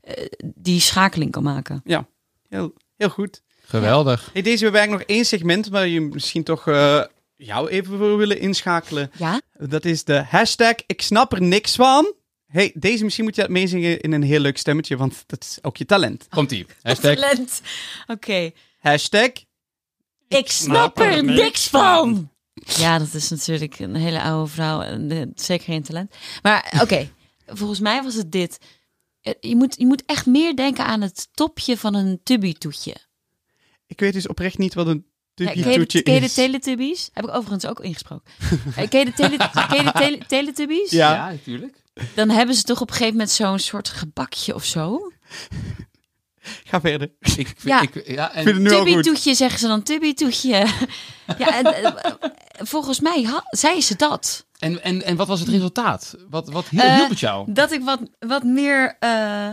eh, 0.00 0.24
die 0.54 0.80
schakeling 0.80 1.30
kan 1.30 1.42
maken. 1.42 1.82
Heel, 2.48 2.72
heel 2.96 3.08
goed. 3.08 3.42
Geweldig. 3.64 4.30
Hey, 4.32 4.42
deze 4.42 4.64
hebben 4.64 4.72
we 4.72 4.78
eigenlijk 4.78 5.08
nog 5.08 5.16
één 5.16 5.26
segment 5.26 5.68
waar 5.68 5.86
je 5.86 6.00
misschien 6.00 6.42
toch 6.42 6.68
eh, 6.68 7.02
jou 7.36 7.68
even 7.68 7.98
voor 7.98 8.16
willen 8.16 8.40
inschakelen. 8.40 9.10
Ja? 9.18 9.40
Dat 9.58 9.84
is 9.84 10.04
de 10.04 10.24
hashtag 10.28 10.74
ik 10.86 11.02
snap 11.02 11.32
er 11.32 11.42
niks 11.42 11.74
van. 11.74 12.14
Hey, 12.46 12.72
deze 12.74 13.04
misschien 13.04 13.24
moet 13.24 13.34
je 13.34 13.40
dat 13.40 13.50
meezingen 13.50 14.00
in 14.00 14.12
een 14.12 14.22
heel 14.22 14.40
leuk 14.40 14.58
stemmetje, 14.58 14.96
want 14.96 15.24
dat 15.26 15.42
is 15.42 15.58
ook 15.62 15.76
je 15.76 15.84
talent. 15.84 16.26
Komt-ie. 16.28 16.66
Hashtag 16.82 17.14
Talent. 17.14 17.60
Oké. 18.06 18.50
Hashtag 18.78 19.30
Ik 20.38 20.50
snap 20.50 20.98
er 20.98 21.24
niks 21.24 21.68
van. 21.68 22.30
Ja, 22.54 22.98
dat 22.98 23.14
is 23.14 23.28
natuurlijk 23.30 23.78
een 23.78 23.94
hele 23.94 24.22
oude 24.22 24.50
vrouw. 24.50 24.80
en, 24.80 25.10
eh, 25.10 25.22
Zeker 25.34 25.64
geen 25.64 25.82
talent. 25.82 26.14
Maar 26.42 26.78
oké, 26.82 27.10
volgens 27.60 27.80
mij 27.80 28.02
was 28.02 28.14
het 28.14 28.32
dit. 28.32 28.58
Eh, 29.20 29.34
Je 29.40 29.56
moet, 29.56 29.74
je 29.78 29.86
moet 29.86 30.02
echt 30.06 30.26
meer 30.26 30.56
denken 30.56 30.84
aan 30.86 31.00
het 31.00 31.28
topje 31.32 31.76
van 31.76 31.94
een 31.94 32.20
tubby-toetje. 32.22 32.94
Ik 33.86 34.00
weet 34.00 34.12
dus 34.12 34.28
oprecht 34.28 34.58
niet 34.58 34.74
wat 34.74 34.86
een 34.86 35.06
Ja, 35.34 35.52
tubby-toetje 35.52 36.02
ken 36.02 36.14
je 36.14 36.20
de 36.20 36.26
is. 36.26 36.34
Teletubbies? 36.34 37.10
Heb 37.12 37.24
ik 37.24 37.30
overigens 37.34 37.66
ook 37.66 37.80
ingesproken. 37.80 38.32
Eh, 38.76 38.88
ken 38.88 38.98
je 38.98 39.04
de, 39.04 39.12
tele, 39.12 39.36
ken 39.68 39.76
je 39.76 39.82
de 39.84 39.92
tele- 39.92 40.26
Teletubbies? 40.26 40.90
Ja. 40.90 41.30
natuurlijk. 41.30 41.82
Dan 42.14 42.28
hebben 42.30 42.54
ze 42.54 42.62
toch 42.62 42.80
op 42.80 42.88
een 42.88 42.94
gegeven 42.94 43.14
moment 43.16 43.30
zo'n 43.32 43.58
soort 43.58 43.88
gebakje 43.88 44.54
of 44.54 44.64
zo. 44.64 44.98
Ga 46.70 46.80
verder. 46.80 47.10
Ik, 47.20 47.30
vind- 47.34 47.62
Ja. 47.62 47.80
ik, 47.80 48.06
ja, 48.06 48.32
en, 48.32 48.42
vind 48.44 48.54
het 48.56 48.64
nu 48.64 48.70
al 48.70 48.76
goed. 48.78 48.86
Tubby-toetje 48.86 49.34
zeggen 49.34 49.58
ze 49.58 49.66
dan, 49.66 49.82
tubby-toetje. 49.82 50.50
ja, 51.38 51.54
en, 51.58 51.64
eh, 51.84 52.12
volgens 52.58 53.00
mij 53.00 53.22
ha- 53.22 53.44
zei 53.50 53.80
ze 53.82 53.96
dat. 53.96 54.46
en, 54.58 54.82
en, 54.82 55.02
en 55.02 55.16
wat 55.16 55.26
was 55.26 55.40
het 55.40 55.48
resultaat? 55.48 56.14
Wat, 56.30 56.48
wat 56.48 56.68
hielp, 56.68 56.84
Eh, 56.84 57.08
het 57.08 57.20
jou? 57.20 57.52
Dat 57.52 57.72
ik 57.72 57.82
wat, 57.84 58.00
wat 58.18 58.42
meer. 58.42 58.96
eh, 59.00 59.48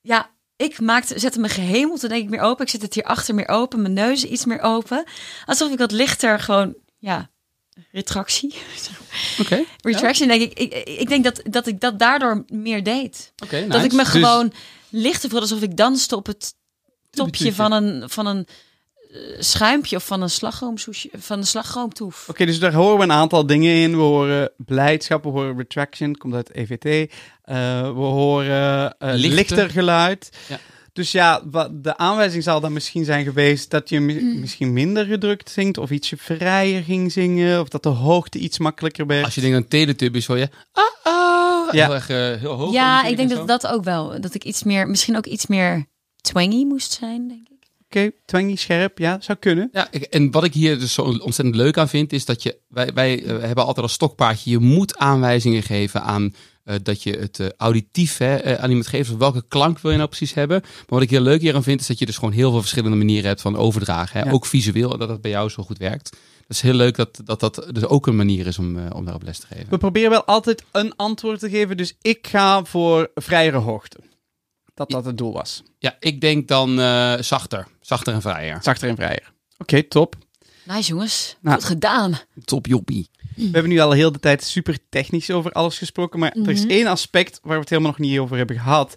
ja, 0.00 0.30
ik 0.56 0.80
maakte, 0.80 1.18
zette 1.18 1.40
mijn 1.40 1.52
gehemelte 1.52 2.08
denk 2.08 2.22
ik 2.22 2.30
meer 2.30 2.40
open. 2.40 2.64
Ik 2.64 2.70
zet 2.70 2.82
het 2.82 2.94
hier 2.94 3.04
achter 3.04 3.34
meer 3.34 3.48
open. 3.48 3.82
Mijn 3.82 3.94
neus 3.94 4.24
iets 4.24 4.44
meer 4.44 4.60
open. 4.60 5.04
Alsof 5.44 5.72
ik 5.72 5.78
wat 5.78 5.92
lichter 5.92 6.40
gewoon. 6.40 6.74
Ja, 6.98 7.30
retractie. 7.92 8.54
Oké. 9.40 9.64
Retraction, 9.80 10.28
denk 10.28 10.42
ik. 10.42 10.52
Ik, 10.58 10.72
ik 10.88 11.08
denk 11.08 11.24
dat, 11.24 11.40
dat 11.50 11.66
ik 11.66 11.80
dat 11.80 11.98
daardoor 11.98 12.44
meer 12.48 12.82
deed. 12.82 13.32
Oké, 13.44 13.56
nice. 13.56 13.68
Dat 13.68 13.84
ik 13.84 13.92
me 13.92 13.98
Dus- 14.02 14.08
gewoon 14.08 14.52
lichter 14.90 15.30
voelde 15.30 15.44
alsof 15.46 15.62
ik 15.62 15.76
danste 15.76 16.16
op 16.16 16.26
het 16.26 16.54
topje 17.10 17.54
van 17.54 17.72
een, 17.72 18.10
van 18.10 18.26
een 18.26 18.46
schuimpje 19.38 19.96
of 19.96 20.06
van 20.06 20.22
een 20.22 20.30
slagroomsoesje, 20.30 21.08
van 21.18 21.38
een 21.38 21.46
slagroomtoef. 21.46 22.26
Oké, 22.28 22.46
dus 22.46 22.58
daar 22.58 22.72
horen 22.74 22.96
we 22.98 23.02
een 23.02 23.12
aantal 23.12 23.46
dingen 23.46 23.74
in. 23.74 23.90
We 23.90 24.02
horen 24.02 24.52
blijdschap, 24.56 25.22
we 25.22 25.28
horen 25.28 25.56
retraction, 25.56 26.16
komt 26.16 26.34
uit 26.34 26.50
EVT. 26.54 26.84
Eh, 27.42 27.82
we 27.82 28.00
horen 28.00 28.98
eh, 28.98 29.08
Lichter. 29.14 29.30
lichter 29.34 29.70
geluid. 29.70 30.28
Ja. 30.48 30.58
Dus 30.92 31.12
ja, 31.12 31.42
wat, 31.50 31.82
de 31.84 31.96
aanwijzing 31.96 32.42
zal 32.42 32.60
dan 32.60 32.72
misschien 32.72 33.04
zijn 33.04 33.24
geweest 33.24 33.70
dat 33.70 33.88
je 33.88 34.00
mi- 34.00 34.18
Hmm. 34.18 34.40
misschien 34.40 34.72
minder 34.72 35.04
gedrukt 35.06 35.50
zingt, 35.50 35.78
of 35.78 35.90
ietsje 35.90 36.16
vrijer 36.16 36.82
ging 36.82 37.12
zingen, 37.12 37.60
of 37.60 37.68
dat 37.68 37.82
de 37.82 37.88
hoogte 37.88 38.38
iets 38.38 38.58
makkelijker 38.58 39.06
werd. 39.06 39.24
Als 39.24 39.34
je 39.34 39.40
denkt 39.40 39.56
aan 39.56 39.68
Teletubbies, 39.68 40.26
hoor 40.26 40.38
je... 40.38 40.48
Ah, 40.72 40.84
ah, 41.02 41.55
Ja. 41.74 41.84
Heel 41.84 41.94
erg 41.94 42.08
eh, 42.08 42.16
heel 42.40 42.52
hoog. 42.52 42.72
Ja, 42.72 43.04
ik 43.04 43.16
denk 43.16 43.30
en 43.30 43.36
dat 43.36 43.46
dat 43.48 43.66
ook 43.66 43.84
wel. 43.84 44.20
Dat 44.20 44.34
ik 44.34 44.44
iets 44.44 44.62
meer, 44.62 44.88
misschien 44.88 45.16
ook 45.16 45.26
iets 45.26 45.46
meer 45.46 45.86
twangy 46.20 46.64
moest 46.64 46.92
zijn, 46.92 47.28
denk 47.28 47.48
ik. 47.48 47.54
Oké, 47.84 48.10
twangy, 48.24 48.56
scherp, 48.56 48.98
ja, 48.98 49.16
zou 49.20 49.38
kunnen. 49.38 49.68
Ja, 49.72 49.88
ik- 49.90 50.02
en 50.02 50.30
wat 50.30 50.44
ik 50.44 50.54
hier 50.54 50.78
dus 50.78 50.92
zo 50.94 51.02
ontzettend 51.02 51.54
leuk 51.56 51.78
aan 51.78 51.88
vind, 51.88 52.12
is 52.12 52.24
dat 52.24 52.42
je, 52.42 52.58
wij, 52.68 52.90
wij 52.94 53.22
eh, 53.24 53.28
hebben 53.28 53.64
altijd 53.64 53.78
als 53.78 53.92
stokpaardje, 53.92 54.50
je 54.50 54.58
moet 54.58 54.96
aanwijzingen 54.96 55.62
geven 55.62 56.02
aan 56.02 56.34
eh, 56.66 56.76
dat 56.82 57.02
je 57.02 57.10
het 57.10 57.40
eh, 57.40 57.46
auditief 57.56 58.18
hè, 58.18 58.36
eh, 58.36 58.62
aan 58.62 58.68
iemand 58.68 58.86
geeft. 58.86 59.16
Welke 59.16 59.44
klank 59.48 59.78
wil 59.78 59.90
je 59.90 59.96
nou 59.96 60.08
precies 60.08 60.34
hebben? 60.34 60.60
Maar 60.62 60.84
wat 60.86 61.02
ik 61.02 61.10
heel 61.10 61.20
leuk 61.20 61.40
hieraan 61.40 61.62
vind, 61.62 61.80
is 61.80 61.86
dat 61.86 61.98
je 61.98 62.06
dus 62.06 62.16
gewoon 62.16 62.34
heel 62.34 62.50
veel 62.50 62.60
verschillende 62.60 62.96
manieren 62.96 63.26
hebt 63.28 63.40
van 63.40 63.56
overdragen. 63.56 64.20
Hè? 64.20 64.26
Ja. 64.26 64.32
Ook 64.32 64.46
visueel, 64.46 64.92
en 64.92 64.98
dat 64.98 65.08
dat 65.08 65.20
bij 65.20 65.30
jou 65.30 65.48
zo 65.48 65.62
goed 65.62 65.78
werkt. 65.78 66.10
Dat 66.10 66.56
is 66.56 66.60
heel 66.60 66.74
leuk 66.74 66.96
dat 66.96 67.20
dat, 67.24 67.40
dat 67.40 67.66
dus 67.72 67.84
ook 67.84 68.06
een 68.06 68.16
manier 68.16 68.46
is 68.46 68.58
om, 68.58 68.88
om 68.88 69.04
daarop 69.04 69.22
les 69.22 69.38
te 69.38 69.46
geven. 69.46 69.66
We 69.70 69.78
proberen 69.78 70.10
wel 70.10 70.24
altijd 70.24 70.64
een 70.72 70.96
antwoord 70.96 71.38
te 71.38 71.50
geven, 71.50 71.76
dus 71.76 71.94
ik 72.02 72.26
ga 72.26 72.64
voor 72.64 73.10
vrijere 73.14 73.56
hoogte. 73.56 73.98
Dat 74.74 74.90
dat 74.90 75.04
het 75.04 75.18
doel 75.18 75.32
was. 75.32 75.62
Ja, 75.78 75.96
ik 76.00 76.20
denk 76.20 76.48
dan 76.48 76.80
eh, 76.80 77.14
zachter. 77.20 77.66
Zachter 77.80 78.14
en 78.14 78.22
vrijer. 78.22 78.58
Zachter 78.62 78.88
en 78.88 78.96
vrijer. 78.96 79.32
Oké, 79.58 79.82
top. 79.82 80.16
Nice 80.64 80.88
jongens, 80.88 81.36
Nou. 81.40 81.56
goed 81.56 81.64
gedaan. 81.64 82.18
Top 82.44 82.66
joppie. 82.66 83.10
We 83.36 83.48
hebben 83.52 83.68
nu 83.68 83.78
al 83.78 83.90
heel 83.90 84.12
de 84.12 84.18
tijd 84.18 84.44
super 84.44 84.78
technisch 84.88 85.30
over 85.30 85.52
alles 85.52 85.78
gesproken, 85.78 86.18
maar 86.18 86.32
er 86.44 86.50
is 86.50 86.60
Mhm. 86.62 86.70
één 86.70 86.86
aspect 86.86 87.38
waar 87.42 87.54
we 87.54 87.60
het 87.60 87.68
helemaal 87.70 87.90
nog 87.90 88.00
niet 88.00 88.18
over 88.18 88.36
hebben 88.36 88.56
gehad. 88.56 88.94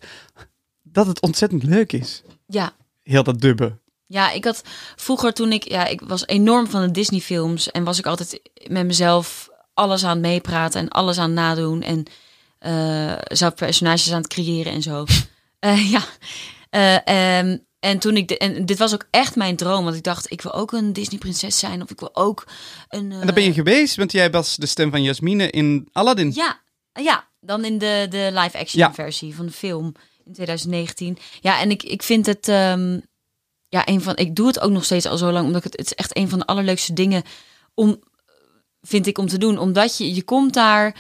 Dat 0.84 1.08
het 1.08 1.22
ontzettend 1.22 1.64
leuk 1.64 1.94
is. 1.94 2.22
Ja, 2.48 2.72
Heel 3.04 3.24
dat 3.24 3.42
dubben. 3.42 3.80
Ja, 4.08 4.32
ik 4.32 4.44
had 4.46 4.62
vroeger 4.96 5.34
toen 5.34 5.52
ik, 5.52 5.70
ja, 5.70 5.86
ik 5.86 6.02
was 6.02 6.28
enorm 6.28 6.68
van 6.68 6.82
de 6.82 6.92
Disney 6.92 7.20
films 7.20 7.72
en 7.72 7.84
was 7.84 8.00
ik 8.00 8.06
altijd 8.06 8.40
met 8.68 8.86
mezelf 8.86 9.50
alles 9.74 10.04
aan 10.04 10.10
het 10.10 10.20
meepraten 10.20 10.82
en 10.82 10.90
alles 10.90 11.18
aan 11.18 11.26
het 11.26 11.34
nadoen 11.40 11.82
en 11.82 12.06
eh 12.60 13.14
zelf 13.24 13.54
personages 13.56 14.12
aan 14.12 14.22
het 14.22 14.28
creëren 14.34 14.72
en 14.74 14.82
zo. 14.82 15.06
Eh, 15.60 15.92
ja, 15.92 16.04
Eh, 16.70 17.08
ehm, 17.40 17.58
en 17.80 18.00
toen 18.00 18.18
ik, 18.18 18.28
de, 18.28 18.38
en 18.38 18.66
dit 18.66 18.78
was 18.78 18.94
ook 18.94 19.08
echt 19.10 19.36
mijn 19.36 19.56
droom, 19.56 19.84
want 19.84 19.96
ik 19.96 20.04
dacht, 20.04 20.32
ik 20.32 20.42
wil 20.42 20.54
ook 20.54 20.72
een 20.72 20.94
Disney 20.94 21.20
prinses 21.20 21.60
zijn 21.60 21.82
of 21.82 21.90
ik 21.90 22.00
wil 22.00 22.16
ook 22.16 22.48
een. 22.90 23.12
En 23.12 23.26
dat 23.26 23.36
ben 23.36 23.44
je 23.44 23.50
eh, 23.50 23.56
geweest, 23.56 23.96
want 23.96 24.12
jij 24.12 24.32
was 24.32 24.56
de 24.56 24.66
stem 24.66 24.92
van 24.92 25.04
Jasmine 25.04 25.50
in 25.50 25.88
Aladdin. 25.92 26.32
Ja, 26.36 26.62
ja, 26.94 27.28
dan 27.40 27.66
in 27.66 27.78
de, 27.78 28.06
de 28.10 28.30
live-action 28.34 28.82
Ja. 28.84 28.94
versie 28.94 29.36
van 29.36 29.46
de 29.46 29.52
film 29.52 29.94
in 30.26 30.34
2019. 30.34 31.18
Ja, 31.42 31.60
en 31.60 31.72
ik, 31.72 31.84
ik 31.84 32.04
vind 32.04 32.26
het, 32.26 32.48
ehm, 32.48 33.00
ja, 33.68 33.88
een 33.88 34.02
van, 34.02 34.18
ik 34.18 34.36
doe 34.36 34.48
het 34.48 34.60
ook 34.60 34.72
nog 34.72 34.84
steeds 34.86 35.06
al 35.06 35.18
zo 35.18 35.32
lang, 35.32 35.46
omdat 35.46 35.66
ik 35.66 35.72
het, 35.72 35.78
het 35.80 35.86
is 35.86 35.94
echt 35.96 36.18
een 36.18 36.30
van 36.30 36.40
de 36.40 36.46
allerleukste 36.46 36.94
dingen 36.94 37.24
om, 37.74 38.04
vind 38.82 39.08
ik, 39.08 39.18
om 39.18 39.28
te 39.28 39.38
doen. 39.38 39.58
Omdat 39.58 39.98
je, 39.98 40.14
je 40.16 40.24
komt 40.24 40.54
daar, 40.54 40.96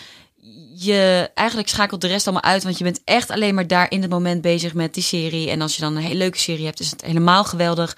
je 0.73 1.29
eigenlijk 1.33 1.69
schakelt 1.69 2.01
de 2.01 2.07
rest 2.07 2.27
allemaal 2.27 2.51
uit, 2.51 2.63
want 2.63 2.77
je 2.77 2.83
bent 2.83 3.01
echt 3.03 3.29
alleen 3.29 3.55
maar 3.55 3.67
daar 3.67 3.91
in 3.91 4.01
het 4.01 4.11
moment 4.11 4.41
bezig 4.41 4.73
met 4.73 4.93
die 4.93 5.03
serie. 5.03 5.49
En 5.49 5.61
als 5.61 5.75
je 5.75 5.81
dan 5.81 5.95
een 5.95 6.01
hele 6.01 6.15
leuke 6.15 6.37
serie 6.37 6.65
hebt, 6.65 6.79
is 6.79 6.91
het 6.91 7.01
helemaal 7.01 7.43
geweldig. 7.43 7.97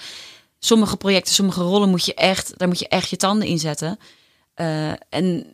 Sommige 0.60 0.98
projecten, 0.98 1.34
sommige 1.34 1.62
rollen 1.62 1.90
moet 1.90 2.06
je 2.06 2.14
echt, 2.14 2.54
daar 2.58 2.68
moet 2.68 2.80
je 2.80 2.88
echt 2.88 3.10
je 3.10 3.18
tanden 3.18 3.48
in 3.48 3.60
zetten. 3.60 4.00
Eh, 4.54 4.92
en 5.10 5.46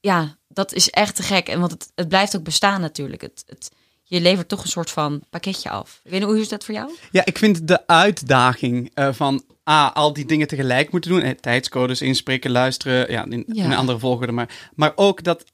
ja, 0.00 0.36
dat 0.48 0.72
is 0.72 0.90
echt 0.90 1.16
te 1.16 1.22
gek. 1.22 1.48
En 1.48 1.60
want 1.60 1.72
het, 1.72 1.92
het 1.94 2.08
blijft 2.08 2.36
ook 2.36 2.44
bestaan 2.44 2.80
natuurlijk. 2.80 3.22
Het, 3.22 3.44
het, 3.46 3.70
je 4.02 4.20
levert 4.20 4.48
toch 4.48 4.62
een 4.62 4.68
soort 4.68 4.90
van 4.90 5.22
pakketje 5.30 5.70
af. 5.70 6.00
Ik 6.04 6.10
weet 6.10 6.20
niet, 6.20 6.28
hoe 6.28 6.40
is 6.40 6.48
dat 6.48 6.64
voor 6.64 6.74
jou? 6.74 6.90
Ja, 7.10 7.24
ik 7.24 7.38
vind 7.38 7.68
de 7.68 7.86
uitdaging 7.86 8.90
eh, 8.94 9.12
van 9.12 9.44
ah, 9.62 9.92
al 9.92 10.12
die 10.12 10.26
dingen 10.26 10.46
tegelijk 10.46 10.92
moeten 10.92 11.10
doen. 11.10 11.20
Eh, 11.20 11.30
tijdscodes 11.30 12.02
inspreken, 12.02 12.50
luisteren, 12.50 13.10
ja, 13.10 13.24
in, 13.24 13.44
Ja. 13.46 13.64
in 13.64 13.70
een 13.70 13.76
andere 13.76 13.98
volgorde. 13.98 14.32
Maar, 14.32 14.70
maar 14.74 14.92
ook 14.94 15.22
dat 15.22 15.44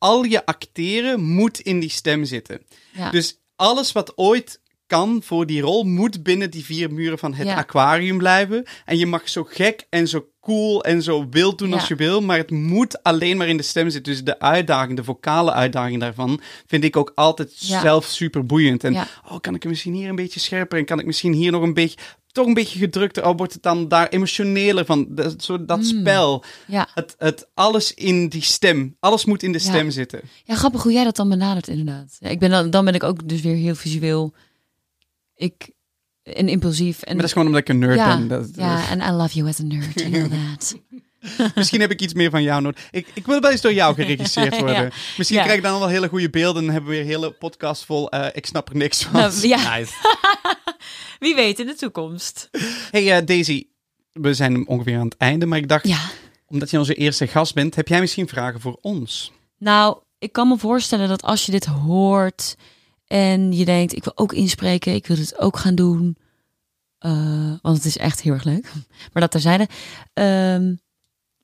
al 0.00 0.24
je 0.24 0.46
acteren 0.46 1.20
moet 1.22 1.60
in 1.60 1.80
die 1.80 1.90
stem 1.90 2.24
zitten. 2.24 2.60
Ja. 2.92 3.10
Dus 3.10 3.38
alles 3.56 3.92
wat 3.92 4.12
ooit 4.16 4.60
kan 4.86 5.20
voor 5.24 5.46
die 5.46 5.60
rol 5.60 5.84
moet 5.84 6.22
binnen 6.22 6.50
die 6.50 6.64
vier 6.64 6.92
muren 6.92 7.18
van 7.18 7.34
het 7.34 7.46
Ja. 7.46 7.56
aquarium 7.56 8.18
blijven. 8.18 8.64
En 8.84 8.98
je 8.98 9.06
mag 9.06 9.28
zo 9.28 9.44
gek 9.44 9.86
en 9.90 10.08
zo 10.08 10.28
cool 10.40 10.84
en 10.84 11.02
zo 11.02 11.28
wild 11.28 11.58
doen 11.58 11.72
als 11.72 11.88
je 11.88 11.94
wil, 11.94 12.20
maar 12.20 12.36
het 12.36 12.50
moet 12.50 13.02
alleen 13.02 13.36
maar 13.36 13.48
in 13.48 13.56
de 13.56 13.62
stem 13.62 13.90
zitten. 13.90 14.12
Dus 14.12 14.24
de 14.24 14.38
uitdaging, 14.38 14.96
de 14.96 15.04
vocale 15.04 15.52
uitdaging 15.52 16.00
daarvan, 16.00 16.40
vind 16.66 16.84
ik 16.84 16.96
ook 16.96 17.12
altijd 17.14 17.52
Ja. 17.58 17.80
zelf 17.80 18.04
super 18.04 18.46
boeiend. 18.46 18.84
En 18.84 18.94
oh, 18.96 19.40
kan 19.40 19.54
ik 19.54 19.62
hem 19.62 19.70
misschien 19.70 19.94
hier 19.94 20.08
een 20.08 20.14
beetje 20.16 20.40
scherper 20.40 20.78
en 20.78 20.84
kan 20.84 20.98
ik 20.98 21.06
misschien 21.06 21.32
hier 21.32 21.50
nog 21.52 21.62
een 21.62 21.74
beetje, 21.74 21.98
toch 22.32 22.46
een 22.46 22.54
beetje 22.54 22.78
gedrukter, 22.78 23.26
oh, 23.26 23.36
wordt 23.36 23.52
het 23.52 23.62
dan 23.62 23.88
daar 23.88 24.08
emotioneler 24.08 24.84
van? 24.84 25.06
Dat, 25.08 25.42
zo, 25.42 25.64
dat 25.64 25.78
Mm. 25.78 25.84
spel, 25.84 26.44
Ja. 26.66 26.88
het, 26.94 27.14
het, 27.18 27.48
alles 27.54 27.94
in 27.94 28.28
die 28.28 28.42
stem, 28.42 28.96
alles 29.00 29.24
moet 29.24 29.42
in 29.42 29.52
de 29.52 29.58
Ja. 29.58 29.64
stem 29.64 29.90
zitten. 29.90 30.20
ja, 30.44 30.54
grappig 30.54 30.82
hoe 30.82 30.92
jij 30.92 31.04
dat 31.04 31.16
dan 31.16 31.28
benadert 31.28 31.68
inderdaad. 31.68 32.16
Ja, 32.18 32.28
ik 32.28 32.38
ben 32.38 32.50
dan, 32.50 32.70
dan 32.70 32.84
ben 32.84 32.94
ik 32.94 33.02
ook 33.02 33.28
dus 33.28 33.40
weer 33.40 33.56
heel 33.56 33.74
visueel. 33.74 34.34
Ik, 35.34 35.70
en 36.22 36.48
impulsief. 36.48 36.96
En 37.02 37.06
Maar 37.06 37.16
dat 37.16 37.24
is 37.24 37.32
gewoon 37.32 37.46
omdat 37.46 37.60
ik 37.62 37.68
een 37.68 37.78
nerd 37.78 37.96
ja, 37.96 38.16
ben. 38.16 38.28
Dat, 38.28 38.48
ja, 38.56 38.88
en 38.90 39.00
I 39.00 39.10
love 39.16 39.34
you 39.34 39.48
as 39.48 39.60
a 39.60 39.62
nerd, 39.62 40.00
you 40.00 40.10
know 40.10 40.30
that. 40.30 40.76
Misschien 41.54 41.80
heb 41.80 41.90
ik 41.90 42.00
iets 42.00 42.14
meer 42.14 42.30
van 42.30 42.42
jou 42.42 42.62
nodig. 42.62 42.88
Ik, 42.90 43.06
ik 43.14 43.26
wil 43.26 43.40
wel 43.40 43.50
eens 43.50 43.60
door 43.60 43.72
jou 43.72 43.94
geregisseerd 43.94 44.58
worden. 44.64 44.82
Ja. 44.82 44.90
Misschien 45.16 45.38
Ja. 45.38 45.42
krijg 45.44 45.58
ik 45.58 45.64
dan 45.64 45.78
wel 45.78 45.88
hele 45.88 46.08
goede 46.08 46.30
beelden 46.30 46.62
en 46.64 46.70
hebben 46.72 46.90
we 46.90 46.96
weer 46.96 47.04
een 47.04 47.10
hele 47.10 47.30
podcast 47.30 47.84
vol. 47.84 48.10
eh, 48.10 48.26
ik 48.32 48.46
snap 48.46 48.68
er 48.68 48.76
niks 48.76 49.02
van. 49.02 49.12
Nou, 49.12 49.46
ja, 49.48 49.76
Nice. 49.76 49.92
wie 51.18 51.34
weet 51.34 51.58
in 51.58 51.66
de 51.66 51.74
toekomst. 51.74 52.50
Hey 52.90 53.16
eh, 53.16 53.26
Daisy, 53.26 53.66
we 54.12 54.34
zijn 54.34 54.68
ongeveer 54.68 54.98
aan 54.98 55.04
het 55.04 55.16
einde, 55.16 55.46
maar 55.46 55.58
ik 55.58 55.68
dacht, 55.68 55.88
Ja, 55.88 55.98
omdat 56.46 56.70
je 56.70 56.78
onze 56.78 56.94
eerste 56.94 57.26
gast 57.26 57.54
bent, 57.54 57.74
heb 57.74 57.88
jij 57.88 58.00
misschien 58.00 58.28
vragen 58.28 58.60
voor 58.60 58.78
ons? 58.80 59.32
Nou, 59.58 59.98
ik 60.18 60.32
kan 60.32 60.48
me 60.48 60.58
voorstellen 60.58 61.08
dat 61.08 61.22
als 61.22 61.46
je 61.46 61.52
dit 61.52 61.64
hoort 61.64 62.56
en 63.06 63.52
je 63.52 63.64
denkt, 63.64 63.96
ik 63.96 64.04
wil 64.04 64.16
ook 64.16 64.32
inspreken, 64.32 64.94
ik 64.94 65.06
wil 65.06 65.16
dit 65.16 65.38
ook 65.38 65.56
gaan 65.56 65.74
doen, 65.74 66.16
eh, 66.98 67.52
want 67.62 67.76
het 67.76 67.84
is 67.84 67.96
echt 67.98 68.20
heel 68.20 68.32
erg 68.32 68.44
leuk. 68.44 68.72
Maar 69.12 69.22
dat 69.22 69.30
terzijde. 69.30 69.68
Ehm 70.12 70.72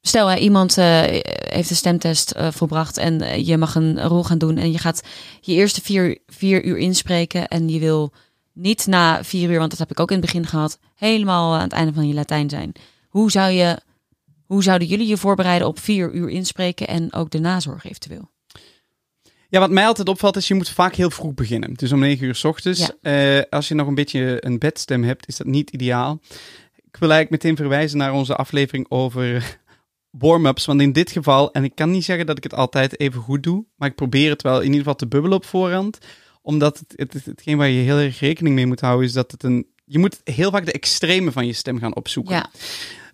stel, 0.07 0.29
hè, 0.29 0.37
iemand 0.37 0.79
eh, 0.79 1.03
heeft 1.49 1.71
een 1.71 1.77
stemtest 1.77 2.31
eh, 2.31 2.49
volbracht 2.51 2.97
en 2.97 3.21
eh, 3.21 3.47
je 3.47 3.57
mag 3.57 3.75
een 3.75 4.03
rol 4.03 4.25
gaan 4.25 4.39
doen 4.39 4.57
en 4.57 4.73
je 4.73 4.79
gaat 4.79 5.03
je 5.41 5.53
eerste 5.53 5.81
vier, 5.83 6.19
vier 6.27 6.65
uur 6.65 6.77
inspreken 6.77 7.49
en 7.49 7.69
je 7.69 7.79
wil 7.79 8.13
niet 8.53 8.87
na 8.87 9.25
vier 9.25 9.51
uur, 9.51 9.59
want 9.59 9.71
dat 9.71 9.79
heb 9.79 9.91
ik 9.91 10.01
ook 10.01 10.11
in 10.11 10.17
het 10.17 10.25
begin 10.25 10.47
gehad, 10.47 10.79
helemaal 10.95 11.55
aan 11.55 11.61
het 11.61 11.73
einde 11.73 11.93
van 11.93 12.09
je 12.09 12.15
Latijn 12.15 12.51
zijn. 12.51 12.73
Hoe 13.09 13.31
zou 13.31 13.51
je, 13.51 13.79
hoe 14.47 14.63
zouden 14.63 14.89
jullie 14.89 15.07
je 15.07 15.17
voorbereiden 15.17 15.69
op 15.69 15.79
vier 15.79 16.13
uur 16.13 16.29
inspreken 16.29 16.87
en 16.87 17.13
ook 17.13 17.31
de 17.31 17.39
nazorg 17.39 17.85
eventueel? 17.85 18.31
Ja, 19.49 19.61
wat 19.61 19.71
mij 19.71 19.87
altijd 19.87 20.09
opvalt 20.09 20.37
is, 20.37 20.49
je 20.49 20.55
moet 20.55 20.69
vaak 20.69 20.95
heel 20.95 21.11
vroeg 21.11 21.35
beginnen. 21.35 21.75
Dus 21.75 21.93
om 21.93 21.99
9 21.99 22.27
uur 22.27 22.35
s 22.35 22.45
ochtends. 22.45 22.91
Ja. 23.01 23.45
Als 23.51 23.69
je 23.69 23.75
nog 23.75 23.87
een 23.87 23.95
beetje 23.95 24.37
een 24.41 24.59
bedstem 24.59 25.05
hebt, 25.05 25.29
is 25.29 25.37
dat 25.37 25.47
niet 25.47 25.71
ideaal. 25.71 26.21
Ik 26.87 26.97
wil 27.03 27.11
eigenlijk 27.11 27.31
meteen 27.31 27.57
verwijzen 27.57 27.99
naar 27.99 28.13
onze 28.13 28.37
aflevering 28.37 28.87
over 28.89 29.59
warm-ups. 30.19 30.65
Want 30.65 30.81
in 30.81 30.93
dit 30.93 31.11
geval, 31.11 31.53
en 31.53 31.65
ik 31.65 31.75
kan 31.75 31.91
niet 31.91 32.05
zeggen 32.05 32.27
dat 32.27 32.37
ik 32.37 32.43
het 32.43 32.55
altijd 32.55 33.01
even 33.01 33.21
goed 33.21 33.43
doe, 33.43 33.65
maar 33.77 33.89
ik 33.89 33.95
probeer 33.95 34.31
het 34.31 34.43
wel 34.43 34.57
in 34.59 34.65
ieder 34.65 34.79
geval 34.79 34.95
te 34.95 35.07
bubbelen 35.07 35.37
op 35.37 35.45
voorhand. 35.45 35.99
Omdat 36.43 36.79
het, 36.79 36.93
het, 36.97 37.13
het- 37.13 37.25
hetgeen 37.25 37.57
waar 37.57 37.69
je 37.69 37.83
heel 37.83 37.99
erg 37.99 38.21
rekening 38.21 38.55
mee 38.55 38.67
moet 38.67 38.81
houden, 38.81 39.07
is 39.07 39.13
dat 39.13 39.31
het 39.31 39.43
een... 39.43 39.67
Je 39.85 39.99
moet 39.99 40.21
heel 40.25 40.51
vaak 40.51 40.65
de 40.67 40.73
extreme 40.73 41.33
van 41.33 41.47
je 41.47 41.53
stem 41.53 41.79
gaan 41.79 41.97
opzoeken. 41.97 42.35
Ja, 42.35 42.51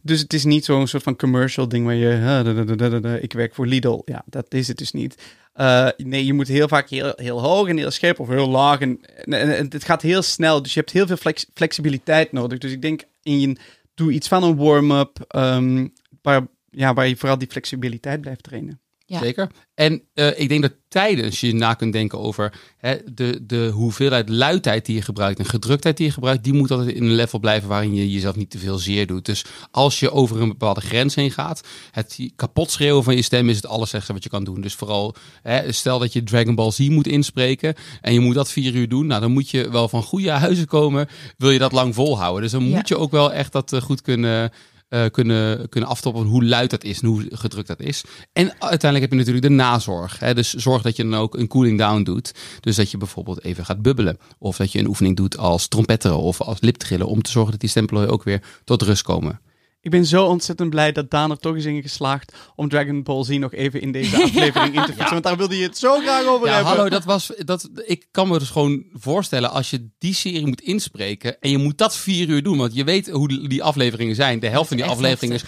Dus 0.03 0.21
het 0.21 0.33
is 0.33 0.45
niet 0.45 0.65
zo'n 0.65 0.87
soort 0.87 1.03
van 1.03 1.17
commercial 1.17 1.69
ding 1.69 1.85
waar 1.85 1.95
je, 1.95 2.15
"Ah, 2.15 2.45
da, 2.45 2.53
da, 2.53 2.63
da, 2.65 2.75
da, 2.75 2.89
da, 2.89 2.99
da, 3.01 3.15
ik 3.15 3.33
werk 3.33 3.55
voor 3.55 3.67
Lidl. 3.67 4.03
Ja, 4.05 4.23
dat 4.27 4.47
is 4.55 4.69
het 4.69 4.77
dus 4.79 4.93
niet. 4.93 5.23
Eh, 5.53 5.89
nee, 5.97 6.25
je 6.27 6.33
moet 6.33 6.49
heel 6.49 6.69
vaak 6.69 6.89
heel, 6.91 7.13
heel 7.17 7.41
hoog 7.41 7.69
en 7.69 7.77
heel 7.77 7.91
scherp 7.91 8.21
of 8.21 8.29
heel 8.29 8.49
laag. 8.49 8.81
En, 8.81 9.01
en, 9.25 9.57
en 9.57 9.67
het 9.69 9.85
gaat 9.85 10.03
heel 10.03 10.23
snel, 10.23 10.63
dus 10.63 10.75
je 10.75 10.81
hebt 10.81 10.93
heel 10.93 11.07
veel 11.07 11.17
flex- 11.17 11.47
flexibiliteit 11.55 12.33
nodig. 12.33 12.59
Dus 12.59 12.73
ik 12.73 12.83
denk, 12.83 13.03
in 13.23 13.41
je, 13.41 13.57
doe 13.95 14.13
iets 14.13 14.29
van 14.29 14.43
een 14.43 14.57
warm-up, 14.57 15.25
ehm, 15.29 15.87
waar, 16.23 16.47
ja, 16.73 16.95
waar 16.95 17.09
je 17.09 17.17
vooral 17.17 17.39
die 17.39 17.49
flexibiliteit 17.51 18.21
blijft 18.21 18.43
trainen. 18.43 18.81
Ja. 19.07 19.19
Zeker. 19.19 19.51
En 19.75 20.03
eh, 20.15 20.41
ik 20.41 20.49
denk 20.49 20.63
dat 20.63 20.73
tijdens 20.89 21.41
je 21.41 21.55
na 21.55 21.75
kunt 21.75 21.93
denken 21.93 22.19
over 22.21 22.53
hè, 22.77 22.97
de, 23.15 23.47
de 23.47 23.71
hoeveelheid 23.75 24.29
luidheid 24.29 24.87
die 24.87 24.95
je 24.95 25.03
gebruikt 25.03 25.39
en 25.39 25.45
gedruktheid 25.45 25.97
die 25.97 26.07
je 26.07 26.13
gebruikt, 26.13 26.45
die 26.45 26.53
moet 26.53 26.71
altijd 26.71 26.97
in 26.97 27.03
een 27.05 27.15
level 27.15 27.39
blijven 27.39 27.69
waarin 27.69 27.95
je 27.95 28.11
jezelf 28.13 28.37
niet 28.37 28.51
te 28.51 28.59
veel 28.59 28.79
zeer 28.79 29.07
doet. 29.07 29.25
Dus 29.25 29.45
als 29.71 30.01
je 30.01 30.11
over 30.11 30.41
een 30.41 30.49
bepaalde 30.49 30.81
grens 30.81 31.15
heen 31.15 31.31
gaat, 31.31 31.61
het 31.91 32.19
kapot 32.37 32.71
schreeuwen 32.71 33.05
van 33.05 33.17
je 33.17 33.23
stem 33.23 33.49
is 33.49 33.57
het 33.57 33.67
allerslechtste 33.67 34.13
wat 34.13 34.23
je 34.23 34.29
kan 34.29 34.45
doen. 34.45 34.61
Dus 34.61 34.75
vooral, 34.75 35.15
hè, 35.43 35.73
stel 35.73 35.99
dat 35.99 36.13
je 36.13 36.23
Dragon 36.23 36.55
Ball 36.55 36.71
Z 36.71 36.79
moet 36.79 37.07
inspreken 37.07 37.75
en 38.01 38.13
je 38.13 38.21
moet 38.21 38.35
dat 38.35 38.51
vier 38.51 38.75
uur 38.75 38.89
doen, 38.89 39.07
nou 39.07 39.21
dan 39.21 39.33
moet 39.33 39.51
je 39.51 39.71
wel 39.71 39.89
van 39.89 40.03
goede 40.03 40.31
huizen 40.31 40.67
komen, 40.67 41.09
wil 41.37 41.51
je 41.51 41.59
dat 41.59 41.73
lang 41.73 41.95
volhouden. 41.95 42.43
Dus 42.43 42.53
dan 42.53 42.69
Ja. 42.69 42.77
moet 42.77 42.89
je 42.89 42.99
ook 42.99 43.11
wel 43.11 43.33
echt 43.33 43.53
dat 43.53 43.73
eh, 43.73 43.81
goed 43.81 44.01
kunnen 44.03 44.53
eh, 44.93 45.05
kunnen, 45.11 45.69
kunnen 45.69 45.91
aftoppen 45.91 46.23
hoe 46.23 46.45
luid 46.45 46.71
dat 46.71 46.85
is 46.85 47.01
en 47.01 47.09
hoe 47.09 47.27
gedrukt 47.31 47.67
dat 47.67 47.81
is. 47.81 48.05
En 48.33 48.47
uiteindelijk 48.59 49.01
heb 49.01 49.11
je 49.11 49.17
natuurlijk 49.17 49.45
de 49.45 49.63
nazorg. 49.63 50.19
Hè? 50.19 50.35
Dus 50.35 50.53
zorg 50.53 50.83
dat 50.83 50.97
je 50.97 51.03
dan 51.03 51.15
ook 51.15 51.35
een 51.35 51.49
cooling 51.49 51.79
down 51.79 52.03
doet. 52.03 52.35
Dus 52.61 52.77
dat 52.77 52.91
je 52.91 52.97
bijvoorbeeld 52.97 53.45
even 53.45 53.65
gaat 53.65 53.83
bubbelen. 53.83 54.19
Of 54.39 54.57
dat 54.57 54.73
je 54.73 54.79
een 54.79 54.87
oefening 54.87 55.17
doet 55.17 55.39
als 55.39 55.69
trompetteren 55.69 56.17
of 56.19 56.41
als 56.41 56.61
liptrillen. 56.61 57.07
Om 57.07 57.23
te 57.23 57.31
zorgen 57.31 57.51
dat 57.51 57.61
die 57.61 57.69
stempelen 57.69 58.09
ook 58.09 58.23
weer 58.23 58.43
tot 58.65 58.83
rust 58.83 59.03
komen. 59.03 59.41
Ik 59.85 59.91
ben 59.91 60.07
zo 60.07 60.25
ontzettend 60.25 60.71
blij 60.71 60.93
dat 60.93 61.11
Daan 61.11 61.31
er 61.31 61.39
toch 61.39 61.57
is 61.57 61.65
in 61.65 61.83
geslaagd 61.83 62.33
om 62.57 62.69
Dragon 62.69 63.03
Ball 63.03 63.25
Z 63.25 63.29
nog 63.29 63.53
even 63.53 63.81
in 63.81 63.93
deze 63.93 64.17
aflevering 64.23 64.75
in 64.75 64.83
te 64.85 64.93
fietsen. 64.93 65.11
Want 65.11 65.23
daar 65.23 65.37
wilde 65.37 65.57
je 65.57 65.63
het 65.63 65.79
zo 65.79 65.99
graag 66.01 66.27
over 66.27 66.47
Ja, 66.47 66.55
hebben. 66.55 66.73
hallo, 66.73 66.89
dat 66.89 67.05
was, 67.05 67.33
dat, 67.39 67.69
ik 67.87 68.07
kan 68.11 68.29
me 68.29 68.39
dus 68.39 68.51
gewoon 68.51 68.85
voorstellen 68.93 69.51
als 69.51 69.71
je 69.71 69.89
die 69.99 70.15
serie 70.15 70.47
moet 70.47 70.61
inspreken 70.61 71.41
en 71.41 71.51
je 71.51 71.59
moet 71.59 71.79
dat 71.79 71.97
vier 71.97 72.29
uur 72.29 72.43
doen, 72.43 72.59
want 72.59 72.75
je 72.75 72.85
weet 72.85 73.11
hoe 73.11 73.49
die 73.49 73.63
afleveringen 73.63 74.15
zijn. 74.15 74.41
De 74.41 74.49
helft 74.49 74.69
van 74.69 74.77
die 74.77 74.87
afleveringen 74.87 75.37
is 75.37 75.45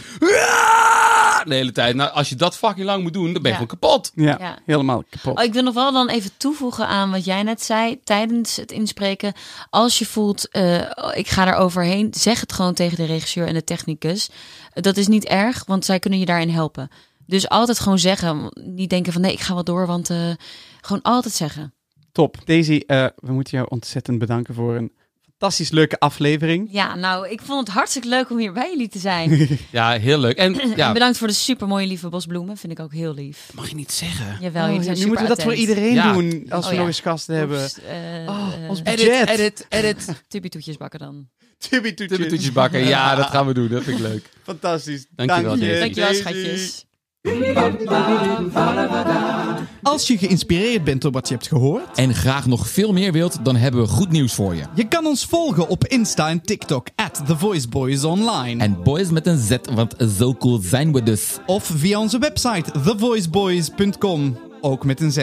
de 1.48 1.54
hele 1.54 1.72
tijd. 1.72 1.94
Nou, 1.94 2.10
als 2.10 2.28
je 2.28 2.34
dat 2.34 2.56
fucking 2.56 2.86
lang 2.86 3.02
moet 3.02 3.12
doen, 3.12 3.32
dan 3.32 3.42
ben 3.42 3.42
je 3.42 3.48
Ja. 3.48 3.54
gewoon 3.54 3.66
kapot. 3.66 4.10
Ja, 4.14 4.36
Ja. 4.40 4.58
helemaal 4.66 5.04
kapot. 5.10 5.38
Oh, 5.38 5.44
ik 5.44 5.52
wil 5.52 5.62
nog 5.62 5.74
wel 5.74 5.92
dan 5.92 6.08
even 6.08 6.30
toevoegen 6.36 6.86
aan 6.86 7.10
wat 7.10 7.24
jij 7.24 7.42
net 7.42 7.62
zei 7.62 8.00
tijdens 8.04 8.56
het 8.56 8.72
inspreken. 8.72 9.32
Als 9.70 9.98
je 9.98 10.06
voelt, 10.06 10.48
eh, 10.48 10.80
ik 11.14 11.28
ga 11.28 11.46
er 11.46 11.54
overheen, 11.54 12.14
zeg 12.16 12.40
het 12.40 12.52
gewoon 12.52 12.74
tegen 12.74 12.96
de 12.96 13.04
regisseur 13.04 13.46
en 13.46 13.54
de 13.54 13.64
technicus. 13.64 14.30
Dat 14.74 14.96
is 14.96 15.06
niet 15.08 15.24
erg, 15.24 15.64
want 15.66 15.84
zij 15.84 15.98
kunnen 15.98 16.18
je 16.18 16.26
daarin 16.26 16.50
helpen. 16.50 16.88
Dus 17.26 17.48
altijd 17.48 17.80
gewoon 17.80 17.98
zeggen. 17.98 18.48
Niet 18.64 18.90
denken 18.90 19.12
van 19.12 19.22
nee, 19.22 19.32
ik 19.32 19.40
ga 19.40 19.54
wel 19.54 19.64
door, 19.64 19.86
want 19.86 20.10
eh, 20.10 20.30
gewoon 20.80 21.02
altijd 21.02 21.34
zeggen. 21.34 21.72
Top. 22.12 22.36
Daisy, 22.44 22.82
eh, 22.86 23.06
we 23.16 23.32
moeten 23.32 23.56
jou 23.58 23.70
ontzettend 23.70 24.18
bedanken 24.18 24.54
voor 24.54 24.74
een 24.76 24.92
fantastisch 25.44 25.70
leuke 25.70 25.98
aflevering. 25.98 26.68
Ja, 26.70 26.94
nou, 26.94 27.28
ik 27.28 27.40
vond 27.42 27.66
het 27.66 27.76
hartstikke 27.76 28.08
leuk 28.08 28.30
om 28.30 28.38
hier 28.38 28.52
bij 28.52 28.68
jullie 28.70 28.88
te 28.88 28.98
zijn. 28.98 29.48
Ja, 29.70 29.90
heel 29.98 30.18
leuk. 30.18 30.36
En 30.36 30.60
En 30.60 30.72
ja, 30.76 30.92
bedankt 30.92 31.18
voor 31.18 31.26
de 31.28 31.32
supermooie 31.34 31.86
lieve 31.86 32.08
bosbloemen, 32.08 32.56
vind 32.56 32.72
ik 32.72 32.80
ook 32.80 32.92
heel 32.92 33.14
lief. 33.14 33.50
mag 33.54 33.68
je 33.68 33.74
niet 33.74 33.92
zeggen. 33.92 34.36
Jawel, 34.40 34.62
Oh, 34.62 34.68
jullie 34.72 34.74
ja, 34.76 34.82
zijn 34.82 34.94
nu 34.96 35.02
super 35.02 35.08
moeten 35.08 35.26
we 35.28 35.34
dat 35.34 35.42
voor 35.42 35.54
iedereen 35.54 35.94
Ja. 35.94 36.12
doen 36.12 36.46
als 36.48 36.62
Oh, 36.64 36.68
we 36.70 36.74
ja. 36.74 36.78
nog 36.80 36.88
eens 36.88 37.00
gasten 37.00 37.36
hebben. 37.36 37.60
Oeps, 37.60 37.80
eh, 37.80 37.94
Oh, 38.26 38.48
ons 38.68 38.80
Edit, 38.84 38.96
budget. 39.06 39.28
edit, 39.28 39.66
edit. 39.68 40.22
Tippie-toetjes 40.28 40.76
bakken 40.76 40.98
dan. 40.98 41.28
Tippetoetjes 41.58 42.52
bakken. 42.52 42.86
Ja, 42.86 43.14
dat 43.20 43.26
gaan 43.26 43.46
we 43.46 43.54
doen. 43.54 43.68
Dat 43.68 43.82
vind 43.82 43.98
ik 43.98 44.02
leuk. 44.04 44.28
Fantastisch. 44.42 45.06
Dankjewel, 45.10 45.56
Dank 45.58 45.62
je. 45.70 45.78
Dankjewel, 45.78 46.14
schatjes. 46.14 46.84
Als 49.84 50.06
je 50.06 50.18
geïnspireerd 50.18 50.84
bent 50.84 51.02
door 51.02 51.12
wat 51.12 51.28
je 51.28 51.34
hebt 51.34 51.48
gehoord, 51.48 51.96
en 51.96 52.14
graag 52.14 52.46
nog 52.46 52.68
veel 52.68 52.92
meer 52.92 53.12
wilt, 53.12 53.38
dan 53.42 53.56
hebben 53.56 53.80
we 53.80 53.86
goed 53.86 54.10
nieuws 54.10 54.34
voor 54.34 54.54
je. 54.54 54.62
je 54.74 54.88
kan 54.88 55.06
ons 55.06 55.24
volgen 55.24 55.68
op 55.68 55.86
Insta 55.86 56.28
en 56.28 56.40
TikTok 56.40 56.88
at 56.94 57.22
The 57.26 57.38
Voice 57.38 57.68
Boys 57.68 58.04
Online. 58.04 58.62
En 58.62 58.82
boys 58.82 59.10
met 59.10 59.26
een 59.26 59.38
Z, 59.38 59.56
want 59.74 59.94
zo 60.18 60.34
cool 60.34 60.58
zijn 60.58 60.92
we 60.92 61.02
dus. 61.02 61.38
Of 61.46 61.64
via 61.64 62.00
onze 62.00 62.18
website 62.18 62.70
thevoiceboys.com, 62.70 64.38
ook 64.60 64.84
met 64.84 65.00
een 65.00 65.12
Z. 65.12 65.18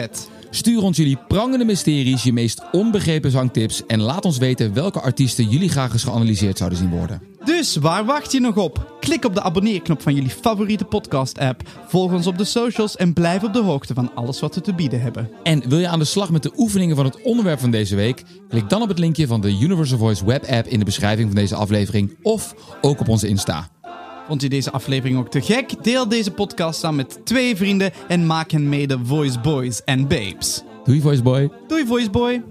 Stuur 0.54 0.82
ons 0.82 0.96
jullie 0.96 1.18
prangende 1.28 1.64
mysteries, 1.64 2.22
je 2.22 2.32
meest 2.32 2.62
onbegrepen 2.72 3.30
zangtips 3.30 3.86
en 3.86 4.00
laat 4.00 4.24
ons 4.24 4.38
weten 4.38 4.74
welke 4.74 5.00
artiesten 5.00 5.48
jullie 5.48 5.68
graag 5.68 5.92
eens 5.92 6.04
geanalyseerd 6.04 6.58
zouden 6.58 6.78
zien 6.78 6.90
worden. 6.90 7.22
Dus 7.44 7.76
waar 7.76 8.04
wacht 8.04 8.32
je 8.32 8.40
nog 8.40 8.56
op? 8.56 8.96
Klik 9.00 9.24
op 9.24 9.34
de 9.34 9.42
abonneerknop 9.42 10.02
van 10.02 10.14
jullie 10.14 10.30
favoriete 10.30 10.84
podcast-app, 10.84 11.62
volg 11.86 12.12
ons 12.12 12.26
op 12.26 12.38
de 12.38 12.44
socials 12.44 12.96
en 12.96 13.12
blijf 13.12 13.42
op 13.42 13.52
de 13.52 13.62
hoogte 13.62 13.94
van 13.94 14.14
alles 14.14 14.40
wat 14.40 14.54
we 14.54 14.60
te 14.60 14.74
bieden 14.74 15.00
hebben. 15.00 15.30
En 15.42 15.68
wil 15.68 15.78
je 15.78 15.88
aan 15.88 15.98
de 15.98 16.04
slag 16.04 16.30
met 16.30 16.42
de 16.42 16.52
oefeningen 16.56 16.96
van 16.96 17.04
het 17.04 17.22
onderwerp 17.22 17.60
van 17.60 17.70
deze 17.70 17.96
week? 17.96 18.22
Klik 18.48 18.68
dan 18.68 18.82
op 18.82 18.88
het 18.88 18.98
linkje 18.98 19.26
van 19.26 19.40
de 19.40 19.58
Universal 19.60 19.98
Voice 19.98 20.24
web 20.24 20.44
app 20.44 20.66
in 20.66 20.78
de 20.78 20.84
beschrijving 20.84 21.26
van 21.26 21.36
deze 21.36 21.54
aflevering 21.54 22.16
of 22.22 22.54
ook 22.80 23.00
op 23.00 23.08
onze 23.08 23.28
Insta. 23.28 23.68
Vond 24.32 24.44
je 24.44 24.50
deze 24.50 24.70
aflevering 24.70 25.18
ook 25.18 25.30
te 25.30 25.40
gek? 25.40 25.84
Deel 25.84 26.08
deze 26.08 26.30
podcast 26.30 26.80
dan 26.80 26.96
met 26.96 27.20
twee 27.24 27.56
vrienden 27.56 27.92
en 28.08 28.26
maak 28.26 28.50
hen 28.50 28.68
mede 28.68 28.98
Voice 29.04 29.40
Boys 29.40 29.84
en 29.84 30.08
Babes. 30.08 30.62
Doei 30.84 31.00
Voice 31.00 31.22
Boy. 31.22 31.50
Doei 31.66 31.86
Voice 31.86 32.10
Boy! 32.10 32.42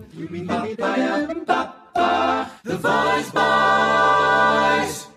The 2.64 2.78
Voice 2.82 3.32
Boy. 3.34 5.11